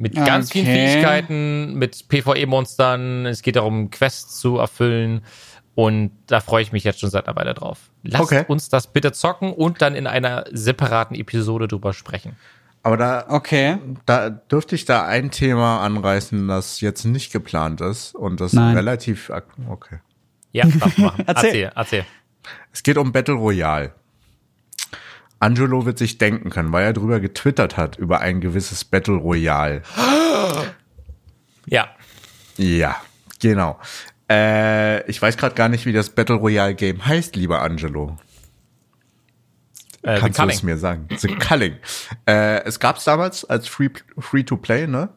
Mit 0.00 0.14
ganz 0.14 0.52
vielen. 0.52 0.66
Fähigkeiten, 0.66 1.74
mit 1.74 2.06
PvE-Monstern. 2.08 3.26
Es 3.26 3.42
geht 3.42 3.56
darum, 3.56 3.90
Quests 3.90 4.38
zu 4.38 4.58
erfüllen. 4.58 5.22
Und 5.74 6.12
da 6.26 6.40
freue 6.40 6.62
ich 6.62 6.72
mich 6.72 6.84
jetzt 6.84 7.00
schon 7.00 7.10
seit 7.10 7.26
einer 7.26 7.36
Weile 7.36 7.54
drauf. 7.54 7.90
Lasst 8.04 8.22
Okay. 8.24 8.44
uns 8.46 8.68
das 8.68 8.86
bitte 8.92 9.10
zocken 9.12 9.52
und 9.52 9.82
dann 9.82 9.94
in 9.96 10.06
einer 10.06 10.44
separaten 10.52 11.16
Episode 11.16 11.66
drüber 11.68 11.92
sprechen. 11.92 12.36
Aber 12.84 12.96
da, 12.96 13.24
Okay. 13.28 13.78
da 14.06 14.30
dürfte 14.30 14.76
ich 14.76 14.84
da 14.84 15.04
ein 15.04 15.32
Thema 15.32 15.80
anreißen, 15.82 16.46
das 16.46 16.80
jetzt 16.80 17.04
nicht 17.04 17.32
geplant 17.32 17.80
ist 17.80 18.14
und 18.14 18.40
das 18.40 18.52
Nein. 18.52 18.76
relativ, 18.76 19.30
okay. 19.68 19.98
Ja, 20.52 20.66
darfst 20.80 20.98
du 20.98 21.02
machen. 21.02 21.24
Erzähl. 21.26 21.46
erzähl, 21.46 21.72
erzähl. 21.74 22.04
Es 22.72 22.82
geht 22.82 22.96
um 22.96 23.12
Battle 23.12 23.34
Royale. 23.34 23.92
Angelo 25.40 25.86
wird 25.86 25.98
sich 25.98 26.18
denken 26.18 26.50
können, 26.50 26.72
weil 26.72 26.84
er 26.84 26.92
drüber 26.92 27.20
getwittert 27.20 27.76
hat 27.76 27.96
über 27.96 28.20
ein 28.20 28.40
gewisses 28.40 28.84
Battle 28.84 29.14
Royale. 29.16 29.82
Ja. 31.66 31.88
Ja, 32.56 32.96
genau. 33.40 33.78
Äh, 34.30 35.08
ich 35.08 35.22
weiß 35.22 35.36
gerade 35.36 35.54
gar 35.54 35.68
nicht, 35.68 35.86
wie 35.86 35.92
das 35.92 36.10
Battle 36.10 36.36
Royale 36.36 36.74
Game 36.74 37.04
heißt, 37.06 37.36
lieber 37.36 37.62
Angelo. 37.62 38.16
Äh, 40.02 40.18
Kannst 40.18 40.38
du 40.38 40.46
es 40.46 40.62
mir 40.62 40.76
sagen? 40.76 41.08
The 41.16 41.28
Culling. 41.36 41.76
äh, 42.26 42.62
es 42.64 42.80
gab 42.80 42.96
es 42.96 43.04
damals 43.04 43.44
als 43.44 43.68
Free, 43.68 43.90
Free 44.18 44.42
to 44.42 44.56
Play, 44.56 44.86
ne? 44.86 45.08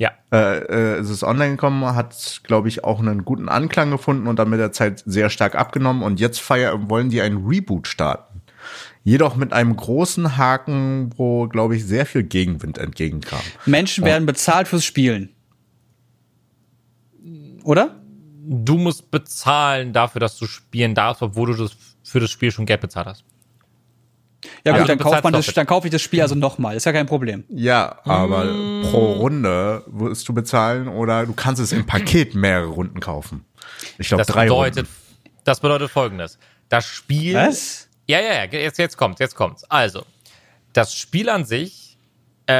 Ja. 0.00 0.12
Äh, 0.32 0.60
äh, 0.60 0.98
es 0.98 1.10
ist 1.10 1.22
online 1.22 1.50
gekommen, 1.50 1.84
hat, 1.94 2.40
glaube 2.44 2.68
ich, 2.68 2.84
auch 2.84 3.00
einen 3.00 3.26
guten 3.26 3.50
Anklang 3.50 3.90
gefunden 3.90 4.28
und 4.28 4.38
dann 4.38 4.48
mit 4.48 4.58
der 4.58 4.72
Zeit 4.72 5.02
sehr 5.04 5.28
stark 5.28 5.54
abgenommen. 5.54 6.02
Und 6.02 6.18
jetzt 6.20 6.40
feier 6.40 6.88
wollen 6.88 7.10
die 7.10 7.20
einen 7.20 7.46
Reboot 7.46 7.86
starten. 7.86 8.40
Jedoch 9.04 9.36
mit 9.36 9.52
einem 9.52 9.76
großen 9.76 10.38
Haken, 10.38 11.10
wo, 11.18 11.48
glaube 11.48 11.76
ich, 11.76 11.84
sehr 11.84 12.06
viel 12.06 12.22
Gegenwind 12.22 12.78
entgegenkam. 12.78 13.40
Menschen 13.66 14.02
werden 14.06 14.24
bezahlt 14.24 14.68
fürs 14.68 14.86
Spielen. 14.86 15.34
Oder? 17.62 18.00
Du 18.42 18.78
musst 18.78 19.10
bezahlen 19.10 19.92
dafür, 19.92 20.20
dass 20.20 20.38
du 20.38 20.46
spielen 20.46 20.94
darfst, 20.94 21.22
obwohl 21.22 21.48
du 21.52 21.62
das 21.62 21.76
für 22.02 22.20
das 22.20 22.30
Spiel 22.30 22.50
schon 22.50 22.64
Geld 22.64 22.80
bezahlt 22.80 23.06
hast. 23.06 23.24
Ja, 24.64 24.72
Also 24.72 24.82
gut, 24.82 24.88
dann 24.90 24.98
du 24.98 25.04
kauft 25.04 25.24
man 25.24 25.32
das, 25.32 25.46
dann 25.46 25.66
kaufe 25.66 25.86
ich 25.86 25.92
das 25.92 26.02
Spiel 26.02 26.22
also 26.22 26.34
nochmal. 26.34 26.76
Ist 26.76 26.86
ja 26.86 26.92
kein 26.92 27.06
Problem. 27.06 27.44
Ja, 27.48 27.98
aber 28.04 28.44
pro 28.90 29.12
Runde 29.14 29.84
wirst 29.86 30.28
du 30.28 30.32
bezahlen 30.34 30.88
oder 30.88 31.26
du 31.26 31.32
kannst 31.34 31.60
es 31.60 31.72
im 31.72 31.86
Paket 31.86 32.34
mehrere 32.34 32.68
Runden 32.68 33.00
kaufen. 33.00 33.44
Ich 33.98 34.08
glaube, 34.08 34.22
Das 34.24 34.28
drei 34.28 34.44
bedeutet, 34.44 34.86
Runden. 34.86 35.34
das 35.44 35.60
bedeutet 35.60 35.90
folgendes. 35.90 36.38
Das 36.68 36.86
Spiel. 36.86 37.34
Was? 37.34 37.88
Ja, 38.08 38.20
ja, 38.20 38.34
ja, 38.34 38.44
jetzt, 38.44 38.78
jetzt 38.78 38.96
kommt's, 38.96 39.20
jetzt 39.20 39.34
kommt's. 39.34 39.64
Also, 39.70 40.04
das 40.72 40.94
Spiel 40.94 41.28
an 41.28 41.44
sich 41.44 41.98
äh, 42.46 42.52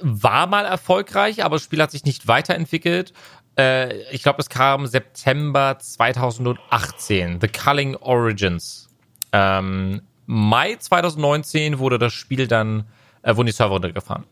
war 0.00 0.46
mal 0.46 0.66
erfolgreich, 0.66 1.44
aber 1.44 1.56
das 1.56 1.62
Spiel 1.62 1.80
hat 1.80 1.90
sich 1.90 2.04
nicht 2.04 2.28
weiterentwickelt. 2.28 3.12
Äh, 3.58 4.02
ich 4.10 4.22
glaube, 4.22 4.40
es 4.40 4.48
kam 4.48 4.86
September 4.86 5.78
2018, 5.78 7.38
The 7.40 7.48
Culling 7.48 7.96
Origins. 7.96 8.88
Ähm, 9.32 10.02
Mai 10.32 10.76
2019 10.76 11.80
wurde 11.80 11.98
das 11.98 12.12
Spiel 12.12 12.46
dann, 12.46 12.84
äh, 13.22 13.34
wurden 13.34 13.46
die 13.46 13.52
Server 13.52 13.72
runtergefahren. 13.72 14.26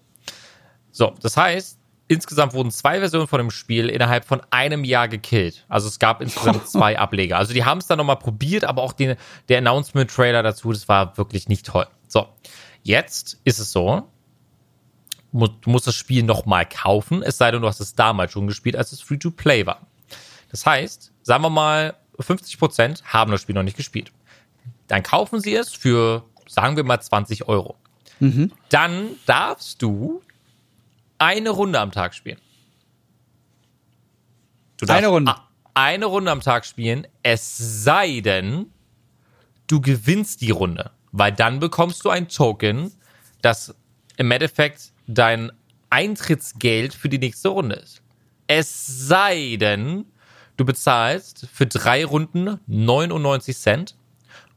So, 0.93 1.13
das 1.21 1.37
heißt, 1.37 1.77
insgesamt 2.07 2.55
wurden 2.55 2.71
zwei 2.71 3.01
Versionen 3.01 3.27
von 3.27 3.39
dem 3.39 3.51
Spiel 3.51 3.89
innerhalb 3.89 4.25
von 4.25 4.41
einem 4.51 4.85
Jahr 4.85 5.09
gekillt. 5.09 5.67
Also 5.69 5.89
es 5.89 5.99
gab 5.99 6.21
insgesamt 6.21 6.69
zwei 6.69 6.97
Ableger. 7.01 7.37
Also 7.37 7.53
die 7.53 7.65
haben 7.65 7.79
es 7.79 7.89
dann 7.89 7.99
nochmal 7.99 8.15
probiert, 8.15 8.63
aber 8.63 8.83
auch 8.83 8.93
den, 8.93 9.17
der 9.49 9.59
Announcement-Trailer 9.59 10.45
dazu, 10.45 10.71
das 10.71 10.87
war 10.87 11.19
wirklich 11.19 11.49
nicht 11.49 11.67
toll. 11.67 11.89
So, 12.07 12.29
jetzt 12.85 13.41
ist 13.43 13.59
es 13.59 13.73
so, 13.73 14.09
du 15.33 15.51
musst 15.67 15.89
das 15.89 15.97
Spiel 15.97 16.23
nochmal 16.23 16.65
kaufen, 16.65 17.25
es 17.25 17.39
sei 17.39 17.51
denn, 17.51 17.61
du 17.61 17.67
hast 17.67 17.81
es 17.81 17.97
damals 17.97 18.31
schon 18.31 18.47
gespielt, 18.47 18.77
als 18.77 18.93
es 18.93 19.01
Free-to-Play 19.01 19.67
war. 19.67 19.89
Das 20.53 20.65
heißt, 20.65 21.13
sagen 21.23 21.43
wir 21.43 21.51
mal, 21.51 21.97
50% 22.21 23.03
haben 23.03 23.33
das 23.33 23.43
Spiel 23.43 23.57
noch 23.57 23.65
nicht 23.65 23.77
gespielt. 23.77 24.13
Dann 24.89 25.03
kaufen 25.03 25.41
sie 25.41 25.55
es 25.55 25.73
für, 25.73 26.25
sagen 26.47 26.77
wir 26.77 26.85
mal, 26.85 27.01
20 27.01 27.47
Euro. 27.47 27.77
Dann 28.71 29.11
darfst 29.27 29.81
du 29.81 30.23
eine 31.19 31.51
Runde 31.51 31.79
am 31.79 31.93
Tag 31.93 32.15
spielen. 32.15 32.39
Du 34.79 34.87
darfst 34.87 34.99
Eine 34.99 35.09
Runde. 35.09 35.35
Eine 35.75 36.07
Runde 36.07 36.33
am 36.33 36.41
Tag 36.41 36.67
spielen, 36.67 37.07
es 37.23 37.57
sei 37.57 38.21
denn, 38.21 38.67
du 39.69 39.81
gewinnst 39.81 40.41
die 40.41 40.51
Runde, 40.51 40.91
weil 41.13 41.31
dann 41.31 41.61
bekommst 41.61 42.05
du 42.05 42.11
ein 42.11 42.29
Token, 42.29 42.93
das 43.43 43.77
im 44.17 44.31
Endeffekt 44.33 44.93
dein 45.07 45.53
Eintrittsgeld 45.91 46.95
für 46.95 47.09
die 47.09 47.19
nächste 47.19 47.51
Runde 47.51 47.77
ist. 47.77 48.03
Es 48.49 48.87
sei 48.87 49.57
denn, 49.61 50.07
du 50.57 50.65
bezahlst 50.65 51.47
für 51.53 51.67
drei 51.67 52.05
Runden 52.05 52.59
99 52.67 53.57
Cent 53.57 53.98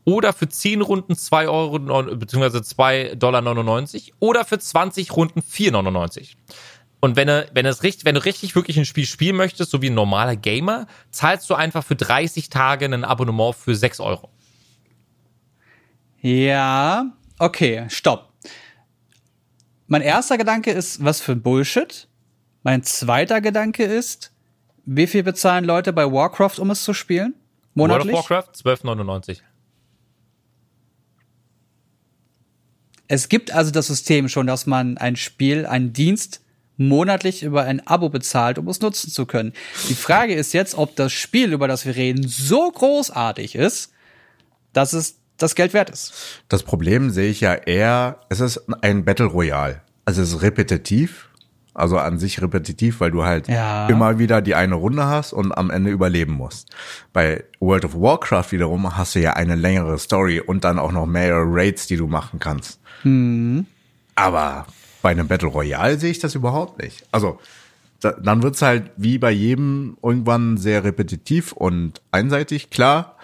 oder 0.06 0.34
für 0.34 0.50
10 0.50 0.82
Runden 0.82 1.16
2 1.16 1.48
Euro 1.48 1.80
beziehungsweise 2.16 2.60
2,99 2.60 3.16
Dollar 3.16 3.44
oder 4.20 4.46
für 4.46 4.60
20 4.60 5.16
Runden 5.16 5.42
4,99. 5.42 6.36
Und 7.00 7.16
wenn 7.16 7.28
du, 7.28 7.50
wenn 7.54 7.66
es 7.66 7.84
richtig, 7.84 8.06
wenn 8.06 8.16
du 8.16 8.24
richtig 8.24 8.56
wirklich 8.56 8.78
ein 8.78 8.86
Spiel 8.86 9.06
spielen 9.06 9.36
möchtest, 9.36 9.72
so 9.72 9.82
wie 9.82 9.90
ein 9.90 9.96
normaler 9.96 10.36
Gamer, 10.36 10.86
zahlst 11.10 11.50
du 11.50 11.56
einfach 11.56 11.84
für 11.84 11.96
30 11.96 12.50
Tage 12.50 12.86
ein 12.86 13.04
Abonnement 13.04 13.56
für 13.56 13.76
6 13.76 14.00
Euro. 14.00 14.30
Ja, 16.22 17.12
okay, 17.40 17.86
stopp. 17.90 18.30
Mein 19.88 20.04
erster 20.04 20.38
Gedanke 20.38 20.72
ist, 20.72 21.04
was 21.04 21.22
für 21.22 21.32
ein 21.32 21.42
Bullshit. 21.42 22.08
Mein 22.64 22.84
zweiter 22.84 23.42
Gedanke 23.42 23.84
ist, 23.84 24.32
wie 24.86 25.08
viel 25.08 25.24
bezahlen 25.24 25.66
Leute 25.66 25.94
bei 25.94 26.06
Warcraft, 26.06 26.60
um 26.60 26.70
es 26.70 26.84
zu 26.84 26.94
spielen? 26.94 27.34
Monatlich? 27.74 28.14
World 28.14 28.26
of 28.26 28.30
Warcraft 28.30 28.86
12,99. 28.86 29.42
Es 33.12 33.28
gibt 33.28 33.52
also 33.52 33.72
das 33.72 33.88
System 33.88 34.30
schon, 34.30 34.48
dass 34.48 34.66
man 34.66 34.98
ein 34.98 35.18
Spiel, 35.18 35.66
einen 35.66 35.92
Dienst 35.92 36.40
monatlich 36.78 37.44
über 37.44 37.64
ein 37.66 37.86
Abo 37.86 38.08
bezahlt, 38.08 38.58
um 38.58 38.70
es 38.70 38.80
nutzen 38.80 39.12
zu 39.12 39.26
können. 39.26 39.52
Die 39.90 39.96
Frage 39.96 40.34
ist 40.34 40.54
jetzt, 40.54 40.76
ob 40.76 40.96
das 40.96 41.12
Spiel, 41.12 41.52
über 41.52 41.68
das 41.68 41.86
wir 41.86 41.98
reden, 41.98 42.26
so 42.26 42.72
großartig 42.72 43.56
ist, 43.56 43.92
dass 44.72 44.94
es 44.94 45.18
das 45.36 45.56
Geld 45.56 45.74
wert 45.74 45.90
ist. 45.90 46.14
Das 46.48 46.64
Problem 46.64 47.10
sehe 47.10 47.30
ich 47.30 47.42
ja 47.42 47.54
eher, 47.54 48.22
es 48.30 48.40
ist 48.40 48.62
ein 48.82 49.04
Battle 49.04 49.26
Royale. 49.26 49.82
Also 50.06 50.22
es 50.22 50.32
ist 50.32 50.42
repetitiv, 50.42 51.28
also 51.74 51.98
an 51.98 52.20
sich 52.20 52.42
repetitiv, 52.42 53.00
weil 53.00 53.12
du 53.12 53.24
halt 53.24 53.48
Ja. 53.48 53.88
immer 53.88 54.20
wieder 54.20 54.42
die 54.42 54.56
eine 54.56 54.76
Runde 54.76 55.06
hast 55.06 55.32
und 55.34 55.52
am 55.58 55.70
Ende 55.70 55.90
überleben 55.92 56.34
musst. 56.34 56.70
Bei 57.14 57.44
World 57.60 57.86
of 57.86 57.96
Warcraft 57.96 58.52
wiederum 58.52 58.98
hast 58.98 59.16
du 59.16 59.20
ja 59.22 59.34
eine 59.34 59.56
längere 59.56 59.98
Story 59.98 60.40
und 60.42 60.64
dann 60.64 60.80
auch 60.80 60.92
noch 60.92 61.06
mehrere 61.06 61.46
Raids, 61.46 61.88
die 61.88 61.96
du 61.98 62.08
machen 62.08 62.40
kannst. 62.40 62.80
Aber 64.16 64.66
bei 65.02 65.10
einem 65.12 65.28
Battle 65.28 65.48
Royale 65.50 65.98
sehe 66.00 66.12
ich 66.12 66.20
das 66.20 66.36
überhaupt 66.36 66.82
nicht. 66.82 67.06
Also 67.12 67.40
da, 68.02 68.12
dann 68.12 68.44
wird's 68.44 68.62
halt 68.62 68.92
wie 68.98 69.18
bei 69.18 69.32
jedem 69.32 69.98
irgendwann 70.04 70.58
sehr 70.58 70.84
repetitiv 70.84 71.52
und 71.54 72.02
einseitig, 72.12 72.70
klar. 72.70 73.16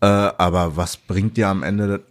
Äh, 0.00 0.06
aber 0.06 0.76
was 0.76 0.96
bringt 0.96 1.36
dir 1.36 1.48
am 1.48 1.62
Ende 1.62 2.02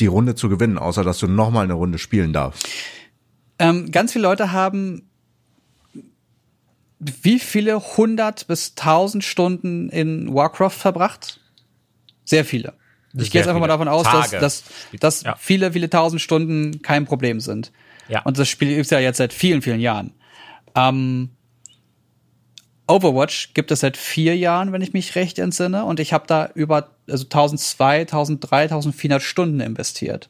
die 0.00 0.06
Runde 0.06 0.34
zu 0.34 0.48
gewinnen, 0.48 0.78
außer 0.78 1.02
dass 1.04 1.18
du 1.18 1.26
nochmal 1.26 1.64
eine 1.64 1.74
Runde 1.74 1.98
spielen 1.98 2.32
darfst? 2.32 2.66
Ähm, 3.58 3.90
ganz 3.90 4.12
viele 4.12 4.22
Leute 4.24 4.52
haben 4.52 5.02
wie 7.22 7.38
viele 7.38 7.80
hundert 7.96 8.46
bis 8.46 8.74
tausend 8.74 9.24
Stunden 9.24 9.88
in 9.90 10.32
Warcraft 10.34 10.70
verbracht? 10.70 11.40
Sehr 12.24 12.44
viele. 12.44 12.74
Ich 13.18 13.30
gehe 13.30 13.40
jetzt 13.40 13.48
einfach 13.48 13.60
mal 13.60 13.66
davon 13.68 13.88
aus, 13.88 14.04
dass, 14.04 14.30
Tage. 14.30 14.40
dass, 14.40 14.64
dass 15.00 15.22
Ja. 15.22 15.36
viele, 15.38 15.72
viele 15.72 15.88
tausend 15.88 16.20
Stunden 16.20 16.82
kein 16.82 17.06
Problem 17.06 17.40
sind. 17.40 17.72
Ja. 18.08 18.22
Und 18.22 18.38
das 18.38 18.48
Spiel 18.48 18.74
gibt's 18.74 18.90
ja 18.90 18.98
jetzt 18.98 19.16
seit 19.16 19.32
vielen, 19.32 19.62
vielen 19.62 19.80
Jahren. 19.80 20.12
Ähm, 20.74 21.30
Overwatch 22.88 23.54
gibt 23.54 23.70
es 23.70 23.80
seit 23.80 23.96
vier 23.96 24.36
Jahren, 24.36 24.72
wenn 24.72 24.82
ich 24.82 24.92
mich 24.92 25.14
recht 25.16 25.38
entsinne. 25.38 25.84
Und 25.84 25.98
ich 25.98 26.12
habe 26.12 26.26
da 26.26 26.50
über 26.54 26.90
also 27.08 27.24
1200, 27.24 28.12
1300, 28.12 28.52
1400 28.52 29.22
Stunden 29.22 29.60
investiert. 29.60 30.28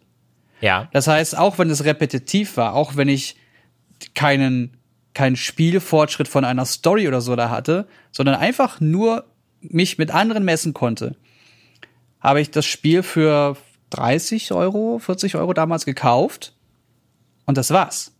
Ja. 0.60 0.88
Das 0.92 1.06
heißt, 1.06 1.36
auch 1.36 1.58
wenn 1.58 1.68
es 1.68 1.84
repetitiv 1.84 2.56
war, 2.56 2.74
auch 2.74 2.96
wenn 2.96 3.08
ich 3.08 3.36
keinen, 4.14 4.75
keinen 5.16 5.36
Spielfortschritt 5.36 6.28
von 6.28 6.44
einer 6.44 6.66
Story 6.66 7.08
oder 7.08 7.22
so 7.22 7.36
da 7.36 7.48
hatte, 7.48 7.88
sondern 8.12 8.34
einfach 8.34 8.80
nur 8.80 9.24
mich 9.60 9.96
mit 9.96 10.10
anderen 10.10 10.44
messen 10.44 10.74
konnte, 10.74 11.16
habe 12.20 12.42
ich 12.42 12.50
das 12.50 12.66
Spiel 12.66 13.02
für 13.02 13.56
30 13.90 14.52
Euro, 14.52 14.98
40 14.98 15.36
Euro 15.36 15.54
damals 15.54 15.86
gekauft. 15.86 16.54
Und 17.46 17.56
das 17.56 17.70
war's. 17.70 18.12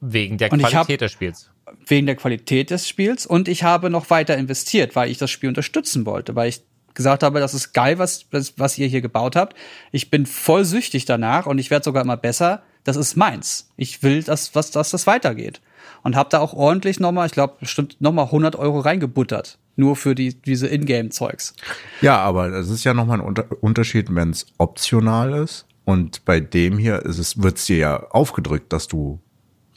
Wegen 0.00 0.38
der 0.38 0.50
Qualität 0.50 0.74
hab- 0.74 0.86
des 0.86 1.10
Spiels. 1.10 1.50
Wegen 1.84 2.06
der 2.06 2.14
Qualität 2.14 2.70
des 2.70 2.88
Spiels. 2.88 3.26
Und 3.26 3.48
ich 3.48 3.64
habe 3.64 3.90
noch 3.90 4.10
weiter 4.10 4.36
investiert, 4.36 4.94
weil 4.94 5.10
ich 5.10 5.18
das 5.18 5.32
Spiel 5.32 5.48
unterstützen 5.48 6.06
wollte, 6.06 6.36
weil 6.36 6.48
ich 6.48 6.62
gesagt 6.94 7.24
habe, 7.24 7.40
das 7.40 7.54
ist 7.54 7.72
geil, 7.72 7.98
was, 7.98 8.26
was, 8.30 8.56
was 8.56 8.78
ihr 8.78 8.86
hier 8.86 9.00
gebaut 9.00 9.34
habt. 9.34 9.56
Ich 9.90 10.10
bin 10.10 10.26
voll 10.26 10.64
süchtig 10.64 11.06
danach 11.06 11.46
und 11.46 11.58
ich 11.58 11.70
werde 11.70 11.84
sogar 11.84 12.04
immer 12.04 12.16
besser. 12.16 12.62
Das 12.84 12.96
ist 12.96 13.16
meins. 13.16 13.70
Ich 13.76 14.02
will, 14.02 14.22
dass, 14.22 14.54
was, 14.54 14.70
dass 14.70 14.90
das 14.90 15.06
weitergeht. 15.06 15.60
Und 16.02 16.16
habe 16.16 16.28
da 16.28 16.40
auch 16.40 16.52
ordentlich 16.52 17.00
nochmal, 17.00 17.26
ich 17.26 17.32
glaube, 17.32 17.54
bestimmt 17.60 18.00
nochmal 18.00 18.26
100 18.26 18.56
Euro 18.56 18.80
reingebuttert. 18.80 19.58
Nur 19.76 19.96
für 19.96 20.14
die, 20.14 20.34
diese 20.34 20.68
Ingame-Zeugs. 20.68 21.54
Ja, 22.00 22.18
aber 22.18 22.50
das 22.50 22.68
ist 22.68 22.84
ja 22.84 22.94
nochmal 22.94 23.18
ein 23.20 23.26
Unter 23.26 23.46
Unterschied, 23.62 24.14
wenn 24.14 24.30
es 24.30 24.46
optional 24.58 25.32
ist 25.42 25.66
Und 25.84 26.24
bei 26.24 26.40
dem 26.40 26.78
hier 26.78 27.02
ist 27.02 27.18
es, 27.18 27.42
wird's 27.42 27.66
dir 27.66 27.78
ja 27.78 28.06
aufgedrückt, 28.10 28.72
dass 28.72 28.86
du 28.86 29.20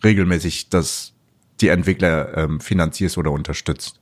regelmäßig 0.03 0.69
das, 0.69 1.13
die 1.61 1.69
Entwickler 1.69 2.37
ähm, 2.37 2.59
finanzierst 2.59 3.17
oder 3.17 3.31
unterstützt. 3.31 3.99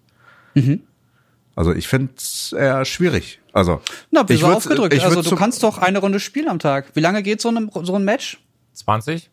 Also 1.55 1.73
ich 1.73 1.87
finde 1.87 2.13
es 2.17 2.53
eher 2.53 2.83
schwierig. 2.85 3.39
Also 3.53 3.81
Na, 4.11 4.21
ich 4.21 4.29
wieso 4.29 4.47
aufgedrückt? 4.47 5.01
Also 5.01 5.21
du 5.21 5.35
kannst 5.35 5.63
doch 5.63 5.77
eine 5.77 5.99
Runde 5.99 6.19
spielen 6.19 6.49
am 6.49 6.59
Tag. 6.59 6.87
Wie 6.95 6.99
lange 6.99 7.23
geht 7.23 7.39
so, 7.39 7.49
ein 7.49 7.69
so 7.83 7.95
ein 7.95 8.03
Match? 8.03 8.39
20? 8.75 9.29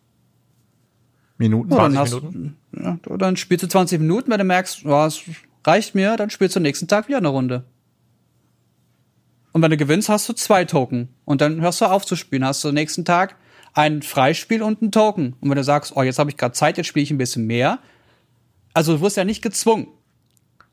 Minuten. 1.38 1.70
Ja, 1.72 1.76
dann 1.78 1.93
20 1.95 2.14
hast- 2.14 2.22
Minuten? 2.32 2.57
Ja, 2.78 3.16
dann 3.16 3.36
spielst 3.36 3.62
du 3.64 3.68
20 3.68 4.01
Minuten, 4.01 4.30
wenn 4.30 4.38
du 4.38 4.45
merkst, 4.45 4.82
ja, 4.82 5.07
es 5.07 5.20
reicht 5.66 5.95
mir, 5.95 6.16
dann 6.16 6.30
spielst 6.30 6.57
du 6.57 6.61
nächsten 6.61 6.88
Tag 6.88 7.09
wieder 7.09 7.18
eine 7.18 7.28
Runde. 7.28 7.64
Und 9.53 9.61
wenn 9.61 9.70
du 9.70 9.76
gewinnst, 9.76 10.09
hast 10.09 10.28
du 10.28 10.32
zwei 10.32 10.64
Token. 10.64 11.09
Und 11.24 11.40
dann 11.40 11.61
hörst 11.61 11.80
du 11.80 11.84
auf 11.86 12.07
zu 12.07 12.16
spielen. 12.16 12.45
Hast 12.45 12.64
du 12.64 12.72
nächsten 12.72 13.05
Tag 13.05 13.36
ein 13.74 14.01
Freispiel 14.03 14.62
und 14.62 14.80
einen 14.80 14.93
Token. 14.93 15.34
Und 15.40 15.51
wenn 15.51 15.57
du 15.57 15.64
sagst, 15.64 15.93
oh, 15.95 16.03
jetzt 16.03 16.18
habe 16.18 16.30
ich 16.30 16.36
gerade 16.38 16.55
Zeit, 16.55 16.78
jetzt 16.78 16.86
spiele 16.86 17.03
ich 17.05 17.11
ein 17.11 17.18
bisschen 17.18 17.47
mehr. 17.47 17.78
Also 18.72 18.97
du 18.97 19.03
wirst 19.03 19.16
ja 19.18 19.24
nicht 19.24 19.43
gezwungen. 19.43 19.88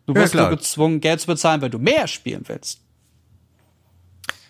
Du 0.06 0.14
Ja, 0.14 0.22
wirst 0.22 0.34
nur 0.34 0.44
klar. 0.46 0.56
gezwungen, 0.56 1.02
Geld 1.02 1.20
zu 1.20 1.28
bezahlen, 1.28 1.62
wenn 1.62 1.72
du 1.72 1.80
mehr 1.80 2.08
spielen 2.08 2.44
willst. 2.48 2.82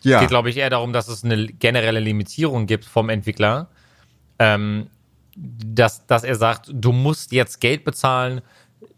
Ja, 0.02 0.20
geht, 0.20 0.30
glaube 0.30 0.50
ich, 0.50 0.58
eher 0.58 0.70
darum, 0.70 0.94
dass 0.94 1.08
es 1.08 1.24
eine 1.24 1.48
generelle 1.48 2.00
Limitierung 2.00 2.68
gibt 2.68 2.86
vom 2.86 3.10
Entwickler, 3.10 3.70
ähm, 4.40 4.88
dass, 5.36 6.06
dass 6.08 6.24
er 6.24 6.36
sagt, 6.36 6.70
du 6.74 6.92
musst 6.92 7.32
jetzt 7.32 7.62
Geld 7.62 7.84
bezahlen, 7.84 8.42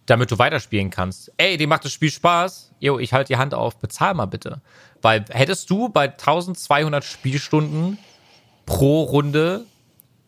damit 0.05 0.31
du 0.31 0.39
weiterspielen 0.39 0.89
kannst. 0.89 1.31
Ey, 1.37 1.57
dir 1.57 1.67
macht 1.67 1.85
das 1.85 1.91
Spiel 1.91 2.11
Spaß. 2.11 2.73
Jo, 2.79 2.99
ich 2.99 3.13
halte 3.13 3.33
die 3.33 3.37
Hand 3.37 3.53
auf, 3.53 3.77
bezahl 3.77 4.13
mal 4.13 4.25
bitte. 4.25 4.61
Weil 5.01 5.25
hättest 5.29 5.69
du 5.69 5.89
bei 5.89 6.09
1200 6.09 7.03
Spielstunden 7.03 7.97
pro 8.65 9.03
Runde, 9.03 9.65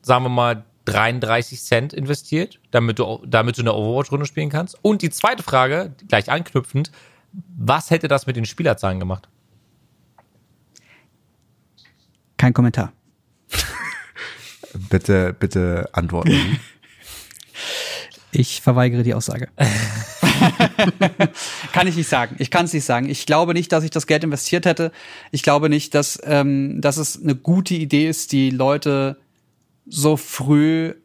sagen 0.01 0.25
wir 0.25 0.29
mal, 0.29 0.63
33 0.85 1.61
Cent 1.61 1.93
investiert, 1.93 2.59
damit 2.71 2.99
du, 2.99 3.23
damit 3.25 3.57
du 3.57 3.61
eine 3.61 3.73
Overwatch-Runde 3.73 4.25
spielen 4.25 4.49
kannst? 4.49 4.77
Und 4.83 5.01
die 5.01 5.09
zweite 5.09 5.43
Frage, 5.43 5.95
gleich 6.07 6.29
anknüpfend, 6.29 6.91
was 7.57 7.89
hätte 7.89 8.07
das 8.07 8.27
mit 8.27 8.35
den 8.35 8.45
Spielerzahlen 8.45 8.99
gemacht? 8.99 9.27
Kein 12.37 12.53
Kommentar. 12.53 12.91
Bitte, 14.89 15.35
bitte 15.37 15.89
antworten. 15.93 16.59
Ich 18.35 18.61
verweigere 18.61 19.03
die 19.03 19.13
Aussage. 19.13 19.49
kann 21.71 21.87
ich 21.87 21.95
nicht 21.95 22.09
sagen. 22.09 22.35
Ich 22.39 22.49
kann 22.49 22.65
es 22.65 22.73
nicht 22.73 22.83
sagen. 22.83 23.07
Ich 23.07 23.27
glaube 23.27 23.53
nicht, 23.53 23.71
dass 23.71 23.83
ich 23.83 23.91
das 23.91 24.07
Geld 24.07 24.23
investiert 24.23 24.65
hätte. 24.65 24.91
Ich 25.29 25.43
glaube 25.43 25.69
nicht, 25.69 25.93
dass, 25.93 26.19
ähm, 26.23 26.81
dass 26.81 26.97
es 26.97 27.21
eine 27.21 27.35
gute 27.35 27.75
Idee 27.75 28.09
ist, 28.09 28.31
die 28.31 28.49
Leute 28.49 29.17
so 29.85 30.17
früh 30.17 30.95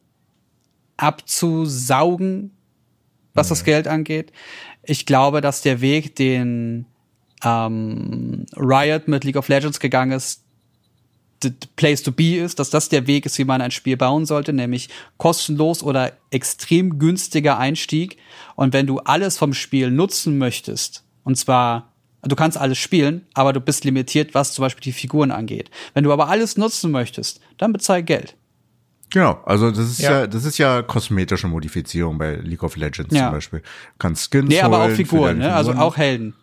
abzusaugen, 0.97 2.53
was 3.35 3.49
das 3.49 3.65
Geld 3.65 3.89
angeht. 3.89 4.33
Ich 4.83 5.05
glaube, 5.05 5.43
dass 5.43 5.61
der 5.61 5.83
Weg, 5.83 6.17
den 6.17 6.87
ähm, 7.45 8.47
Riot 8.57 9.07
mit 9.07 9.25
League 9.25 9.37
of 9.37 9.49
Legends 9.49 9.81
gegangen 9.81 10.13
ist, 10.13 10.45
the 11.43 11.53
place 11.77 12.03
to 12.03 12.13
be 12.13 12.37
ist, 12.37 12.59
dass 12.59 12.71
das 12.71 12.89
der 12.89 13.07
Weg 13.07 13.27
ist, 13.27 13.39
wie 13.39 13.45
man 13.45 13.61
ein 13.61 13.71
Spiel 13.71 13.97
bauen 13.97 14.27
sollte, 14.27 14.53
nämlich 14.53 14.89
kostenlos 15.19 15.83
oder 15.83 16.13
extrem 16.31 16.99
günstiger 16.99 17.59
Einstieg. 17.59 18.17
Und 18.57 18.73
wenn 18.73 18.87
du 18.87 18.99
alles 19.01 19.39
vom 19.39 19.55
Spiel 19.55 19.91
nutzen 19.91 20.39
möchtest, 20.39 21.05
und 21.25 21.37
zwar, 21.37 21.93
du 22.23 22.35
kannst 22.35 22.59
alles 22.59 22.79
spielen, 22.79 23.27
aber 23.35 23.53
du 23.53 23.61
bist 23.61 23.85
limitiert, 23.85 24.35
was 24.35 24.53
zum 24.53 24.63
Beispiel 24.63 24.83
die 24.83 24.93
Figuren 24.93 25.31
angeht. 25.31 25.71
Wenn 25.95 26.05
du 26.05 26.13
aber 26.13 26.29
alles 26.29 26.57
nutzen 26.57 26.91
möchtest, 26.91 27.41
dann 27.59 27.73
bezahl 27.73 28.03
Geld. 28.03 28.35
Genau, 29.11 29.41
also 29.47 29.71
das 29.71 29.79
ist 29.91 30.01
Ja. 30.01 30.21
ja. 30.21 30.27
das 30.27 30.45
ist 30.45 30.59
ja 30.59 30.83
kosmetische 30.83 31.47
Modifizierung 31.47 32.19
bei 32.19 32.35
League 32.37 32.63
of 32.63 32.77
Legends 32.77 33.15
Ja. 33.15 33.27
zum 33.27 33.33
Beispiel. 33.33 33.61
Du 33.61 33.65
kannst 33.99 34.31
Skins 34.31 34.49
Nee, 34.49 34.61
aber 34.61 34.83
auch 34.85 34.91
Figuren, 34.91 35.39
deine 35.39 35.49
ne? 35.51 35.55
also 35.55 35.71
Figuren. 35.71 35.87
auch 35.87 35.97
Helden. 35.97 36.35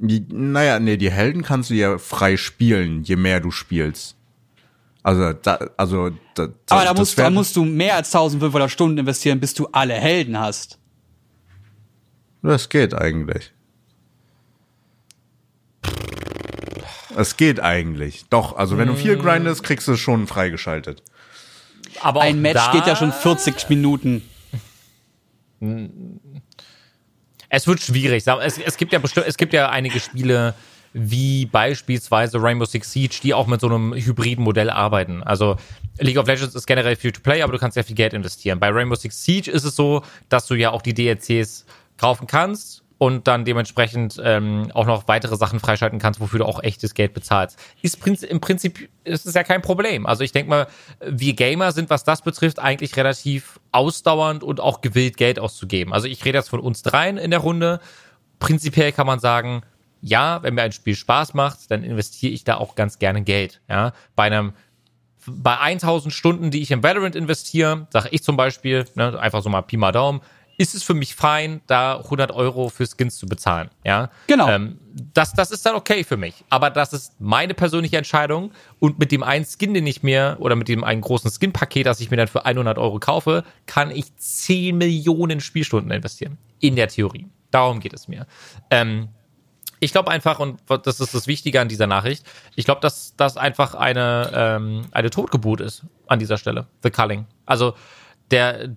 Die, 0.00 0.24
naja, 0.28 0.78
nee, 0.78 0.96
die 0.96 1.10
Helden 1.10 1.42
kannst 1.42 1.70
du 1.70 1.74
ja 1.74 1.98
frei 1.98 2.36
spielen, 2.36 3.02
je 3.02 3.16
mehr 3.16 3.40
du 3.40 3.50
spielst. 3.50 4.16
Also, 5.02 5.32
da, 5.32 5.58
also, 5.76 6.10
da, 6.34 6.48
Aber 6.68 6.84
da 6.84 6.90
das 6.90 6.98
musst, 6.98 7.18
da 7.18 7.30
musst 7.30 7.56
du 7.56 7.64
mehr 7.64 7.96
als 7.96 8.14
1500 8.14 8.70
Stunden 8.70 8.98
investieren, 8.98 9.40
bis 9.40 9.54
du 9.54 9.66
alle 9.72 9.94
Helden 9.94 10.38
hast. 10.38 10.78
Das 12.42 12.68
geht 12.68 12.94
eigentlich. 12.94 13.52
Es 17.16 17.36
geht 17.36 17.58
eigentlich. 17.60 18.26
Doch, 18.30 18.56
also 18.56 18.78
wenn 18.78 18.86
du 18.88 18.94
viel 18.94 19.16
Mm. 19.16 19.20
grindest, 19.22 19.62
kriegst 19.64 19.88
du 19.88 19.92
es 19.92 20.00
schon 20.00 20.26
freigeschaltet. 20.28 21.02
Aber 22.00 22.20
Ein 22.20 22.40
Match 22.40 22.70
geht 22.70 22.86
ja 22.86 22.94
schon 22.94 23.12
40 23.12 23.68
Minuten. 23.68 24.22
Es 27.48 27.66
wird 27.66 27.80
schwierig. 27.80 28.26
Es, 28.26 28.58
es 28.58 28.76
gibt 28.76 28.92
ja 28.92 28.98
bestimmt, 28.98 29.26
es 29.26 29.36
gibt 29.36 29.52
ja 29.52 29.70
einige 29.70 30.00
Spiele 30.00 30.54
wie 30.92 31.46
beispielsweise 31.46 32.42
Rainbow 32.42 32.64
Six 32.64 32.92
Siege, 32.92 33.20
die 33.22 33.34
auch 33.34 33.46
mit 33.46 33.60
so 33.60 33.68
einem 33.68 33.94
hybriden 33.94 34.42
Modell 34.42 34.70
arbeiten. 34.70 35.22
Also 35.22 35.56
League 35.98 36.18
of 36.18 36.26
Legends 36.26 36.54
ist 36.54 36.66
generell 36.66 36.96
free 36.96 37.12
to 37.12 37.20
play, 37.20 37.42
aber 37.42 37.52
du 37.52 37.58
kannst 37.58 37.76
ja 37.76 37.82
viel 37.82 37.96
Geld 37.96 38.14
investieren. 38.14 38.58
Bei 38.58 38.70
Rainbow 38.70 38.94
Six 38.94 39.24
Siege 39.24 39.50
ist 39.50 39.64
es 39.64 39.76
so, 39.76 40.02
dass 40.28 40.46
du 40.46 40.54
ja 40.54 40.70
auch 40.70 40.82
die 40.82 40.94
DLCs 40.94 41.66
kaufen 41.98 42.26
kannst 42.26 42.82
und 42.98 43.28
dann 43.28 43.44
dementsprechend 43.44 44.20
ähm, 44.22 44.70
auch 44.74 44.86
noch 44.86 45.06
weitere 45.06 45.36
Sachen 45.36 45.60
freischalten 45.60 46.00
kannst, 46.00 46.20
wofür 46.20 46.40
du 46.40 46.44
auch 46.44 46.62
echtes 46.62 46.94
Geld 46.94 47.14
bezahlst. 47.14 47.58
Ist 47.80 48.04
im 48.24 48.40
Prinzip 48.40 48.88
ist 49.04 49.24
es 49.24 49.34
ja 49.34 49.44
kein 49.44 49.62
Problem. 49.62 50.04
Also 50.04 50.24
ich 50.24 50.32
denke 50.32 50.50
mal, 50.50 50.66
wir 51.00 51.34
Gamer 51.34 51.70
sind, 51.70 51.90
was 51.90 52.02
das 52.02 52.22
betrifft, 52.22 52.58
eigentlich 52.58 52.96
relativ 52.96 53.60
ausdauernd 53.70 54.42
und 54.42 54.60
auch 54.60 54.80
gewillt, 54.80 55.16
Geld 55.16 55.38
auszugeben. 55.38 55.92
Also 55.92 56.08
ich 56.08 56.24
rede 56.24 56.38
jetzt 56.38 56.50
von 56.50 56.60
uns 56.60 56.82
dreien 56.82 57.18
in 57.18 57.30
der 57.30 57.40
Runde. 57.40 57.80
Prinzipiell 58.40 58.90
kann 58.90 59.06
man 59.06 59.20
sagen, 59.20 59.62
ja, 60.00 60.42
wenn 60.42 60.54
mir 60.54 60.62
ein 60.62 60.72
Spiel 60.72 60.96
Spaß 60.96 61.34
macht, 61.34 61.70
dann 61.70 61.84
investiere 61.84 62.32
ich 62.32 62.42
da 62.44 62.56
auch 62.56 62.74
ganz 62.74 62.98
gerne 62.98 63.22
Geld. 63.22 63.60
Ja, 63.68 63.92
bei 64.16 64.24
einem 64.24 64.52
bei 65.26 65.58
1000 65.58 66.12
Stunden, 66.12 66.50
die 66.50 66.62
ich 66.62 66.70
in 66.70 66.82
Valorant 66.82 67.14
investiere, 67.14 67.86
sage 67.90 68.08
ich 68.12 68.22
zum 68.22 68.36
Beispiel, 68.36 68.86
ne, 68.94 69.18
einfach 69.18 69.42
so 69.42 69.50
mal 69.50 69.62
Pi 69.62 69.76
mal 69.76 69.92
Daumen, 69.92 70.20
ist 70.58 70.74
es 70.74 70.82
für 70.82 70.92
mich 70.92 71.14
fein, 71.14 71.62
da 71.68 71.98
100 71.98 72.32
Euro 72.32 72.68
für 72.68 72.84
Skins 72.84 73.16
zu 73.16 73.26
bezahlen. 73.26 73.70
Ja, 73.84 74.10
Genau. 74.26 74.48
Ähm, 74.48 74.78
das, 75.14 75.32
das 75.32 75.52
ist 75.52 75.64
dann 75.64 75.76
okay 75.76 76.02
für 76.02 76.16
mich. 76.16 76.44
Aber 76.50 76.70
das 76.70 76.92
ist 76.92 77.12
meine 77.20 77.54
persönliche 77.54 77.96
Entscheidung. 77.96 78.50
Und 78.80 78.98
mit 78.98 79.12
dem 79.12 79.22
einen 79.22 79.44
Skin, 79.44 79.72
den 79.72 79.86
ich 79.86 80.02
mir, 80.02 80.36
oder 80.40 80.56
mit 80.56 80.66
dem 80.66 80.82
einen 80.82 81.00
großen 81.00 81.30
Skin-Paket, 81.30 81.86
das 81.86 82.00
ich 82.00 82.10
mir 82.10 82.16
dann 82.16 82.26
für 82.26 82.44
100 82.44 82.76
Euro 82.76 82.98
kaufe, 82.98 83.44
kann 83.66 83.92
ich 83.92 84.14
10 84.16 84.76
Millionen 84.76 85.40
Spielstunden 85.40 85.92
investieren. 85.92 86.36
In 86.58 86.74
der 86.74 86.88
Theorie. 86.88 87.28
Darum 87.52 87.78
geht 87.78 87.94
es 87.94 88.08
mir. 88.08 88.26
Ähm, 88.70 89.08
ich 89.78 89.92
glaube 89.92 90.10
einfach, 90.10 90.40
und 90.40 90.60
das 90.82 90.98
ist 90.98 91.14
das 91.14 91.28
Wichtige 91.28 91.60
an 91.60 91.68
dieser 91.68 91.86
Nachricht, 91.86 92.26
ich 92.56 92.64
glaube, 92.64 92.80
dass 92.80 93.14
das 93.16 93.36
einfach 93.36 93.74
eine, 93.74 94.30
ähm, 94.34 94.86
eine 94.90 95.10
Totgeburt 95.10 95.60
ist 95.60 95.84
an 96.08 96.18
dieser 96.18 96.36
Stelle, 96.36 96.66
The 96.82 96.90
Culling. 96.90 97.26
Also 97.46 97.74
der 98.32 98.76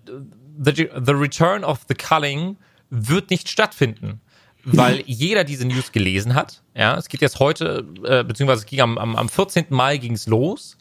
the, 0.58 0.89
the 0.95 1.14
Return 1.14 1.64
of 1.64 1.82
the 1.88 1.95
Culling 1.95 2.58
wird 2.89 3.30
nicht 3.30 3.49
stattfinden, 3.49 4.22
weil 4.64 5.02
jeder 5.06 5.43
diese 5.43 5.66
News 5.66 5.91
gelesen 5.91 6.36
hat. 6.36 6.62
Ja, 6.76 6.97
es 6.97 7.08
geht 7.08 7.22
jetzt 7.22 7.39
heute, 7.39 7.86
äh, 8.04 8.24
beziehungsweise 8.24 8.62
es 8.62 8.66
ging 8.66 8.82
am, 8.82 8.97
am, 8.97 9.16
am 9.16 9.30
14. 9.30 9.66
Mai 9.70 9.97
ging 9.97 10.14
es 10.14 10.28
los, 10.28 10.78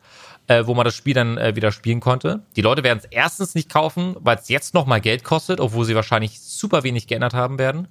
äh, 0.47 0.67
wo 0.67 0.75
man 0.75 0.85
das 0.85 0.95
Spiel 0.95 1.15
dann 1.15 1.39
äh, 1.39 1.55
wieder 1.57 1.73
spielen 1.73 2.01
konnte. 2.01 2.45
Die 2.57 2.63
Leute 2.63 2.83
werden 2.83 2.99
es 2.99 3.07
erstens 3.11 3.55
nicht 3.55 3.69
kaufen, 3.69 4.17
weil 4.21 4.37
es 4.37 4.49
jetzt 4.49 4.75
noch 4.75 4.87
mal 4.87 5.01
Geld 5.01 5.25
kostet, 5.25 5.61
obwohl 5.61 5.85
sie 5.85 5.95
wahrscheinlich 5.95 6.41
super 6.41 6.83
wenig 6.83 7.07
geändert 7.07 7.35
haben 7.35 7.59
werden. 7.59 7.89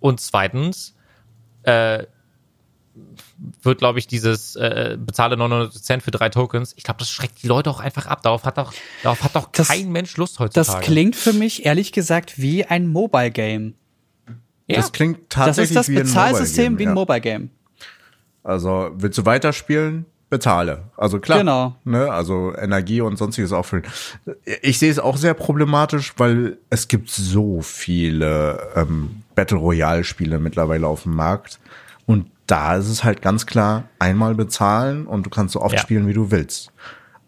Und 0.00 0.20
zweitens 0.20 0.94
äh, 1.64 2.04
wird, 3.62 3.78
glaube 3.78 3.98
ich, 3.98 4.06
dieses 4.06 4.56
äh, 4.56 4.96
bezahle 4.98 5.36
99 5.36 5.82
Cent 5.82 6.02
für 6.02 6.10
drei 6.10 6.28
Tokens. 6.28 6.72
Ich 6.76 6.84
glaube, 6.84 6.98
das 6.98 7.10
schreckt 7.10 7.42
die 7.42 7.46
Leute 7.48 7.70
auch 7.70 7.80
einfach 7.80 8.06
ab. 8.06 8.22
Darauf 8.22 8.44
hat 8.44 8.58
doch, 8.58 8.72
darauf 9.02 9.22
hat 9.24 9.34
doch 9.36 9.50
Das- 9.52 9.68
kein 9.68 9.90
Mensch 9.90 10.16
Lust 10.16 10.38
heutzutage. 10.38 10.78
Das 10.78 10.86
klingt 10.86 11.16
für 11.16 11.32
mich 11.32 11.66
ehrlich 11.66 11.92
gesagt 11.92 12.38
wie 12.38 12.64
ein 12.64 12.86
Mobile 12.86 13.30
Game. 13.30 13.74
ja. 14.66 14.76
Das 14.76 14.92
klingt 14.92 15.18
Das 15.34 15.46
tatsächlich 15.46 15.70
ist 15.70 15.76
das 15.76 15.88
wie 15.88 15.96
ein 15.98 16.04
Bezahlsystem 16.04 16.78
wie 16.78 16.84
ein 16.84 16.90
ja. 16.90 16.94
Mobile 16.94 17.20
Game. 17.20 17.50
Also 18.42 18.90
willst 18.94 19.18
du 19.18 19.24
weiterspielen? 19.26 20.06
Bezahle. 20.30 20.84
Also 20.96 21.20
klar. 21.20 21.38
Genau. 21.38 21.76
Ne? 21.84 22.10
Also 22.10 22.54
Energie 22.56 23.00
und 23.00 23.16
sonstiges 23.16 23.52
auffüllen. 23.52 23.84
Ich 24.62 24.78
sehe 24.80 24.90
es 24.90 24.98
auch 24.98 25.16
sehr 25.16 25.34
problematisch, 25.34 26.14
weil 26.16 26.58
es 26.70 26.88
gibt 26.88 27.08
so 27.10 27.60
viele 27.60 28.58
ähm, 28.74 29.22
Battle 29.36 29.58
Royale 29.58 30.02
Spiele 30.02 30.38
mittlerweile 30.40 30.88
auf 30.88 31.04
dem 31.04 31.14
Markt. 31.14 31.60
Und 32.06 32.26
da 32.46 32.76
ist 32.76 32.88
es 32.88 33.04
halt 33.04 33.22
ganz 33.22 33.46
klar, 33.46 33.84
einmal 33.98 34.34
bezahlen 34.34 35.06
und 35.06 35.24
du 35.24 35.30
kannst 35.30 35.52
so 35.54 35.60
oft 35.62 35.74
Ja. 35.74 35.80
spielen, 35.80 36.06
wie 36.06 36.12
du 36.12 36.30
willst. 36.30 36.70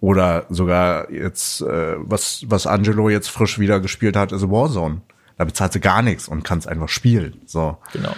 Oder 0.01 0.45
sogar 0.51 1.11
jetzt, 1.11 1.63
äh, 1.63 1.95
was, 1.99 2.45
was 2.49 2.67
Angelo 2.67 3.09
jetzt 3.09 3.29
frisch 3.29 3.59
wieder 3.59 3.81
gespielt 3.81 4.17
hat, 4.17 4.31
ist 4.33 4.49
Warzone. 4.51 5.01
Da 5.39 5.45
bezahlst 5.45 5.75
du 5.75 5.81
gar 5.81 6.03
nichts 6.03 6.29
und 6.29 6.45
kannst 6.45 6.69
einfach 6.69 6.89
spielen. 6.89 7.41
So. 7.47 7.79
Genau. 7.93 8.13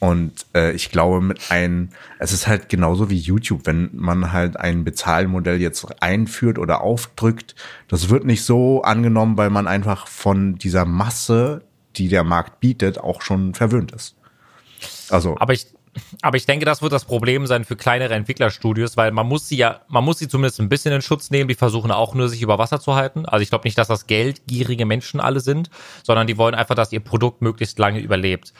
Und 0.00 0.46
äh, 0.54 0.72
ich 0.72 0.90
glaube, 0.90 1.20
mit 1.20 1.50
einem, 1.50 1.88
es 2.18 2.32
ist 2.32 2.46
halt 2.46 2.68
genauso 2.68 3.10
wie 3.10 3.16
YouTube, 3.18 3.62
wenn 3.64 3.90
man 3.94 4.32
halt 4.32 4.58
ein 4.58 4.84
Bezahlmodell 4.84 5.60
jetzt 5.60 5.86
einführt 6.02 6.58
oder 6.58 6.82
aufdrückt, 6.82 7.54
das 7.88 8.10
wird 8.10 8.24
nicht 8.24 8.44
so 8.44 8.82
angenommen, 8.82 9.36
weil 9.38 9.50
man 9.50 9.66
einfach 9.66 10.06
von 10.06 10.56
dieser 10.56 10.84
Masse, 10.84 11.62
die 11.96 12.08
der 12.08 12.22
Markt 12.22 12.60
bietet, 12.60 12.98
auch 12.98 13.22
schon 13.22 13.54
verwöhnt 13.54 13.92
ist. 13.92 14.14
Also, 15.08 15.36
Aber 15.38 15.52
ich, 15.54 15.66
aber 16.22 16.36
ich 16.36 16.46
denke, 16.46 16.64
das 16.64 16.82
wird 16.82 16.92
das 16.92 17.04
Problem 17.04 17.46
sein 17.46 17.64
für 17.64 17.76
kleinere 17.76 18.14
Entwicklerstudios, 18.14 18.96
weil 18.96 19.12
man 19.12 19.26
muss 19.26 19.48
sie 19.48 19.56
ja, 19.56 19.82
man 19.88 20.04
muss 20.04 20.18
sie 20.18 20.28
zumindest 20.28 20.60
ein 20.60 20.68
bisschen 20.68 20.92
in 20.92 21.02
Schutz 21.02 21.30
nehmen. 21.30 21.48
Die 21.48 21.54
versuchen 21.54 21.90
auch 21.90 22.14
nur, 22.14 22.28
sich 22.28 22.42
über 22.42 22.58
Wasser 22.58 22.80
zu 22.80 22.94
halten. 22.94 23.26
Also 23.26 23.42
ich 23.42 23.50
glaube 23.50 23.66
nicht, 23.66 23.78
dass 23.78 23.88
das 23.88 24.06
geldgierige 24.06 24.86
Menschen 24.86 25.20
alle 25.20 25.40
sind, 25.40 25.70
sondern 26.02 26.26
die 26.26 26.38
wollen 26.38 26.54
einfach, 26.54 26.74
dass 26.74 26.92
ihr 26.92 27.00
Produkt 27.00 27.42
möglichst 27.42 27.78
lange 27.78 28.00
überlebt. 28.00 28.52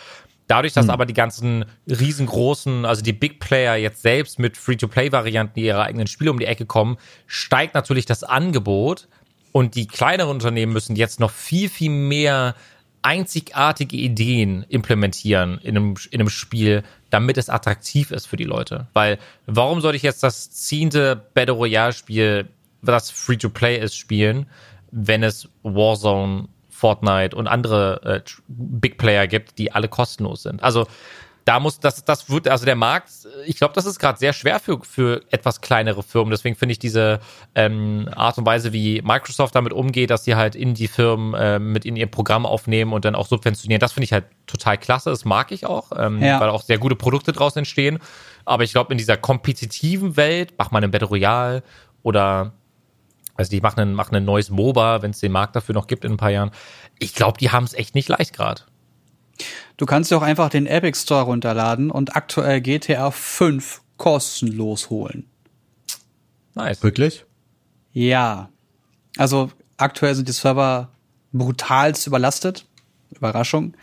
Dadurch, 0.47 0.75
dass 0.75 0.91
aber 0.91 1.07
die 1.07 1.15
ganzen 1.15 1.65
riesengroßen, 1.89 2.85
also 2.85 3.01
die 3.01 3.15
Big 3.15 3.41
Player 3.41 3.77
jetzt 3.77 4.03
selbst 4.03 4.39
mit 4.39 4.59
Free-to-Play-Varianten 4.59 5.59
ihrer 5.59 5.85
eigenen 5.85 6.07
Spiele 6.07 6.31
um 6.31 6.39
die 6.39 6.45
Ecke 6.45 6.67
kommen, 6.67 6.99
steigt 7.27 7.75
natürlich 7.75 8.05
das 8.05 8.25
Angebot 8.25 9.09
und 9.53 9.75
die 9.75 9.87
kleineren 9.87 10.33
Unternehmen 10.33 10.75
müssen 10.75 10.97
jetzt 10.97 11.19
noch 11.19 11.31
viel, 11.31 11.71
viel 11.71 11.91
mehr 11.91 12.55
einzigartige 13.05 13.97
Ideen 13.97 14.65
implementieren 14.69 15.59
in 15.63 15.77
einem, 15.77 15.95
in 16.11 16.21
einem 16.21 16.31
Spiel, 16.31 16.83
damit 17.15 17.39
es 17.39 17.49
attraktiv 17.49 18.11
ist 18.11 18.27
für 18.27 18.37
die 18.37 18.43
Leute. 18.43 18.89
Weil 18.93 19.19
warum 19.47 19.81
sollte 19.81 19.97
ich 19.97 20.03
jetzt 20.03 20.25
das 20.25 20.51
zehnte 20.51 21.15
Battle 21.33 21.55
Royale 21.55 21.93
Spiel, 21.93 22.49
das 22.83 23.09
Free-to-Play 23.13 23.79
ist, 23.79 23.95
spielen, 23.97 24.47
wenn 24.91 25.23
es 25.23 25.49
Warzone, 25.63 26.49
Fortnite 26.69 27.37
und 27.37 27.47
andere 27.47 28.03
äh, 28.03 28.21
Big 28.49 28.99
Player 28.99 29.29
gibt, 29.29 29.59
die 29.59 29.71
alle 29.71 29.87
kostenlos 29.87 30.43
sind? 30.43 30.61
Also 30.65 30.89
da 31.45 31.61
muss 31.61 31.79
das 31.79 32.05
das 32.05 32.31
wird 32.31 32.49
also 32.49 32.65
der 32.65 32.77
Markt 32.77 33.11
ich 33.47 33.57
glaube 33.57 33.75
das 33.75 33.85
ist 33.87 33.99
gerade 33.99 34.19
sehr 34.19 34.33
schwer 34.33 34.61
für 34.61 34.81
für 34.83 35.23
etwas 35.31 35.61
kleinere 35.61 36.03
Firmen 36.03 36.31
deswegen 36.31 36.57
finde 36.57 36.73
ich 36.73 36.79
diese 36.79 37.21
ähm, 37.55 38.09
Art 38.15 38.39
und 38.39 38.47
Weise 38.47 38.73
wie 38.73 39.03
Microsoft 39.03 39.55
damit 39.55 39.73
umgeht 39.73 40.11
dass 40.11 40.25
sie 40.25 40.37
halt 40.37 40.55
in 40.55 40.75
die 40.75 40.89
Firmen 40.89 41.35
äh, 41.35 41.59
mit 41.59 41.85
in 41.85 41.97
ihr 41.97 42.07
Programm 42.07 42.47
aufnehmen 42.47 42.93
und 42.93 43.05
dann 43.05 43.15
auch 43.15 43.27
subventionieren 43.27 43.81
das 43.81 43.93
finde 43.93 44.05
ich 44.05 44.13
halt 44.13 44.25
total 44.47 44.79
klasse 44.79 45.11
das 45.11 45.25
mag 45.25 45.53
ich 45.53 45.67
auch 45.67 45.93
ähm, 45.97 46.23
Ja. 46.23 46.41
weil 46.41 46.49
auch 46.49 46.63
sehr 46.63 46.79
gute 46.79 46.97
Produkte 46.97 47.33
draus 47.33 47.57
entstehen 47.57 47.99
aber 48.45 48.65
ich 48.65 48.73
glaube 48.73 48.93
in 48.93 48.99
dieser 48.99 49.17
kompetitiven 49.17 50.17
Welt 50.17 50.55
macht 50.59 50.73
man 50.73 50.83
ein 50.83 50.91
Battle 50.91 51.09
Royale 51.09 51.63
oder 52.03 52.53
also 53.37 53.51
die 53.51 53.61
machen 53.61 53.81
ein, 53.81 53.95
machen 53.95 54.15
ein 54.15 54.25
neues 54.25 54.49
MOBA, 54.51 55.03
wenn 55.03 55.11
es 55.11 55.19
den 55.19 55.33
Markt 55.33 55.57
dafür 55.57 55.75
noch 55.75 55.89
gibt 55.89 56.05
in 56.05 56.13
ein 56.13 56.17
paar 56.17 56.31
Jahren. 56.31 56.53
Ich 57.01 57.15
glaube, 57.15 57.37
die 57.39 57.51
haben 57.51 57.65
es 57.65 57.75
echt 57.75 57.97
nicht 57.97 58.09
leicht 58.09 58.33
gerade. 58.33 58.63
Du 59.77 59.87
kannst 59.87 60.11
dir 60.11 60.17
auch 60.17 60.23
einfach 60.23 60.49
den 60.49 60.67
Epic 60.67 60.99
Store 60.99 61.25
runterladen 61.25 61.91
und 61.91 62.17
aktuell 62.17 62.61
GTA 62.61 63.11
5 63.11 63.83
kostenlos 63.97 64.91
holen. 64.91 65.29
Nice. 66.55 66.83
wirklich? 66.83 67.25
Ja. 67.93 68.49
Also 69.17 69.51
aktuell 69.77 70.15
sind 70.15 70.29
die 70.29 70.33
Server 70.33 70.91
brutalst 71.33 72.07
überlastet. 72.07 72.67
Überraschung. 73.11 73.75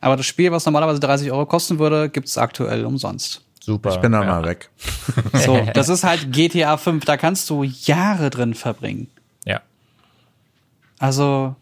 Aber 0.00 0.16
das 0.16 0.26
Spiel, 0.26 0.52
was 0.52 0.64
normalerweise 0.66 1.00
30 1.00 1.30
Euro 1.32 1.46
kosten 1.46 1.78
würde, 1.78 2.08
gibt's 2.08 2.38
aktuell 2.38 2.84
umsonst. 2.84 3.42
Super. 3.60 3.90
Ich 3.90 3.96
bin 3.96 4.12
dann 4.12 4.22
ja. 4.22 4.40
mal 4.40 4.44
weg. 4.44 4.70
So, 5.32 5.60
das 5.74 5.88
ist 5.88 6.04
halt 6.04 6.32
GTA 6.32 6.76
5, 6.76 7.04
da 7.04 7.16
kannst 7.16 7.50
du 7.50 7.62
Jahre 7.64 8.30
drin 8.30 8.54
verbringen. 8.54 9.08
Ja. 9.44 9.60
Also, 10.98 11.56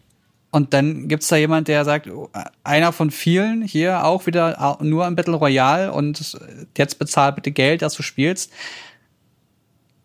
und 0.55 0.73
dann 0.73 1.09
gibt's 1.09 1.27
da 1.27 1.35
jemand, 1.35 1.67
der 1.67 1.83
sagt, 1.83 2.07
oh, 2.07 2.29
einer 2.63 2.93
von 2.93 3.11
vielen 3.11 3.61
hier 3.61 4.05
auch 4.05 4.25
wieder 4.25 4.77
nur 4.81 5.05
im 5.05 5.15
Battle 5.17 5.35
Royale 5.35 5.91
und 5.91 6.37
jetzt 6.77 6.97
bezahl 6.97 7.33
bitte 7.33 7.51
Geld, 7.51 7.81
dass 7.81 7.93
du 7.95 8.03
spielst. 8.03 8.53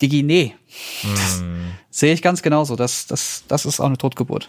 Digi, 0.03 0.25
nee. 0.25 0.57
Das 1.03 1.43
sehe 1.91 2.13
ich 2.13 2.21
ganz 2.23 2.43
genauso. 2.43 2.75
Das, 2.75 3.07
das, 3.07 3.45
das 3.47 3.65
ist 3.65 3.79
auch 3.79 3.87
eine 3.87 3.97
Totgeburt. 3.99 4.49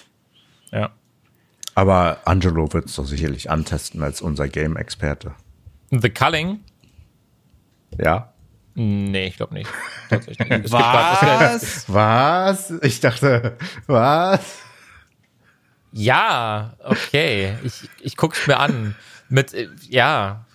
Ja. 0.71 0.89
Aber 1.75 2.17
Angelo 2.25 2.73
wird 2.73 2.85
es 2.85 2.95
doch 2.95 3.05
sicherlich 3.05 3.51
antesten 3.51 4.01
als 4.01 4.21
unser 4.21 4.47
Game-Experte. 4.47 5.33
The 5.91 6.09
Culling? 6.09 6.61
Ja? 7.99 8.33
Nee, 8.73 9.27
ich 9.27 9.37
glaube 9.37 9.53
nicht. 9.53 9.69
Tatsächlich. 10.09 10.49
nicht. 10.49 10.65
Es 10.65 10.71
gibt 10.71 10.81
grad- 10.83 11.61
Was? 11.89 12.71
Ich 12.81 13.01
dachte, 13.01 13.57
was? 13.87 14.39
Ja, 15.91 16.73
okay. 16.83 17.55
Ich, 17.63 17.89
ich 18.01 18.17
guck's 18.17 18.45
mir 18.47 18.57
an. 18.59 18.95
Mit, 19.29 19.53
äh, 19.53 19.67
ja. 19.89 20.45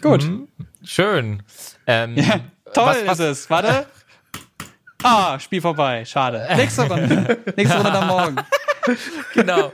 Gut. 0.00 0.24
Mhm. 0.24 0.48
Schön. 0.84 1.42
Ähm, 1.86 2.16
Ja, 2.16 2.40
toll 2.72 2.86
was, 2.86 3.06
was, 3.06 3.18
ist 3.20 3.26
es. 3.42 3.50
Warte. 3.50 3.86
Ah, 5.02 5.38
Spiel 5.38 5.60
vorbei. 5.60 6.04
Schade. 6.04 6.46
Nächste 6.56 6.82
Runde. 6.88 7.38
Nächste 7.56 7.76
Runde 7.76 7.92
dann 7.92 8.06
morgen. 8.06 8.36
Genau. 9.34 9.70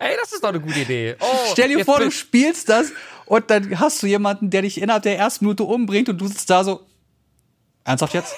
Ey, 0.00 0.16
das 0.20 0.32
ist 0.32 0.42
doch 0.42 0.48
eine 0.48 0.58
gute 0.58 0.80
Idee. 0.80 1.14
Oh, 1.20 1.26
Stell 1.52 1.68
dir 1.68 1.84
vor, 1.84 2.00
du 2.00 2.10
spielst 2.10 2.68
das 2.68 2.90
und 3.26 3.48
dann 3.50 3.78
hast 3.78 4.02
du 4.02 4.08
jemanden, 4.08 4.50
der 4.50 4.62
dich 4.62 4.80
innerhalb 4.82 5.04
der 5.04 5.16
ersten 5.16 5.44
Minute 5.44 5.62
umbringt 5.62 6.08
und 6.08 6.20
du 6.20 6.26
sitzt 6.26 6.50
da 6.50 6.64
so. 6.64 6.84
Ernsthaft 7.84 8.14
jetzt? 8.14 8.34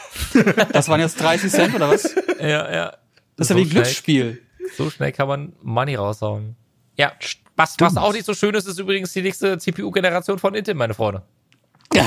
Das 0.72 0.90
waren 0.90 1.00
jetzt 1.00 1.18
30 1.22 1.50
Cent 1.50 1.74
oder 1.74 1.88
was? 1.88 2.02
Das 2.02 2.14
Ja, 2.38 2.70
ja. 2.70 2.92
ist 3.38 3.48
So 3.48 3.54
ja 3.54 3.60
wie 3.60 3.64
ein 3.64 3.70
Glücksspiel. 3.70 4.42
So 4.76 4.90
schnell 4.90 5.12
kann 5.12 5.28
man 5.28 5.52
Money 5.62 5.94
raushauen. 5.94 6.56
Ja, 6.96 7.12
was, 7.56 7.76
was 7.78 7.96
auch 7.96 8.12
nicht 8.12 8.26
so 8.26 8.34
schön 8.34 8.54
ist, 8.54 8.66
ist 8.66 8.78
übrigens 8.78 9.12
die 9.12 9.22
nächste 9.22 9.58
CPU-Generation 9.58 10.38
von 10.38 10.54
Intel, 10.54 10.74
meine 10.74 10.94
Freunde. 10.94 11.22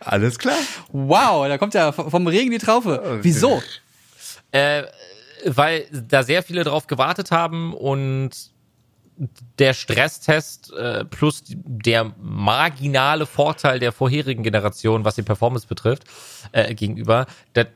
Alles 0.00 0.38
klar. 0.38 0.58
Wow, 0.90 1.48
da 1.48 1.58
kommt 1.58 1.74
ja 1.74 1.92
vom 1.92 2.26
Regen 2.26 2.50
die 2.50 2.58
Traufe. 2.58 3.20
Wieso? 3.22 3.62
Äh, 4.50 4.84
weil 5.46 5.86
da 5.90 6.22
sehr 6.22 6.42
viele 6.42 6.64
drauf 6.64 6.86
gewartet 6.86 7.30
haben 7.30 7.74
und 7.74 8.52
der 9.58 9.74
Stresstest 9.74 10.72
äh, 10.72 11.04
plus 11.04 11.44
der 11.46 12.12
marginale 12.18 13.26
Vorteil 13.26 13.78
der 13.78 13.92
vorherigen 13.92 14.42
Generation, 14.42 15.04
was 15.04 15.14
die 15.14 15.22
Performance 15.22 15.66
betrifft, 15.66 16.04
äh, 16.52 16.74
gegenüber, 16.74 17.26
das 17.52 17.66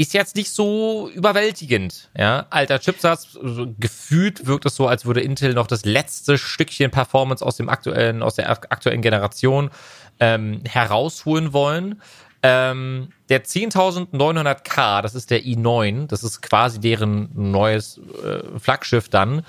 ist 0.00 0.14
jetzt 0.14 0.34
nicht 0.36 0.50
so 0.50 1.10
überwältigend. 1.14 2.10
Ja, 2.16 2.46
alter 2.50 2.78
Chipsatz, 2.78 3.38
gefühlt 3.78 4.46
wirkt 4.46 4.64
es 4.64 4.74
so, 4.76 4.86
als 4.88 5.04
würde 5.04 5.20
Intel 5.20 5.52
noch 5.52 5.66
das 5.66 5.84
letzte 5.84 6.38
Stückchen 6.38 6.90
Performance 6.90 7.44
aus 7.44 7.56
dem 7.56 7.68
aktuellen, 7.68 8.22
aus 8.22 8.34
der 8.36 8.48
ak- 8.50 8.66
aktuellen 8.70 9.02
Generation 9.02 9.70
ähm, 10.18 10.62
herausholen 10.66 11.52
wollen. 11.52 12.00
Ähm, 12.42 13.08
der 13.28 13.44
10.900K, 13.44 15.02
das 15.02 15.14
ist 15.14 15.30
der 15.30 15.42
i9, 15.42 16.06
das 16.06 16.22
ist 16.24 16.40
quasi 16.40 16.80
deren 16.80 17.28
neues 17.34 18.00
äh, 18.24 18.58
Flaggschiff 18.58 19.08
dann, 19.08 19.44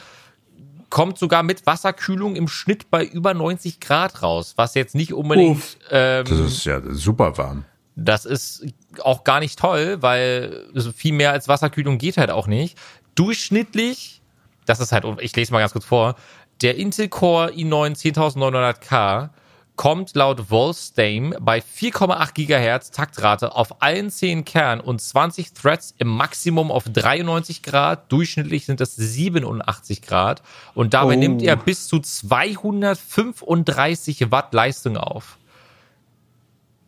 kommt 0.89 1.18
sogar 1.18 1.43
mit 1.43 1.66
Wasserkühlung 1.66 2.36
im 2.36 2.49
Schnitt 2.49 2.89
bei 2.91 3.06
über 3.06 3.34
90 3.34 3.80
Grad 3.80 4.22
raus, 4.22 4.54
was 4.58 4.76
jetzt 4.76 4.93
nicht 4.95 5.14
unbedingt 5.14 5.58
Uff. 5.58 5.78
ähm, 5.89 6.26
Das 6.28 6.39
ist 6.39 6.66
ja 6.66 6.82
super 6.89 7.38
warm. 7.38 7.64
Das 7.95 8.25
ist 8.25 8.65
auch 9.03 9.23
gar 9.23 9.39
nicht 9.39 9.57
toll, 9.59 9.97
weil 10.01 10.65
viel 10.95 11.13
mehr 11.13 11.31
als 11.31 11.47
Wasserkühlung 11.47 11.97
geht 11.97 12.17
halt 12.17 12.29
auch 12.31 12.47
nicht. 12.47 12.77
Durchschnittlich, 13.15 14.21
das 14.65 14.79
ist 14.79 14.91
halt, 14.91 15.05
ich 15.19 15.35
lese 15.35 15.51
mal 15.51 15.59
ganz 15.59 15.73
kurz 15.73 15.85
vor, 15.85 16.15
der 16.61 16.77
Intel 16.77 17.09
Core 17.09 17.51
i9 17.51 18.13
10900K 18.13 19.29
kommt 19.75 20.15
laut 20.15 20.49
Wolfstame 20.51 21.35
bei 21.41 21.57
4,8 21.59 22.33
Gigahertz 22.33 22.91
Taktrate 22.91 23.55
auf 23.55 23.81
allen 23.81 24.11
10 24.11 24.45
Kernen 24.45 24.79
und 24.81 25.01
20 25.01 25.53
Threads 25.53 25.95
im 25.97 26.07
Maximum 26.07 26.69
auf 26.71 26.83
93 26.87 27.63
Grad. 27.63 28.11
Durchschnittlich 28.11 28.65
sind 28.67 28.79
das 28.79 28.95
87 28.95 30.03
Grad. 30.03 30.43
Und 30.75 30.93
dabei 30.93 31.15
Oh. 31.15 31.19
nimmt 31.19 31.41
er 31.41 31.55
bis 31.55 31.87
zu 31.87 31.97
235 31.99 34.29
Watt 34.29 34.53
Leistung 34.53 34.97
auf. 34.97 35.39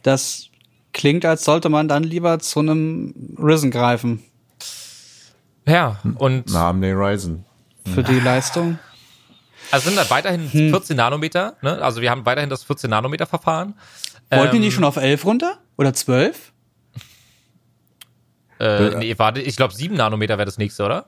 Das 0.03 0.49
klingt, 0.93 1.25
als 1.25 1.43
sollte 1.43 1.69
man 1.69 1.87
dann 1.87 2.03
lieber 2.03 2.39
zu 2.39 2.59
einem 2.59 3.13
Risen 3.37 3.71
greifen. 3.71 4.23
Ja, 5.67 5.99
und 6.15 6.45
Na, 6.51 6.69
am 6.69 6.81
den 6.81 6.95
Ryzen. 6.97 7.45
Für 7.93 8.03
die 8.03 8.19
Leistung. 8.19 8.79
Also 9.71 9.89
sind 9.89 9.97
da 9.97 10.09
weiterhin 10.09 10.51
Hm. 10.51 10.69
14 10.69 10.95
Nanometer, 10.97 11.55
ne? 11.61 11.81
Also 11.81 12.01
wir 12.01 12.11
haben 12.11 12.25
weiterhin 12.25 12.49
das 12.49 12.63
14 12.63 12.89
Nanometer 12.89 13.25
Verfahren. 13.25 13.73
Wollten 14.29 14.51
die 14.51 14.57
Ähm, 14.57 14.63
nicht 14.63 14.73
schon 14.75 14.83
auf 14.83 14.97
11 14.97 15.25
runter? 15.25 15.57
Oder 15.77 15.93
12? 15.93 16.51
Äh, 18.59 18.95
nee, 18.97 19.17
warte, 19.17 19.41
ich 19.41 19.55
glaube 19.55 19.73
7 19.73 19.95
Nanometer 19.95 20.37
wäre 20.37 20.45
das 20.45 20.57
nächste, 20.57 20.83
oder? 20.85 21.07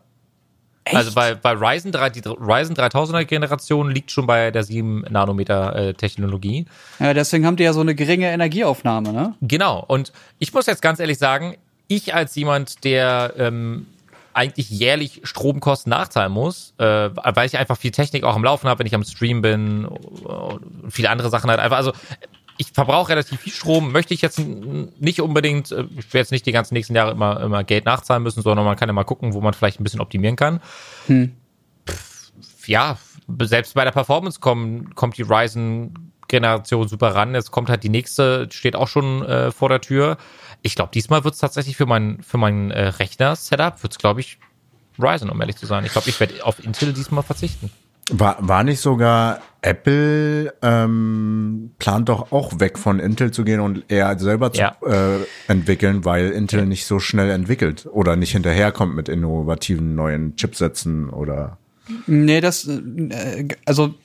Also 0.93 1.13
bei, 1.13 1.33
bei 1.33 1.51
Ryzen 1.53 1.91
3, 1.91 2.11
die 2.11 2.21
Ryzen 2.25 2.75
3000er 2.75 3.25
Generation 3.25 3.89
liegt 3.89 4.11
schon 4.11 4.27
bei 4.27 4.51
der 4.51 4.63
7 4.63 5.05
Nanometer 5.09 5.75
äh, 5.75 5.93
Technologie. 5.93 6.65
Ja, 6.99 7.13
deswegen 7.13 7.45
haben 7.45 7.55
die 7.55 7.63
ja 7.63 7.73
so 7.73 7.81
eine 7.81 7.95
geringe 7.95 8.31
Energieaufnahme, 8.31 9.11
ne? 9.11 9.33
Genau. 9.41 9.83
Und 9.88 10.13
ich 10.38 10.53
muss 10.53 10.67
jetzt 10.67 10.81
ganz 10.81 10.99
ehrlich 10.99 11.17
sagen, 11.17 11.57
ich 11.88 12.13
als 12.13 12.36
jemand, 12.36 12.83
der 12.83 13.33
ähm, 13.38 13.88
eigentlich 14.33 14.69
jährlich 14.69 15.21
Stromkosten 15.23 15.89
nachzahlen 15.89 16.31
muss, 16.31 16.73
äh, 16.77 17.09
weil 17.13 17.47
ich 17.47 17.57
einfach 17.57 17.77
viel 17.77 17.91
Technik 17.91 18.23
auch 18.23 18.36
am 18.36 18.43
Laufen 18.43 18.67
habe, 18.67 18.79
wenn 18.79 18.88
ich 18.88 18.93
am 18.93 19.03
Stream 19.03 19.41
bin 19.41 19.86
und 19.86 20.91
viele 20.91 21.09
andere 21.09 21.29
Sachen 21.29 21.49
halt 21.49 21.59
einfach. 21.59 21.77
Also 21.77 21.93
ich 22.58 22.72
verbrauche 22.72 23.10
relativ 23.10 23.41
viel 23.41 23.53
Strom, 23.53 23.91
möchte 23.91 24.14
ich 24.14 24.22
jetzt 24.22 24.39
nicht 24.39 25.22
unbedingt, 25.22 25.72
äh, 25.72 25.86
ich 25.97 26.14
werde 26.14 26.20
jetzt 26.20 26.32
nicht 26.32 26.45
die 26.45 26.51
ganzen 26.51 26.74
nächsten 26.74 26.95
Jahre 26.95 27.12
immer, 27.12 27.41
immer 27.41 27.64
Geld 27.64 27.86
nachzahlen 27.86 28.24
müssen, 28.24 28.41
sondern 28.41 28.66
man 28.66 28.76
kann 28.76 28.89
ja 28.89 28.93
mal 28.93 29.03
gucken, 29.03 29.34
wo 29.34 29.41
man 29.41 29.53
vielleicht 29.53 29.80
ein 29.80 29.84
bisschen 29.84 30.01
optimieren 30.01 30.36
kann. 30.36 30.62
Hm. 31.08 31.36
Pff, 31.88 32.68
ja, 32.68 32.97
selbst 33.41 33.74
bei 33.74 33.84
der 33.84 33.91
Performance 33.91 34.39
kommt, 34.39 34.95
kommt 34.95 35.18
die 35.18 35.24
Ryzen 35.24 36.12
Generation 36.28 36.88
super 36.88 37.14
ran. 37.14 37.36
Jetzt 37.36 37.51
kommt 37.51 37.70
halt 37.70 37.84
die 37.84 37.89
nächste, 37.89 38.47
steht 38.51 38.76
auch 38.76 38.88
schon 38.88 39.24
äh, 39.24 39.51
vor 39.51 39.70
der 39.70 39.82
Tür. 39.82 40.18
Ich 40.62 40.76
glaube, 40.76 40.91
diesmal 40.93 41.24
wird 41.24 41.36
es 41.36 41.39
tatsächlich 41.39 41.78
für 41.78 41.86
mein, 41.86 42.24
für 42.24 42.38
mein 42.38 42.72
äh, 42.72 42.88
Rechner-Setup, 42.88 43.84
wird 43.84 43.93
es, 43.93 43.99
glaube 43.99 44.22
ich, 44.22 44.39
Ryzen, 44.97 45.30
um 45.30 45.39
ehrlich 45.41 45.58
zu 45.58 45.66
sein. 45.66 45.86
Ich 45.86 45.91
glaube, 45.91 46.10
ich 46.10 46.20
werde 46.20 46.43
auf 46.43 46.64
Intel 46.64 46.93
diesmal 46.93 47.24
verzichten. 47.24 47.70
War, 48.12 48.38
war 48.39 48.64
nicht 48.64 48.80
sogar 48.80 49.39
Apple 49.64 50.53
ähm, 50.62 51.72
plant 51.80 52.08
doch 52.08 52.32
auch 52.32 52.60
weg 52.60 52.78
von 52.78 52.99
Intel 52.99 53.32
zu 53.32 53.43
gehen 53.43 53.60
und 53.60 53.84
eher 53.91 54.18
selber 54.20 54.53
zu 54.53 54.62
Ja. 54.62 54.76
äh, 54.86 55.26
entwickeln, 55.47 56.06
weil 56.06 56.30
Intel 56.30 56.68
nicht 56.68 56.86
so 56.86 56.99
schnell 56.99 57.32
entwickelt 57.32 57.88
oder 57.91 58.16
nicht 58.16 58.32
hinterherkommt 58.34 58.95
mit 58.95 59.10
innovativen 59.10 59.95
neuen 59.95 60.36
Chipsätzen 60.36 61.10
oder 61.10 61.58
Nee, 62.06 62.41
das, 62.41 62.68
äh, 62.68 63.47
also 63.66 63.95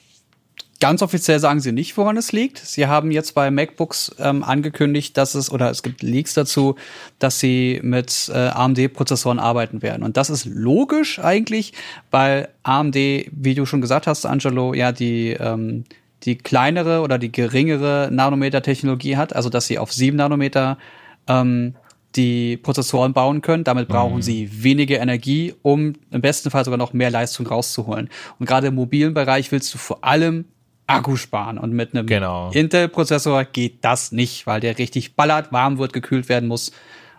ganz 0.81 1.03
offiziell 1.03 1.39
sagen 1.39 1.61
sie 1.61 1.72
nicht, 1.72 1.97
woran 1.97 2.16
es 2.16 2.33
liegt. 2.33 2.59
Sie 2.59 2.87
haben 2.87 3.11
jetzt 3.11 3.35
bei 3.35 3.51
MacBooks 3.51 4.16
ähm, 4.18 4.43
angekündigt, 4.43 5.16
dass 5.16 5.35
es, 5.35 5.53
oder 5.53 5.70
es 5.70 5.83
gibt 5.83 6.03
Leaks 6.03 6.35
dazu, 6.35 6.74
dass 7.18 7.39
sie 7.39 7.81
mit 7.83 8.31
äh, 8.35 8.49
AMD-Prozessoren 8.49 9.39
arbeiten 9.39 9.83
werden. 9.83 10.03
Und 10.03 10.16
das 10.16 10.31
ist 10.31 10.47
logisch 10.47 11.18
eigentlich, 11.18 11.74
weil 12.11 12.49
AMD, 12.62 12.97
wie 12.97 13.55
du 13.55 13.66
schon 13.66 13.81
gesagt 13.81 14.07
hast, 14.07 14.24
Angelo, 14.24 14.74
ja 14.74 14.91
die, 14.91 15.31
ähm, 15.33 15.85
die 16.22 16.37
kleinere 16.37 17.03
oder 17.03 17.18
die 17.18 17.31
geringere 17.31 18.09
Nanometer-Technologie 18.11 19.16
hat, 19.16 19.37
also 19.37 19.51
dass 19.51 19.66
sie 19.66 19.78
auf 19.78 19.93
sieben 19.93 20.16
Nanometer 20.16 20.78
ähm, 21.28 21.74
die 22.16 22.57
Prozessoren 22.57 23.12
bauen 23.12 23.43
können. 23.43 23.64
Damit 23.64 23.87
brauchen 23.87 24.22
sie 24.22 24.64
weniger 24.64 24.99
Energie, 24.99 25.55
um 25.62 25.95
im 26.11 26.20
besten 26.20 26.51
Fall 26.51 26.64
sogar 26.64 26.78
noch 26.78 26.93
mehr 26.93 27.11
Leistung 27.11 27.47
rauszuholen. 27.47 28.09
Und 28.39 28.47
gerade 28.47 28.68
im 28.68 28.74
mobilen 28.74 29.14
Bereich 29.14 29.53
willst 29.53 29.72
du 29.72 29.78
vor 29.78 30.03
allem 30.03 30.47
Akku 30.99 31.16
sparen. 31.16 31.59
Und 31.59 31.72
mit 31.72 31.95
einem 31.95 32.07
Genau. 32.07 32.51
Intel-Prozessor 32.53 33.45
geht 33.45 33.84
das 33.84 34.12
nicht, 34.12 34.47
weil 34.47 34.61
der 34.61 34.78
richtig 34.78 35.14
ballert, 35.16 35.53
warm 35.53 35.78
wird, 35.78 35.93
gekühlt 35.93 36.28
werden 36.28 36.49
muss. 36.49 36.72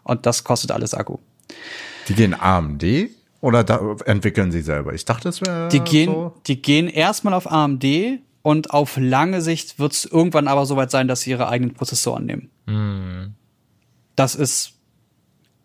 Und 0.04 0.26
das 0.26 0.44
kostet 0.44 0.72
alles 0.72 0.94
Akku. 0.94 1.18
die 2.08 2.14
gehen 2.16 2.34
AMD 2.34 2.84
oder 3.42 3.64
da 3.64 3.96
entwickeln 4.06 4.52
sie 4.52 4.62
selber? 4.62 4.94
Ich 4.94 5.06
dachte, 5.06 5.30
es 5.30 5.42
wäre 5.42 5.68
Die 5.70 5.80
gehen, 5.80 6.12
so. 6.12 6.34
die 6.48 6.62
gehen 6.62 6.88
erstmal 6.88 7.34
auf 7.34 7.52
AMD 7.52 7.86
und 8.44 8.72
auf 8.72 8.98
lange 8.98 9.42
Sicht 9.42 9.78
wird 9.80 9.94
es 9.94 10.06
irgendwann 10.06 10.48
aber 10.48 10.66
soweit 10.66 10.90
sein, 10.92 11.08
dass 11.08 11.22
sie 11.22 11.32
ihre 11.32 11.48
eigenen 11.50 11.74
Prozessoren 11.76 12.26
nehmen. 12.26 13.36
Das 14.16 14.36
ist 14.36 14.74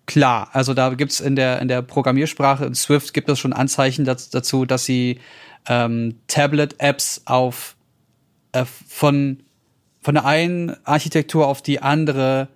klar. 0.07 0.49
Also 0.53 0.75
da 0.75 0.91
gibt's 0.95 1.21
in 1.21 1.37
der, 1.37 1.61
in 1.61 1.69
der 1.69 1.83
Programmiersprache 1.83 2.65
in 2.67 2.75
Swift 2.75 3.13
gibt 3.15 3.29
es 3.29 3.39
schon 3.39 3.53
Anzeichen 3.53 4.05
daz- 4.05 4.31
dazu, 4.31 4.65
dass 4.65 4.85
sie 4.85 5.21
ähm, 5.69 6.17
Tablet-Apps 6.29 7.23
auf 7.25 7.76
äh, 8.57 8.65
von, 8.89 9.43
von 10.01 10.15
der 10.15 10.25
einen 10.25 10.77
Architektur 10.85 11.47
auf 11.47 11.63
die 11.63 11.83
andere 11.83 12.49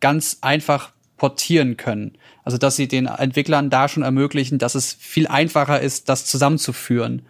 ganz 0.00 0.38
einfach 0.40 0.92
portieren 1.16 1.76
können. 1.76 2.18
Also 2.44 2.58
dass 2.58 2.76
sie 2.76 2.88
den 2.88 3.06
Entwicklern 3.06 3.70
da 3.70 3.88
schon 3.88 4.02
ermöglichen, 4.02 4.58
dass 4.58 4.74
es 4.74 4.92
viel 4.92 5.26
einfacher 5.26 5.80
ist, 5.80 6.08
das 6.08 6.26
zusammenzuführen. 6.26 7.22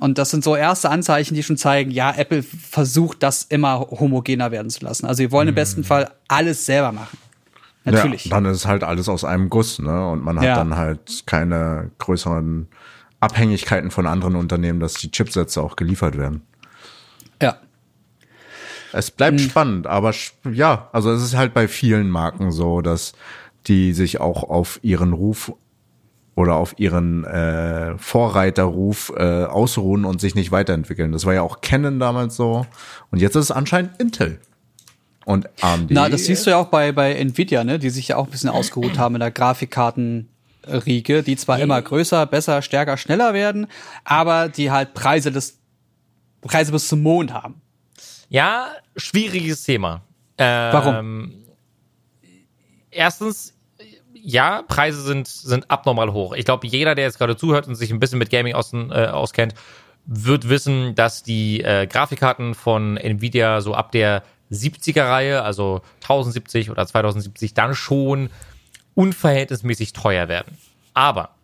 Und 0.00 0.18
das 0.18 0.30
sind 0.30 0.42
so 0.42 0.56
erste 0.56 0.90
Anzeichen, 0.90 1.34
die 1.34 1.42
schon 1.42 1.56
zeigen, 1.56 1.90
ja, 1.90 2.12
Apple 2.16 2.42
versucht, 2.42 3.22
das 3.22 3.44
immer 3.44 3.80
homogener 3.90 4.50
werden 4.50 4.70
zu 4.70 4.84
lassen. 4.84 5.06
Also 5.06 5.18
sie 5.18 5.30
wollen 5.30 5.48
im 5.48 5.54
besten 5.54 5.84
Fall 5.84 6.10
alles 6.28 6.66
selber 6.66 6.92
machen. 6.92 7.18
Natürlich. 7.84 8.26
Ja, 8.26 8.30
dann 8.40 8.46
ist 8.46 8.66
halt 8.66 8.84
alles 8.84 9.08
aus 9.08 9.24
einem 9.24 9.50
Guss, 9.50 9.78
ne? 9.78 10.08
Und 10.08 10.24
man 10.24 10.36
hat 10.38 10.44
Ja. 10.44 10.56
dann 10.56 10.76
halt 10.76 11.24
keine 11.26 11.90
größeren 11.98 12.68
Abhängigkeiten 13.20 13.90
von 13.90 14.06
anderen 14.06 14.36
Unternehmen, 14.36 14.80
dass 14.80 14.94
die 14.94 15.10
Chipsätze 15.10 15.62
auch 15.62 15.76
geliefert 15.76 16.16
werden. 16.16 16.42
Es 18.92 19.10
bleibt 19.10 19.40
Hm. 19.40 19.48
spannend, 19.48 19.86
aber 19.86 20.14
ja, 20.52 20.88
also 20.92 21.10
es 21.10 21.22
ist 21.22 21.36
halt 21.36 21.54
bei 21.54 21.68
vielen 21.68 22.10
Marken 22.10 22.52
so, 22.52 22.80
dass 22.82 23.12
die 23.66 23.92
sich 23.92 24.20
auch 24.20 24.42
auf 24.44 24.80
ihren 24.82 25.12
Ruf 25.12 25.52
oder 26.34 26.54
auf 26.54 26.78
ihren 26.78 27.24
äh, 27.24 27.96
Vorreiterruf 27.98 29.12
äh, 29.16 29.44
ausruhen 29.44 30.04
und 30.04 30.20
sich 30.20 30.34
nicht 30.34 30.50
weiterentwickeln. 30.50 31.12
Das 31.12 31.26
war 31.26 31.34
ja 31.34 31.42
auch 31.42 31.60
Canon 31.60 31.98
damals 32.00 32.36
so 32.36 32.66
und 33.10 33.20
jetzt 33.20 33.36
ist 33.36 33.44
es 33.44 33.50
anscheinend 33.50 34.00
Intel 34.00 34.40
und 35.24 35.48
AMD. 35.62 35.90
Na, 35.90 36.08
das 36.08 36.24
siehst 36.24 36.46
du 36.46 36.50
ja 36.50 36.56
auch 36.56 36.66
bei, 36.66 36.90
bei 36.92 37.14
Nvidia, 37.14 37.64
ne, 37.64 37.78
die 37.78 37.90
sich 37.90 38.08
ja 38.08 38.16
auch 38.16 38.24
ein 38.26 38.30
bisschen 38.30 38.50
ausgeruht 38.50 38.98
haben 38.98 39.14
in 39.14 39.20
der 39.20 39.30
Grafikkartenriege, 39.30 41.22
die 41.22 41.36
zwar 41.36 41.58
immer 41.60 41.80
größer, 41.80 42.26
besser, 42.26 42.62
stärker, 42.62 42.96
schneller 42.96 43.34
werden, 43.34 43.66
aber 44.04 44.48
die 44.48 44.70
halt 44.70 44.94
Preise 44.94 45.30
des 45.30 45.58
Preise 46.40 46.72
bis 46.72 46.88
zum 46.88 47.02
Mond 47.02 47.32
haben. 47.32 47.60
Ja, 48.32 48.72
schwieriges 48.96 49.62
Thema. 49.62 50.00
Ähm, 50.38 50.72
Warum? 50.72 51.32
Erstens, 52.90 53.54
ja, 54.14 54.62
Preise 54.62 55.02
sind, 55.02 55.28
sind 55.28 55.70
abnormal 55.70 56.14
hoch. 56.14 56.32
Ich 56.32 56.46
glaube, 56.46 56.66
jeder, 56.66 56.94
der 56.94 57.04
jetzt 57.04 57.18
gerade 57.18 57.36
zuhört 57.36 57.68
und 57.68 57.74
sich 57.74 57.90
ein 57.90 58.00
bisschen 58.00 58.18
mit 58.18 58.30
Gaming 58.30 58.54
aus, 58.54 58.72
äh, 58.72 59.06
auskennt, 59.06 59.54
wird 60.06 60.48
wissen, 60.48 60.94
dass 60.94 61.22
die 61.22 61.60
äh, 61.60 61.86
Grafikkarten 61.86 62.54
von 62.54 62.96
Nvidia 62.96 63.60
so 63.60 63.74
ab 63.74 63.92
der 63.92 64.22
70er-Reihe, 64.50 65.42
also 65.42 65.82
1070 66.00 66.70
oder 66.70 66.86
2070, 66.86 67.52
dann 67.52 67.74
schon 67.74 68.30
unverhältnismäßig 68.94 69.92
teuer 69.92 70.28
werden. 70.28 70.56
Aber 70.94 71.34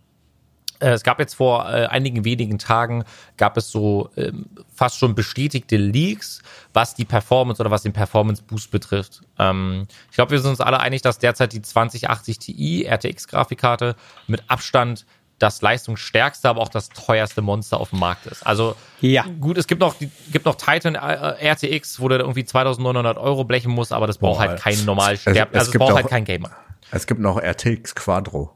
es 0.80 1.02
gab 1.02 1.18
jetzt 1.18 1.34
vor 1.34 1.68
äh, 1.68 1.86
einigen 1.86 2.24
wenigen 2.24 2.58
Tagen 2.58 3.04
gab 3.36 3.56
es 3.56 3.70
so 3.70 4.10
ähm, 4.16 4.46
fast 4.74 4.98
schon 4.98 5.14
bestätigte 5.14 5.76
Leaks, 5.76 6.42
was 6.72 6.94
die 6.94 7.04
Performance 7.04 7.60
oder 7.60 7.70
was 7.70 7.82
den 7.82 7.92
Performance 7.92 8.42
Boost 8.42 8.70
betrifft. 8.70 9.22
Ähm, 9.38 9.86
ich 10.10 10.14
glaube, 10.16 10.30
wir 10.32 10.38
sind 10.40 10.50
uns 10.50 10.60
alle 10.60 10.80
einig, 10.80 11.02
dass 11.02 11.18
derzeit 11.18 11.52
die 11.52 11.62
2080 11.62 12.38
Ti 12.38 12.84
RTX 12.86 13.28
Grafikkarte 13.28 13.96
mit 14.26 14.42
Abstand 14.48 15.04
das 15.40 15.62
leistungsstärkste, 15.62 16.48
aber 16.48 16.60
auch 16.60 16.68
das 16.68 16.88
teuerste 16.88 17.42
Monster 17.42 17.78
auf 17.78 17.90
dem 17.90 18.00
Markt 18.00 18.26
ist. 18.26 18.44
Also 18.44 18.74
Ja. 19.00 19.24
gut, 19.40 19.56
es 19.56 19.68
gibt 19.68 19.80
noch 19.80 19.94
die, 19.94 20.10
gibt 20.32 20.46
noch 20.46 20.56
Titan 20.56 20.96
äh, 20.96 21.52
RTX, 21.52 22.00
wo 22.00 22.08
du 22.08 22.16
irgendwie 22.16 22.42
2.900 22.42 23.16
Euro 23.16 23.44
blechen 23.44 23.70
musst, 23.70 23.92
aber 23.92 24.08
das 24.08 24.18
braucht 24.18 24.38
Boah, 24.40 24.48
halt 24.48 24.60
kein 24.60 24.84
normal 24.84 25.14
es- 25.14 25.26
es 25.26 25.36
also 25.38 25.70
es 25.72 25.78
braucht 25.78 25.92
auch- 25.92 25.96
halt 25.96 26.08
kein 26.08 26.24
Gamer. 26.24 26.50
Es 26.90 27.06
gibt 27.06 27.20
noch 27.20 27.36
RTX 27.40 27.94
Quadro. 27.94 28.52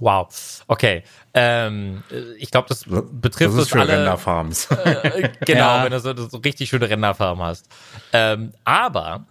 Wow. 0.00 0.28
Okay. 0.66 1.02
Ähm, 1.34 2.02
äh, 2.10 2.34
ich 2.38 2.50
glaube, 2.50 2.68
das 2.68 2.84
betrifft 2.84 3.48
das 3.48 3.54
ist 3.54 3.58
uns 3.60 3.68
für 3.68 3.80
alle. 3.80 3.92
Renderfarms. 3.92 4.66
Äh, 4.70 5.30
genau, 5.44 5.60
Ja. 5.76 5.84
wenn 5.84 5.92
du 5.92 6.00
so, 6.00 6.14
so 6.28 6.38
richtig 6.38 6.68
schöne 6.68 6.88
Renderfarben 6.88 7.42
hast. 7.42 7.68
Ähm, 8.12 8.52
aber 8.64 9.26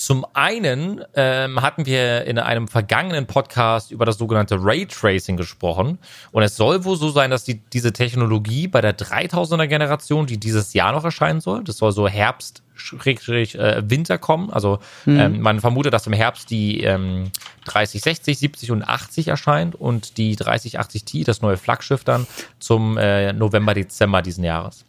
zum 0.00 0.24
einen 0.32 1.04
ähm, 1.14 1.60
hatten 1.60 1.84
wir 1.84 2.24
in 2.24 2.38
einem 2.38 2.68
vergangenen 2.68 3.26
Podcast 3.26 3.90
über 3.90 4.06
das 4.06 4.16
sogenannte 4.16 4.56
Raytracing 4.58 5.36
gesprochen. 5.36 5.98
Und 6.32 6.42
es 6.42 6.56
soll 6.56 6.86
wohl 6.86 6.96
so 6.96 7.10
sein, 7.10 7.30
dass 7.30 7.44
die, 7.44 7.60
diese 7.60 7.92
Technologie 7.92 8.66
bei 8.66 8.80
der 8.80 8.96
3000er 8.96 9.66
Generation, 9.66 10.24
die 10.24 10.40
dieses 10.40 10.72
Jahr 10.72 10.92
noch 10.92 11.04
erscheinen 11.04 11.42
soll, 11.42 11.64
das 11.64 11.76
soll 11.76 11.92
so 11.92 12.08
Herbst, 12.08 12.62
äh, 12.94 13.82
Winter 13.90 14.16
kommen. 14.16 14.48
Also 14.48 14.78
ähm, 15.06 15.42
man 15.42 15.60
vermutet, 15.60 15.92
dass 15.92 16.06
im 16.06 16.14
Herbst 16.14 16.50
die 16.50 16.80
ähm, 16.80 17.30
3060, 17.66 18.38
70 18.38 18.70
und 18.70 18.82
80 18.82 19.28
erscheint 19.28 19.74
und 19.74 20.16
die 20.16 20.34
3080 20.34 21.04
Ti, 21.04 21.24
das 21.24 21.42
neue 21.42 21.58
Flaggschiff 21.58 22.04
dann, 22.04 22.26
zum 22.58 22.96
äh, 22.96 23.34
November, 23.34 23.74
Dezember 23.74 24.22
diesen 24.22 24.44
Jahres. 24.44 24.86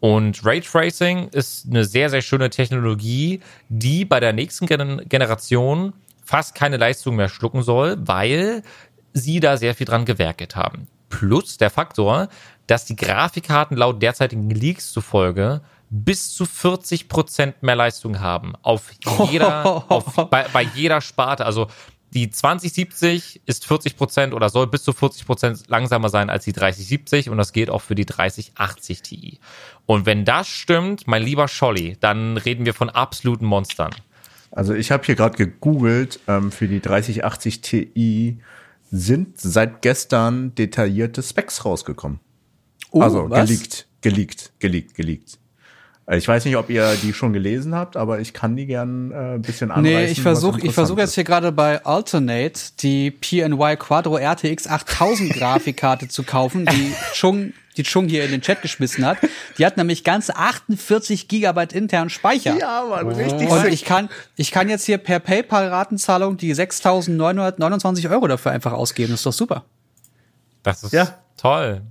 Und 0.00 0.44
Raytracing 0.44 1.28
ist 1.28 1.66
eine 1.68 1.84
sehr, 1.84 2.08
sehr 2.08 2.22
schöne 2.22 2.50
Technologie, 2.50 3.40
die 3.68 4.04
bei 4.04 4.18
der 4.18 4.32
nächsten 4.32 4.66
Gen 4.66 5.02
Generation 5.08 5.92
fast 6.24 6.54
keine 6.54 6.78
Leistung 6.78 7.16
mehr 7.16 7.28
schlucken 7.28 7.62
soll, 7.62 7.96
weil 8.00 8.62
sie 9.12 9.40
da 9.40 9.56
sehr 9.56 9.74
viel 9.74 9.86
dran 9.86 10.04
gewerkelt 10.06 10.56
haben. 10.56 10.88
Plus 11.10 11.58
der 11.58 11.70
Faktor, 11.70 12.28
dass 12.66 12.84
die 12.84 12.96
Grafikkarten 12.96 13.76
laut 13.76 14.00
derzeitigen 14.00 14.48
Leaks 14.48 14.92
zufolge 14.92 15.60
bis 15.90 16.32
zu 16.32 16.46
40 16.46 17.08
Prozent 17.08 17.62
mehr 17.64 17.74
Leistung 17.74 18.20
haben 18.20 18.54
auf 18.62 18.92
jeder, 19.28 19.66
auf, 19.90 20.14
bei, 20.30 20.46
bei 20.52 20.62
jeder 20.62 21.00
Sparte. 21.00 21.44
Also 21.44 21.66
die 22.12 22.30
2070 22.30 23.42
ist 23.46 23.66
40 23.66 23.96
Prozent 23.96 24.34
oder 24.34 24.48
soll 24.48 24.66
bis 24.66 24.82
zu 24.82 24.92
40 24.92 25.26
Prozent 25.26 25.68
langsamer 25.68 26.08
sein 26.08 26.28
als 26.28 26.44
die 26.44 26.52
3070 26.52 27.30
und 27.30 27.38
das 27.38 27.52
gilt 27.52 27.70
auch 27.70 27.82
für 27.82 27.94
die 27.94 28.06
3080 28.06 29.02
Ti. 29.02 29.38
Und 29.86 30.06
wenn 30.06 30.24
das 30.24 30.48
stimmt, 30.48 31.06
mein 31.06 31.22
lieber 31.22 31.46
Scholli, 31.48 31.96
dann 32.00 32.36
reden 32.36 32.66
wir 32.66 32.74
von 32.74 32.90
absoluten 32.90 33.44
Monstern. 33.44 33.90
Also 34.50 34.74
ich 34.74 34.90
habe 34.90 35.04
hier 35.04 35.14
gerade 35.14 35.36
gegoogelt 35.36 36.20
ähm, 36.26 36.50
für 36.50 36.66
die 36.66 36.80
3080 36.80 37.60
Ti 37.60 38.38
sind 38.90 39.40
seit 39.40 39.82
gestern 39.82 40.54
detaillierte 40.56 41.22
Specs 41.22 41.64
rausgekommen. 41.64 42.18
Oh, 42.90 43.00
also 43.02 43.30
was? 43.30 43.48
geleakt, 43.48 43.86
geleakt, 44.00 44.52
geleakt, 44.58 44.94
geleakt. 44.94 45.39
Äh, 46.10 46.16
Ich 46.18 46.26
weiß 46.28 46.44
nicht, 46.44 46.56
ob 46.56 46.68
ihr 46.70 46.94
die 47.02 47.12
schon 47.12 47.32
gelesen 47.32 47.74
habt, 47.74 47.96
aber 47.96 48.20
ich 48.20 48.32
kann 48.34 48.56
die 48.56 48.66
gern 48.66 49.10
äh, 49.12 49.34
ein 49.34 49.42
bisschen 49.42 49.70
anreißen. 49.70 49.82
Nee, 50.04 50.10
ich 50.10 50.20
versuche 50.20 50.58
ich 50.58 50.64
interessant 50.64 50.74
versuch 50.88 50.98
jetzt 50.98 51.14
hier 51.14 51.24
gerade 51.24 51.52
bei 51.52 51.84
Alternate 51.84 52.60
die 52.80 53.10
PNY 53.10 53.76
Quadro 53.78 54.16
RTX 54.18 54.66
8000 54.66 55.32
Grafikkarte 55.32 56.08
zu 56.08 56.22
kaufen, 56.24 56.66
die 56.66 56.92
Chung, 57.14 57.52
die 57.76 57.84
Chung 57.84 58.08
hier 58.08 58.24
in 58.24 58.30
den 58.32 58.40
Chat 58.42 58.60
geschmissen 58.62 59.06
hat. 59.06 59.18
Die 59.58 59.64
hat 59.64 59.76
nämlich 59.76 60.02
ganze 60.04 60.36
48 60.36 61.28
Gigabyte 61.28 61.72
internen 61.72 62.10
Speicher. 62.10 62.56
Ja, 62.58 62.84
Mann, 62.88 63.06
richtig 63.08 63.48
Und 63.48 63.66
ich 63.68 63.84
kann, 63.84 64.08
ich 64.36 64.50
kann 64.50 64.68
jetzt 64.68 64.84
hier 64.86 64.98
per 64.98 65.20
PayPal-Ratenzahlung 65.20 66.36
die 66.36 66.54
6.929 66.54 68.10
Euro 68.10 68.26
dafür 68.26 68.52
einfach 68.52 68.72
ausgeben. 68.72 69.12
Das 69.12 69.20
ist 69.20 69.26
doch 69.26 69.32
super. 69.32 69.64
Das 70.62 70.82
ist 70.82 70.92
Ja. 70.92 71.18
toll. 71.36 71.82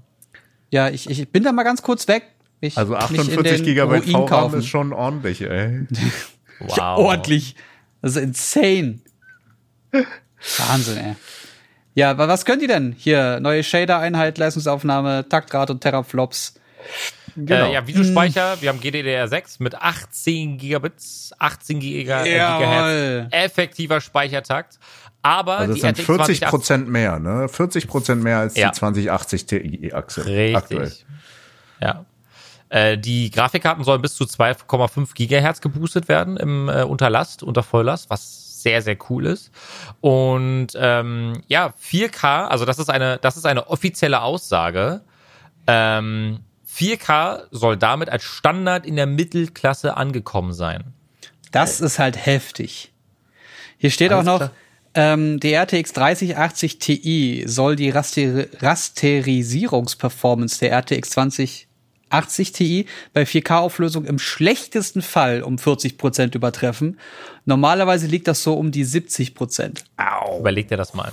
Ja, 0.72 0.90
ich, 0.90 1.10
ich 1.10 1.30
bin 1.32 1.44
da 1.44 1.52
mal 1.52 1.64
ganz 1.64 1.82
kurz 1.82 2.08
weg. 2.08 2.24
Ich, 2.62 2.78
Also 2.78 2.94
mich 2.94 3.00
in 3.12 3.20
48 3.20 3.58
den 3.58 3.66
Gigabyte 3.66 4.04
Ruin 4.04 4.12
VRAM 4.12 4.26
kaufen. 4.28 4.60
ist 4.60 4.68
schon 4.68 4.94
ordentlich, 4.94 5.42
ey. 5.42 5.88
Wow. 6.62 6.78
Ja, 6.78 6.96
ordentlich. 6.96 7.56
Das 8.02 8.18
ist 8.18 8.22
insane. 8.24 9.00
Wahnsinn, 9.92 10.98
ey. 10.98 11.16
Ja, 11.96 12.18
wa- 12.18 12.28
was 12.28 12.44
könnt 12.46 12.62
ihr 12.62 12.68
denn? 12.68 12.94
Hier, 12.98 13.40
neue 13.40 13.64
Shader-Einheit, 13.64 14.38
Leistungsaufnahme, 14.38 15.26
Taktrate 15.30 15.72
und 15.74 15.82
Teraflops. 15.82 16.56
Genau. 17.36 17.66
Äh, 17.70 17.74
ja, 17.74 17.88
Videospeicher, 17.88 18.62
wir 18.62 18.70
haben 18.70 18.80
GDDR6 18.80 19.58
mit 19.60 19.76
18 19.76 20.58
Gigabits, 20.58 21.32
18 21.40 21.80
Giga 21.80 22.24
äh. 22.26 22.30
Gigahertz, 22.34 23.28
effektiver 23.34 24.02
Speichertakt. 24.02 24.80
Aber 25.22 25.58
Also 25.60 25.74
die 25.74 25.80
es 25.80 25.82
sind 25.82 25.98
RTX 26.00 26.06
40 26.06 26.40
2080 26.40 26.50
Prozent 26.50 26.90
mehr, 26.90 27.20
ne? 27.20 27.48
40 27.50 27.88
Prozent 27.88 28.24
mehr 28.24 28.40
als 28.40 28.56
Ja. 28.56 28.70
die 28.70 28.78
2080 28.78 29.46
Ti 29.46 29.92
Achse. 29.94 30.26
Richtig. 30.26 30.56
Aktuell. 30.56 30.92
Ja. 31.82 32.06
Äh, 32.70 32.98
die 32.98 33.32
Grafikkarten 33.32 33.84
sollen 33.84 34.02
bis 34.02 34.16
zu 34.16 34.26
2,5 34.26 35.14
Gigahertz 35.16 35.62
geboostet 35.62 36.08
werden 36.08 36.38
im 36.38 36.70
äh, 36.70 36.84
Unterlast, 36.84 37.44
unter 37.44 37.64
Volllast, 37.64 38.10
was 38.10 38.62
sehr, 38.62 38.82
sehr 38.82 38.98
cool 39.10 39.26
ist. 39.26 39.52
Und 40.02 40.68
ähm, 40.76 41.42
ja, 41.48 41.74
4K, 41.82 42.48
also 42.48 42.66
das 42.66 42.78
ist 42.80 42.90
eine, 42.90 43.18
das 43.18 43.38
ist 43.38 43.46
eine 43.46 43.68
offizielle 43.68 44.22
Aussage. 44.22 45.02
Ähm, 45.66 46.40
4K 46.70 47.44
soll 47.52 47.78
damit 47.78 48.10
als 48.10 48.24
Standard 48.24 48.86
in 48.86 48.96
der 48.96 49.08
Mittelklasse 49.08 49.98
angekommen 49.98 50.54
sein. 50.54 50.94
Das 51.52 51.82
ist 51.82 52.00
halt 52.00 52.26
heftig. 52.26 52.92
Hier 53.78 53.90
steht 53.92 54.12
Alles 54.12 54.28
auch 54.28 54.32
noch, 54.32 54.38
klar. 54.38 54.52
ähm, 54.94 55.40
die 55.40 55.54
RTX 55.54 55.94
3080 55.94 56.80
Ti 56.80 57.44
soll 57.48 57.76
die 57.76 57.90
Raster 57.90 58.46
Rasterisierungsperformance 58.62 60.60
der 60.60 60.72
RTX 60.74 61.10
2080 62.10 62.52
Ti 62.52 62.86
bei 63.14 63.24
4K-Auflösung 63.24 64.06
im 64.06 64.20
schlechtesten 64.20 65.02
Fall 65.02 65.44
um 65.44 65.58
40 65.58 65.98
Prozent 65.98 66.36
übertreffen. 66.36 67.00
Normalerweise 67.46 68.08
liegt 68.08 68.28
das 68.28 68.44
so 68.44 68.54
um 68.56 68.72
die 68.72 68.84
70 68.84 69.36
Prozent. 69.36 69.84
Überleg 70.40 70.68
dir 70.68 70.78
das 70.78 70.94
mal. 70.94 71.12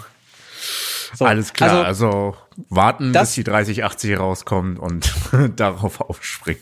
So, 1.14 1.24
Alles 1.24 1.52
klar, 1.52 1.70
Also, 1.70 1.82
also, 1.84 2.36
warten, 2.68 3.12
das- 3.12 3.28
bis 3.28 3.34
die 3.36 3.44
3080 3.44 4.18
rauskommt 4.18 4.78
und 4.78 5.12
darauf 5.56 6.00
aufspringen. 6.00 6.60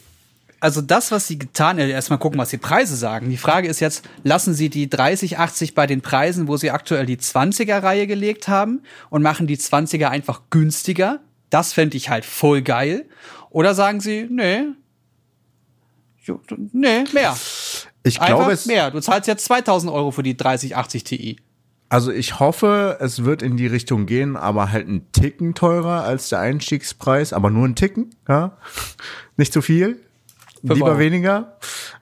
also 0.61 0.81
das, 0.83 1.11
was 1.11 1.27
sie 1.27 1.39
getan 1.39 1.79
haben, 1.81 1.89
erstmal 1.89 2.19
gucken, 2.19 2.39
was 2.39 2.51
die 2.51 2.59
Preise 2.59 2.95
sagen. 2.97 3.31
Die 3.31 3.37
Frage 3.37 3.69
ist 3.69 3.81
jetzt, 3.81 4.05
lassen 4.23 4.53
sie 4.55 4.69
die 4.69 4.89
3080 4.91 5.75
bei 5.75 5.87
den 5.87 6.03
Preisen, 6.03 6.47
wo 6.47 6.57
sie 6.57 6.71
aktuell 6.71 7.07
die 7.07 7.17
20er-Reihe 7.17 8.07
gelegt 8.07 8.49
haben 8.49 8.83
und 9.11 9.23
machen 9.23 9.47
die 9.47 9.57
20er 9.57 10.09
einfach 10.09 10.43
günstiger? 10.51 11.21
Das 11.51 11.73
fände 11.73 11.97
ich 11.97 12.09
halt 12.11 12.25
voll 12.25 12.63
geil. 12.63 13.07
Oder 13.55 13.73
sagen 13.73 14.01
sie, 14.01 14.27
nee, 14.29 14.65
nee, 16.73 17.05
mehr. 17.13 17.37
Ich 18.03 18.19
glaube, 18.19 18.51
es, 18.51 18.67
mehr. 18.67 18.91
Du 18.91 18.99
zahlst 18.99 19.29
jetzt 19.29 19.45
2000 19.45 19.93
Euro 19.93 20.11
für 20.11 20.25
die 20.25 20.37
3080 20.37 21.05
Ti. 21.05 21.37
also 21.89 22.11
ich 22.11 22.41
hoffe, 22.41 22.99
es 23.01 23.23
wird 23.23 23.43
in 23.43 23.57
die 23.57 23.69
Richtung 23.69 24.07
gehen, 24.07 24.37
aber 24.37 24.73
halt 24.73 24.89
ein 24.89 25.07
Ticken 25.13 25.55
teurer 25.55 26.03
als 26.03 26.31
der 26.31 26.41
Einstiegspreis, 26.41 27.33
aber 27.33 27.51
nur 27.51 27.69
ein 27.69 27.77
Ticken, 27.77 28.11
ja. 28.29 28.57
Nicht 29.37 29.53
zu 29.53 29.63
viel, 29.63 30.01
Fünf 30.61 30.75
lieber 30.75 30.87
Euro. 30.87 30.99
weniger. 30.99 31.57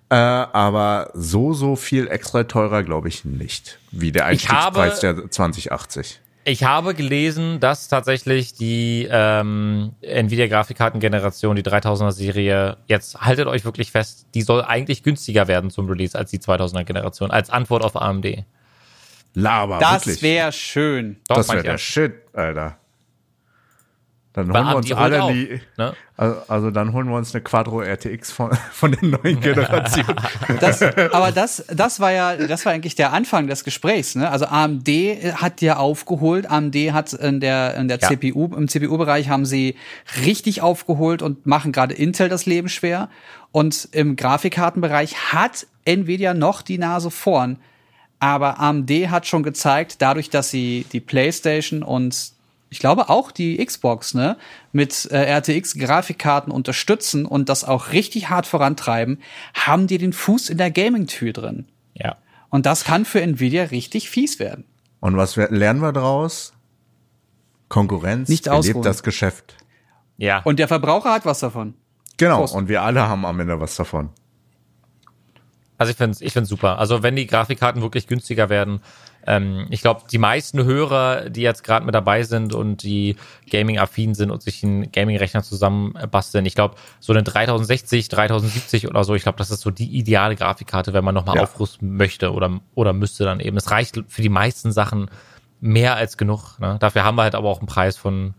Äh, 0.09 0.15
aber 0.15 1.11
so, 1.13 1.53
so 1.53 1.77
viel 1.77 2.09
extra 2.09 2.45
teurer 2.45 2.83
glaube 2.83 3.09
ich 3.09 3.27
nicht, 3.27 3.79
wie 3.91 4.11
der 4.11 4.25
Einstiegspreis 4.25 5.01
der 5.01 5.31
2080. 5.31 6.22
Ich 6.45 6.64
habe 6.64 6.95
gelesen, 6.95 7.61
dass 7.61 7.88
tatsächlich 7.88 8.55
die 8.55 9.07
ähm, 9.09 9.93
Nvidia-Grafikkartengeneration, 10.01 11.55
die 11.55 11.62
3000er-Serie, 11.62 12.78
jetzt 12.86 13.20
haltet 13.20 13.47
euch 13.47 13.64
wirklich 13.64 13.93
fest, 13.93 14.26
die 14.34 14.43
soll 14.43 14.62
eigentlich 14.62 15.05
günstiger 15.05 15.47
werden 15.47 15.70
zum 15.70 15.88
Release 15.88 16.18
als 16.18 16.30
die 16.30 16.38
2000er-Generation, 16.38 17.30
als 17.30 17.51
Antwort 17.51 17.84
auf 17.84 17.95
AMD. 17.95 18.45
Laber, 19.34 19.78
Das 19.78 20.20
wäre 20.20 20.53
schön. 20.53 21.20
Doch, 21.28 21.36
das 21.36 21.49
wäre 21.49 21.62
der. 21.62 21.78
Shit, 21.78 22.14
Alter. 22.32 22.78
Dann 24.35 24.51
holen 24.51 24.66
wir 24.66 24.76
uns 24.76 24.93
alle 24.93 25.33
die, 25.33 25.61
ne? 25.76 25.95
also, 26.16 26.37
also 26.49 26.70
dann 26.70 26.95
holen 26.95 27.07
wir 27.09 27.16
uns 27.16 27.35
eine 27.35 27.43
Quadro 27.43 27.83
RTX 27.83 28.33
von, 28.33 28.51
von 28.72 28.93
der 28.93 29.05
neuen 29.05 29.41
Generation. 29.41 30.16
Das, 30.59 30.80
aber 30.83 31.33
das, 31.33 31.64
das 31.68 32.01
war 32.01 32.12
ja, 32.12 32.37
das 32.37 32.64
war 32.64 32.72
eigentlich 32.72 32.95
der 32.95 33.12
Anfang 33.12 33.47
des 33.47 33.62
Gesprächs. 33.62 34.14
Ne? 34.14 34.30
Also 34.30 34.47
AMD 34.47 34.89
hat 35.35 35.61
ja 35.61 35.76
aufgeholt. 35.76 36.51
AMD 36.51 36.74
hat 36.93 37.12
in 37.12 37.41
der 37.41 37.74
in 37.76 37.89
der 37.89 37.99
Ja. 38.01 38.09
CPU 38.09 38.47
im 38.57 38.68
CPU-Bereich 38.68 39.28
haben 39.28 39.45
sie 39.45 39.76
richtig 40.24 40.62
aufgeholt 40.62 41.20
und 41.20 41.45
machen 41.45 41.72
gerade 41.72 41.95
Intel 41.95 42.30
das 42.30 42.47
Leben 42.47 42.70
schwer. 42.70 43.11
Und 43.51 43.89
im 43.93 44.16
Grafikkartenbereich 44.16 45.33
hat 45.33 45.66
Nvidia 45.85 46.33
noch 46.33 46.62
die 46.62 46.78
Nase 46.78 47.11
vorn. 47.11 47.59
Aber 48.18 48.61
AMD 48.61 48.91
hat 49.11 49.26
schon 49.26 49.43
gezeigt, 49.43 49.97
dadurch, 49.99 50.30
dass 50.30 50.51
sie 50.51 50.87
die 50.93 51.01
PlayStation 51.01 51.83
und 51.83 52.32
ich 52.73 52.79
glaube 52.79 53.11
auch 53.11 53.33
die 53.33 53.62
Xbox, 53.62 54.14
ne, 54.14 54.39
mit 54.73 55.07
äh, 55.11 55.39
RTX-Grafikkarten 55.39 56.51
unterstützen 56.51 57.27
und 57.27 57.51
das 57.51 57.64
auch 57.64 57.93
richtig 57.93 58.31
hart 58.31 58.47
vorantreiben, 58.47 59.20
haben 59.53 59.87
die 59.87 59.99
den 59.99 60.14
Fuß 60.14 60.49
in 60.49 60.57
der 60.57 60.70
Gaming-Tür 60.70 61.35
drin. 61.35 61.66
Ja. 61.93 62.16
Und 62.49 62.64
das 62.64 62.85
kann 62.85 63.05
für 63.05 63.20
Nvidia 63.20 63.64
richtig 63.64 64.09
fies 64.09 64.39
werden. 64.39 64.64
Und 65.01 65.18
was 65.18 65.37
lernen 65.37 65.83
wir 65.83 65.93
daraus? 65.93 66.55
Konkurrenz 67.68 68.31
Nicht 68.31 68.45
belebt 68.45 68.59
ausruhen. 68.59 68.83
das 68.83 69.03
Geschäft. 69.03 69.57
Ja. 70.16 70.41
Und 70.43 70.59
der 70.59 70.68
Verbraucher 70.68 71.12
hat 71.12 71.27
was 71.27 71.41
davon. 71.41 71.75
Genau, 72.16 72.39
Prost. 72.39 72.55
und 72.55 72.68
wir 72.68 72.81
alle 72.81 73.07
haben 73.07 73.27
am 73.27 73.39
Ende 73.39 73.61
was 73.61 73.77
davon. 73.77 74.09
Also 75.77 75.91
ich 75.91 75.99
finde 75.99 76.12
es 76.12 76.23
ich 76.23 76.33
find's 76.33 76.49
super. 76.49 76.79
Also 76.79 77.03
wenn 77.03 77.16
die 77.16 77.27
Grafikkarten 77.27 77.83
wirklich 77.83 78.07
günstiger 78.07 78.49
werden, 78.49 78.81
ähm, 79.27 79.66
ich 79.70 79.81
glaube, 79.83 80.03
die 80.11 80.18
meisten 80.18 80.64
Hörer, 80.64 81.31
die 81.31 81.43
jetzt 81.43 81.64
gerade 81.64 81.85
mit 81.87 81.95
dabei 81.95 82.23
sind 82.25 82.55
und 82.55 82.83
die 82.83 83.16
Gaming-affin 83.51 84.14
sind 84.14 84.31
und 84.31 84.43
sich 84.43 84.62
einen 84.64 84.91
Gaming-Rechner 84.91 85.43
zusammen 85.43 85.95
äh, 85.97 86.07
basteln, 86.07 86.45
ich 86.47 86.55
glaube, 86.55 86.75
so 87.01 87.12
eine 87.12 87.23
3060, 87.23 88.09
3070 88.09 88.89
oder 88.89 89.05
so, 89.05 89.14
ich 89.14 89.23
glaube, 89.23 89.39
das 89.39 89.51
ist 89.51 89.61
so 89.61 89.70
die 89.70 89.97
ideale 89.97 90.37
Grafikkarte, 90.37 90.93
wenn 90.93 91.05
man 91.05 91.14
nochmal 91.14 91.37
Ja. 91.37 91.43
aufrüsten 91.43 91.97
möchte 91.97 92.33
oder, 92.33 92.61
oder 92.75 92.93
müsste 92.93 93.25
dann 93.25 93.41
eben. 93.41 93.57
Es 93.57 93.70
reicht 93.70 94.01
für 94.09 94.23
die 94.23 94.29
meisten 94.29 94.73
Sachen 94.73 95.11
mehr 95.61 95.95
als 95.97 96.16
genug. 96.16 96.59
Ne? 96.59 96.77
Dafür 96.81 97.05
haben 97.05 97.16
wir 97.16 97.23
halt 97.23 97.35
aber 97.35 97.49
auch 97.49 97.59
einen 97.61 97.68
Preis 97.68 97.97
von 97.97 98.35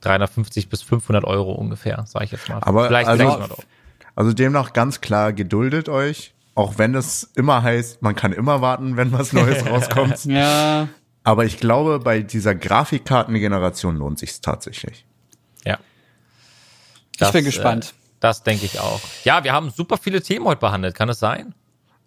350 0.00 0.68
bis 0.68 0.82
500 0.82 1.24
Euro 1.24 1.52
ungefähr, 1.52 2.04
sage 2.06 2.26
ich 2.26 2.32
jetzt 2.32 2.48
mal. 2.48 2.58
Aber 2.62 2.86
Vielleicht 2.88 3.08
also, 3.08 3.24
600 3.24 3.50
Euro. 3.52 3.62
also 4.16 4.32
demnach 4.32 4.72
ganz 4.72 5.00
klar, 5.00 5.32
geduldet 5.32 5.88
euch. 5.88 6.33
Auch 6.54 6.78
wenn 6.78 6.94
es 6.94 7.30
immer 7.34 7.62
heißt, 7.62 8.02
man 8.02 8.14
kann 8.14 8.32
immer 8.32 8.60
warten, 8.60 8.96
wenn 8.96 9.10
was 9.12 9.32
Neues 9.32 9.66
rauskommt. 9.70 10.24
Ja, 10.26 10.88
Aber 11.24 11.44
ich 11.44 11.58
glaube, 11.58 11.98
bei 11.98 12.20
dieser 12.20 12.54
Grafikkartengeneration 12.54 13.96
lohnt 13.96 14.18
sich's 14.18 14.40
tatsächlich. 14.40 15.04
Ja. 15.64 15.78
ich 17.20 17.30
bin 17.32 17.44
gespannt. 17.44 17.86
Äh, 17.86 18.00
das 18.20 18.42
denke 18.42 18.64
ich 18.66 18.78
auch. 18.80 19.00
Ja, 19.24 19.42
wir 19.44 19.52
haben 19.52 19.70
super 19.70 19.98
viele 19.98 20.22
Themen 20.22 20.46
heute 20.46 20.60
behandelt. 20.60 20.94
Kann 20.94 21.08
es 21.08 21.18
sein? 21.18 21.54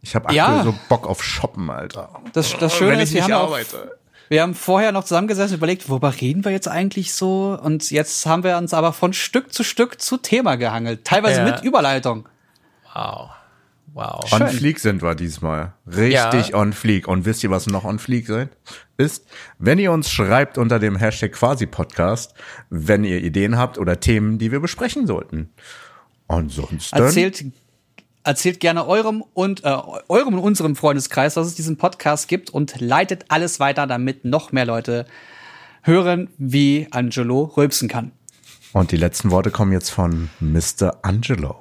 Ich 0.01 0.15
habe 0.15 0.33
Ja. 0.33 0.45
aktuell 0.59 0.63
so 0.73 0.79
Bock 0.89 1.07
auf 1.07 1.23
Shoppen, 1.23 1.69
Alter. 1.69 2.09
Das, 2.33 2.55
das 2.57 2.75
Schöne 2.75 2.91
wenn 2.93 2.99
ist, 3.01 3.09
ich 3.09 3.15
wir 3.15 3.23
nicht 3.23 3.31
haben, 3.33 3.41
auch, 3.41 3.47
arbeite. 3.51 3.97
wir 4.29 4.41
haben 4.43 4.53
vorher 4.55 4.91
noch 4.91 5.03
zusammengesessen 5.03 5.53
und 5.55 5.57
überlegt, 5.57 5.89
worüber 5.89 6.13
reden 6.21 6.45
wir 6.45 6.51
jetzt 6.51 6.67
eigentlich 6.67 7.13
so? 7.13 7.57
Und 7.61 7.91
jetzt 7.91 8.25
haben 8.25 8.43
wir 8.43 8.57
uns 8.57 8.73
aber 8.73 8.93
von 8.93 9.11
Stück 9.13 9.53
zu 9.53 9.63
Stück 9.63 9.99
zu 10.01 10.17
Thema 10.17 10.55
gehangelt. 10.55 11.03
Teilweise 11.05 11.39
Ja. 11.41 11.45
mit 11.45 11.63
Überleitung. 11.63 12.27
Wow. 12.93 13.31
Wow. 13.97 14.31
On 14.31 14.37
Schön. 14.37 14.49
Fleek 14.49 14.79
sind 14.79 15.01
wir 15.01 15.15
diesmal. 15.15 15.73
Richtig 15.87 16.49
Ja. 16.49 16.53
on 16.53 16.71
Fleek. 16.71 17.07
Und 17.07 17.25
wisst 17.25 17.43
ihr, 17.43 17.49
was 17.49 17.65
noch 17.65 17.83
on 17.83 17.97
Fleek 17.97 18.27
sein 18.27 18.49
ist? 18.97 19.25
Wenn 19.57 19.79
ihr 19.79 19.91
uns 19.91 20.11
schreibt 20.11 20.59
unter 20.59 20.77
dem 20.77 20.97
Hashtag 20.97 21.31
Quasi-Podcast, 21.31 22.35
wenn 22.69 23.03
ihr 23.03 23.23
Ideen 23.23 23.57
habt 23.57 23.79
oder 23.79 23.99
Themen, 23.99 24.37
die 24.37 24.51
wir 24.51 24.59
besprechen 24.59 25.07
sollten. 25.07 25.49
Ansonsten. 26.27 26.95
Erzählt, 26.95 27.45
erzählt 28.23 28.59
gerne 28.59 28.85
eurem 28.85 29.23
und 29.33 29.63
äh, 29.63 29.75
eurem 30.09 30.35
und 30.35 30.41
unserem 30.41 30.75
Freundeskreis, 30.75 31.33
dass 31.33 31.47
es 31.47 31.55
diesen 31.55 31.77
Podcast 31.77 32.27
gibt 32.27 32.51
und 32.51 32.79
leitet 32.79 33.25
alles 33.29 33.59
weiter, 33.59 33.87
damit 33.87 34.25
noch 34.25 34.51
mehr 34.51 34.65
Leute 34.65 35.07
hören, 35.81 36.29
wie 36.37 36.87
Angelo 36.91 37.45
rülpsen 37.57 37.89
kann. 37.89 38.11
Und 38.73 38.91
die 38.91 38.97
letzten 38.97 39.31
Worte 39.31 39.49
kommen 39.49 39.71
jetzt 39.71 39.89
von 39.89 40.29
Mr. 40.39 40.99
Angelo. 41.01 41.55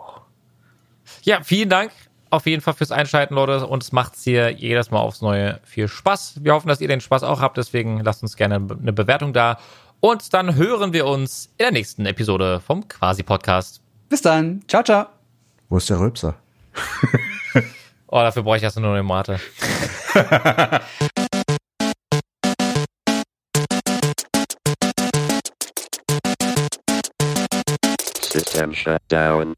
Ja, 1.23 1.43
vielen 1.43 1.71
Dank 1.71 1.93
auf 2.31 2.47
jeden 2.47 2.63
Fall 2.63 2.75
fürs 2.75 2.93
Einschalten, 2.93 3.35
Leute. 3.35 3.67
Und 3.67 3.83
es 3.83 3.93
macht 3.93 4.15
hier 4.17 4.51
jedes 4.51 4.91
Mal 4.91 5.01
aufs 5.01 5.21
Neue 5.21 5.61
viel 5.65 5.89
Spaß. 5.89 6.45
Wir 6.45 6.55
hoffen, 6.55 6.69
dass 6.69 6.81
ihr 6.81 6.89
den 6.89 7.01
Spaß 7.01 7.23
auch 7.23 7.41
habt. 7.41 7.57
Deswegen 7.57 8.01
lasst 8.01 8.23
uns 8.23 8.37
gerne 8.37 8.57
eine 8.57 8.93
Bewertung 8.93 9.33
da. 9.33 9.59
Und 10.01 10.35
dann 10.35 10.55
hören 10.55 10.93
wir 10.93 11.07
uns 11.07 11.47
in 11.59 11.65
der 11.65 11.73
nächsten 11.73 12.07
Episode 12.07 12.61
vom 12.61 12.87
Quasi-Podcast. 12.87 13.81
Bis 14.09 14.23
dann. 14.23 14.63
Ciao, 14.69 14.83
ciao. 14.83 15.07
Wo 15.69 15.79
ist 15.79 15.91
der 15.91 15.99
Rülpser? 15.99 16.35
Oh, 18.09 18.19
dafür 18.19 18.45
brauche 18.45 18.57
ich 18.57 18.63
erst 18.63 18.79
nur 18.79 18.93
eine 18.93 19.03
Mate. 19.03 19.41
System 28.33 28.73
shut 28.73 29.03
down. 29.09 29.57